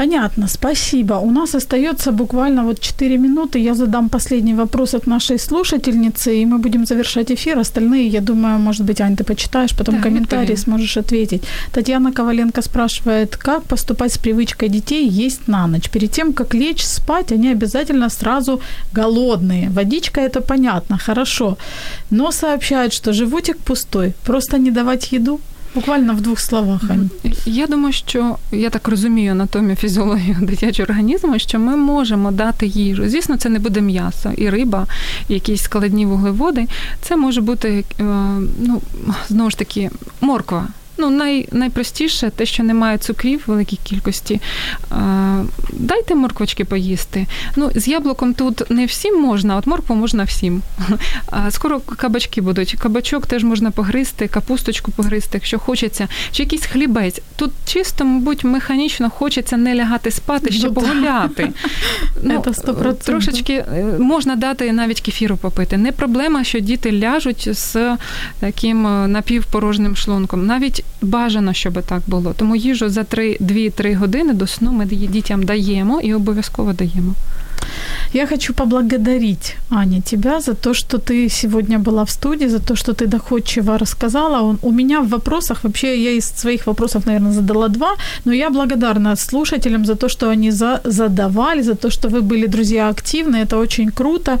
Понятно, 0.00 0.48
спасибо. 0.48 1.14
У 1.14 1.30
нас 1.30 1.54
остается 1.54 2.12
буквально 2.12 2.64
вот 2.64 2.80
4 2.80 3.18
минуты. 3.18 3.58
Я 3.58 3.74
задам 3.74 4.08
последний 4.08 4.54
вопрос 4.54 4.94
от 4.94 5.06
нашей 5.06 5.38
слушательницы, 5.38 6.30
и 6.30 6.46
мы 6.46 6.58
будем 6.58 6.86
завершать 6.86 7.30
эфир. 7.30 7.58
Остальные, 7.58 8.06
я 8.06 8.20
думаю, 8.20 8.58
может 8.58 8.86
быть, 8.86 9.00
Ань, 9.00 9.16
ты 9.16 9.24
почитаешь, 9.24 9.76
потом 9.76 9.96
Да, 9.96 10.02
комментарии 10.02 10.56
сможешь 10.56 10.96
ответить. 10.96 11.42
Татьяна 11.72 12.12
Коваленко 12.12 12.62
спрашивает, 12.62 13.36
как 13.36 13.62
поступать 13.64 14.12
с 14.12 14.18
привычкой 14.18 14.70
детей 14.70 15.06
есть 15.06 15.48
на 15.48 15.66
ночь? 15.66 15.90
Перед 15.90 16.10
тем, 16.12 16.32
как 16.32 16.54
лечь 16.54 16.86
спать, 16.86 17.32
они 17.32 17.52
обязательно 17.52 18.08
сразу 18.08 18.60
голодные. 18.94 19.68
Водичка 19.68 20.20
это 20.20 20.40
понятно, 20.40 20.96
хорошо. 20.96 21.56
Но 22.10 22.32
сообщают, 22.32 22.94
что 22.94 23.12
животик 23.12 23.58
пустой. 23.58 24.14
Просто 24.24 24.58
не 24.58 24.70
давать 24.70 25.12
еду? 25.12 25.40
Буквально 25.74 26.14
в 26.14 26.20
двох 26.20 26.40
словах, 26.40 26.82
Ань. 26.90 27.10
Я 27.46 27.66
думаю, 27.66 27.92
що 27.92 28.36
я 28.52 28.70
так 28.70 28.88
розумію 28.88 29.32
анатомію, 29.32 29.76
фізіологію 29.76 30.36
дитячого 30.42 30.88
організму, 30.88 31.38
що 31.38 31.58
ми 31.58 31.76
можемо 31.76 32.30
дати 32.30 32.66
їжу. 32.66 33.08
Звісно, 33.08 33.36
це 33.36 33.48
не 33.48 33.58
буде 33.58 33.80
м'ясо 33.80 34.32
і 34.36 34.50
риба, 34.50 34.86
і 35.28 35.34
якісь 35.34 35.62
складні 35.62 36.06
вуглеводи. 36.06 36.66
Це 37.02 37.16
може 37.16 37.40
бути 37.40 37.84
е, 38.00 38.04
ну 38.60 38.82
знову 39.28 39.50
ж 39.50 39.58
таки 39.58 39.90
морква. 40.20 40.68
Ну, 41.00 41.10
най, 41.10 41.48
найпростіше 41.52 42.30
те, 42.30 42.46
що 42.46 42.62
немає 42.62 42.98
цукрів 42.98 43.42
в 43.46 43.50
великій 43.50 43.78
кількості. 43.84 44.40
Е, 44.92 45.44
дайте 45.72 46.14
морквочки 46.14 46.64
поїсти. 46.64 47.26
Ну, 47.56 47.70
з 47.74 47.88
яблуком 47.88 48.34
тут 48.34 48.70
не 48.70 48.86
всім 48.86 49.20
можна, 49.20 49.56
от 49.56 49.66
моркву 49.66 49.96
можна 49.96 50.24
всім. 50.24 50.62
А 51.26 51.50
скоро 51.50 51.80
кабачки 51.80 52.40
будуть. 52.40 52.76
Кабачок 52.78 53.26
теж 53.26 53.44
можна 53.44 53.70
погризти, 53.70 54.28
капусточку 54.28 54.92
погризти, 54.92 55.30
якщо 55.34 55.58
хочеться, 55.58 56.08
чи 56.32 56.42
якийсь 56.42 56.66
хлібець. 56.66 57.20
Тут 57.36 57.50
чисто, 57.66 58.04
мабуть, 58.04 58.44
механічно 58.44 59.10
хочеться 59.10 59.56
не 59.56 59.74
лягати 59.74 60.10
спати, 60.10 60.52
ще 60.52 60.66
Ну, 60.66 60.74
погуляти. 60.74 61.50
Ну, 62.22 62.44
Трошечки 63.04 63.52
е, 63.52 63.84
можна 63.98 64.36
дати 64.36 64.72
навіть 64.72 65.00
кефіру 65.00 65.36
попити. 65.36 65.76
Не 65.76 65.92
проблема, 65.92 66.44
що 66.44 66.60
діти 66.60 66.92
ляжуть 66.92 67.48
з 67.52 67.96
таким 68.40 68.86
е, 68.86 69.08
напівпорожним 69.08 69.96
шлунком. 69.96 70.46
Навіть 70.46 70.84
бажано, 71.01 71.53
щоб 71.53 71.81
так 71.81 72.01
було. 72.07 72.33
Тому 72.37 72.55
їжу 72.55 72.89
за 72.89 73.01
2-3 73.01 73.95
години 73.95 74.33
до 74.33 74.47
сну 74.47 74.71
ми 74.71 74.85
дітям 74.85 75.43
даємо 75.43 76.01
і 76.01 76.13
обов'язково 76.13 76.73
даємо. 76.73 77.15
Я 78.13 78.27
хочу 78.27 78.53
поблагодарить, 78.53 79.57
Аня, 79.69 80.01
тебя 80.01 80.39
за 80.39 80.53
то, 80.53 80.73
что 80.73 80.97
ты 80.97 81.29
сегодня 81.29 81.79
была 81.79 82.03
в 82.03 82.09
студии, 82.09 82.47
за 82.47 82.59
то, 82.59 82.75
что 82.75 82.93
ты 82.93 83.07
доходчиво 83.07 83.77
рассказала. 83.77 84.57
У 84.61 84.71
меня 84.71 85.01
в 85.01 85.09
вопросах, 85.09 85.63
вообще 85.63 86.03
я 86.03 86.11
из 86.11 86.31
своих 86.35 86.67
вопросов, 86.67 87.05
наверное, 87.05 87.33
задала 87.33 87.67
два, 87.67 87.95
но 88.25 88.33
я 88.33 88.49
благодарна 88.49 89.15
слушателям 89.15 89.85
за 89.85 89.95
то, 89.95 90.09
что 90.09 90.29
они 90.29 90.51
за, 90.51 90.81
задавали, 90.83 91.61
за 91.61 91.75
то, 91.75 91.89
что 91.89 92.09
вы 92.09 92.21
были, 92.21 92.47
друзья, 92.47 92.89
активны. 92.89 93.37
Это 93.37 93.57
очень 93.57 93.91
круто. 93.91 94.39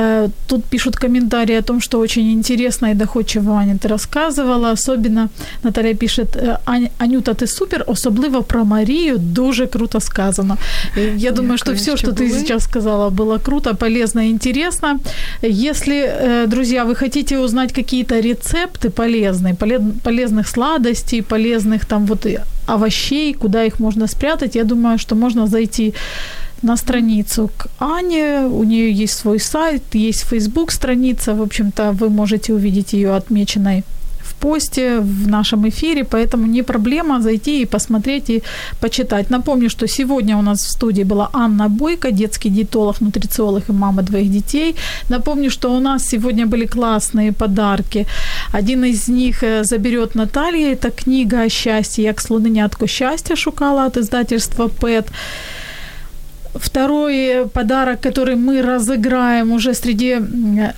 Э, 0.00 0.28
тут 0.46 0.64
пишут 0.64 0.96
комментарии 0.96 1.58
о 1.58 1.62
том, 1.62 1.80
что 1.80 1.98
очень 1.98 2.32
интересно 2.32 2.90
и 2.90 2.94
доходчиво, 2.94 3.52
Аня, 3.52 3.78
ты 3.78 3.88
рассказывала. 3.88 4.70
Особенно 4.70 5.28
Наталья 5.64 5.94
пишет, 5.94 6.36
«Э, 6.36 6.58
Анюта, 6.98 7.34
ти 7.34 7.46
супер, 7.46 7.84
особливо 7.86 8.42
про 8.42 8.64
Марію, 8.64 9.18
дуже 9.18 9.66
круто 9.66 10.00
сказано. 10.00 10.56
Я 11.16 11.30
думаю, 11.32 11.58
что 11.58 11.74
все, 11.74 11.96
что 11.96 12.12
ты 12.12 12.30
сейчас 12.30 12.64
сказала, 12.64 13.10
было 13.10 13.38
круто, 13.38 13.74
полезно 13.74 14.20
и 14.20 14.30
интересно. 14.30 14.98
Если, 15.42 15.94
э, 15.94 16.46
друзья, 16.46 16.84
вы 16.84 16.94
хотите 16.94 17.38
узнать 17.38 17.72
какие-то 17.72 18.20
рецепты 18.20 18.90
полезные, 18.90 19.54
полезных 20.04 20.48
сладостей, 20.48 21.22
полезных 21.22 21.86
там 21.86 22.06
вот 22.06 22.26
овощей, 22.66 23.34
куда 23.34 23.64
их 23.64 23.80
можно 23.80 24.06
спрятать, 24.06 24.56
я 24.56 24.64
думаю, 24.64 24.98
что 24.98 25.14
можно 25.14 25.46
зайти 25.46 25.94
на 26.63 26.77
страницу 26.77 27.49
к 27.57 27.67
Ане. 27.79 28.47
У 28.47 28.63
нее 28.63 28.91
есть 28.91 29.17
свой 29.17 29.39
сайт, 29.39 29.83
есть 29.95 30.23
Facebook 30.29 30.71
страница. 30.71 31.33
В 31.33 31.41
общем-то, 31.41 31.91
вы 31.91 32.09
можете 32.09 32.53
увидеть 32.53 32.93
ее 32.93 33.15
отмеченной 33.15 33.83
в 34.23 34.35
посте 34.35 34.99
в 34.99 35.27
нашем 35.27 35.67
эфире, 35.67 36.03
поэтому 36.03 36.47
не 36.47 36.63
проблема 36.63 37.21
зайти 37.21 37.61
и 37.61 37.65
посмотреть 37.65 38.29
и 38.29 38.43
почитать. 38.79 39.29
Напомню, 39.29 39.69
что 39.69 39.87
сегодня 39.87 40.37
у 40.37 40.41
нас 40.41 40.61
в 40.61 40.69
студии 40.69 41.03
была 41.03 41.29
Анна 41.33 41.69
Бойко, 41.69 42.11
детский 42.11 42.49
диетолог, 42.49 43.01
нутрициолог 43.01 43.69
и 43.69 43.73
мама 43.73 44.01
двоих 44.01 44.31
детей. 44.31 44.75
Напомню, 45.09 45.49
что 45.49 45.75
у 45.75 45.79
нас 45.79 46.07
сегодня 46.07 46.45
были 46.45 46.65
классные 46.65 47.31
подарки. 47.31 48.05
Один 48.53 48.85
из 48.85 49.07
них 49.07 49.43
э, 49.43 49.63
заберет 49.63 50.15
Наталья. 50.15 50.73
Это 50.73 50.91
книга 50.91 51.41
о 51.41 51.49
счастье, 51.49 52.03
як 52.03 52.21
слоненятко 52.21 52.87
счастья 52.87 53.35
шукала 53.35 53.85
от 53.85 53.97
издательства 53.97 54.67
ПЭТ. 54.67 55.11
Второй 56.53 57.47
подарок, 57.53 58.01
который 58.01 58.35
мы 58.35 58.61
разыграем 58.61 59.51
уже 59.51 59.73
среди 59.73 60.17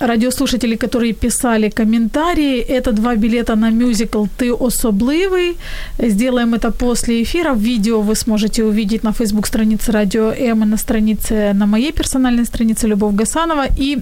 радиослушателей, 0.00 0.76
которые 0.76 1.12
писали 1.12 1.68
комментарии, 1.68 2.60
это 2.60 2.92
два 2.92 3.16
билета 3.16 3.56
на 3.56 3.70
мюзикл 3.70 4.26
«Ты 4.38 4.52
особливый». 4.52 5.56
Сделаем 5.98 6.54
это 6.54 6.70
после 6.70 7.22
эфира. 7.22 7.54
Видео 7.54 8.00
вы 8.00 8.14
сможете 8.14 8.62
увидеть 8.62 9.04
на 9.04 9.12
Facebook 9.12 9.46
странице 9.46 9.92
Радио 9.92 10.30
М 10.30 10.62
и 10.62 10.66
на 10.66 10.76
странице, 10.76 11.52
на 11.54 11.66
моей 11.66 11.92
персональной 11.92 12.44
странице 12.44 12.86
Любовь 12.86 13.14
Гасанова. 13.14 13.66
И 13.76 13.98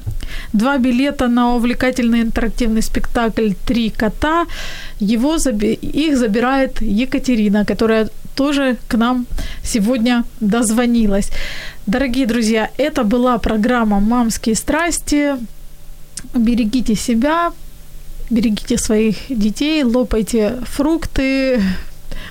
два 0.52 0.78
билета 0.78 1.28
на 1.28 1.56
увлекательный 1.56 2.20
интерактивный 2.20 2.82
спектакль 2.82 3.52
«Три 3.66 3.90
кота». 3.90 4.46
Его, 5.00 5.36
их 5.36 6.16
забирает 6.16 6.82
Екатерина, 6.82 7.64
которая 7.64 8.08
тоже 8.34 8.76
к 8.88 8.94
нам 8.94 9.26
сегодня 9.64 10.24
дозвонилась. 10.40 11.30
Дорогие 11.86 12.26
друзья, 12.26 12.70
это 12.76 13.04
была 13.04 13.38
программа 13.38 14.00
«Мамские 14.00 14.54
страсти». 14.54 15.36
Берегите 16.34 16.94
себя, 16.94 17.52
берегите 18.30 18.78
своих 18.78 19.16
детей, 19.28 19.82
лопайте 19.82 20.58
фрукты, 20.64 21.60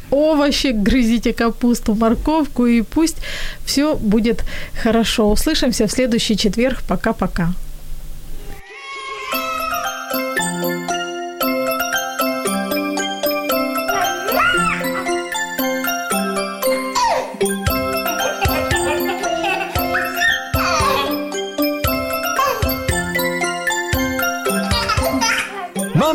овощи, 0.09 0.67
грызите 0.67 1.33
капусту, 1.33 1.95
морковку, 1.95 2.65
и 2.65 2.81
пусть 2.81 3.17
все 3.65 3.95
будет 3.95 4.43
хорошо. 4.81 5.29
Услышимся 5.29 5.87
в 5.87 5.91
следующий 5.91 6.37
четверг. 6.37 6.81
Пока-пока. 6.87 7.53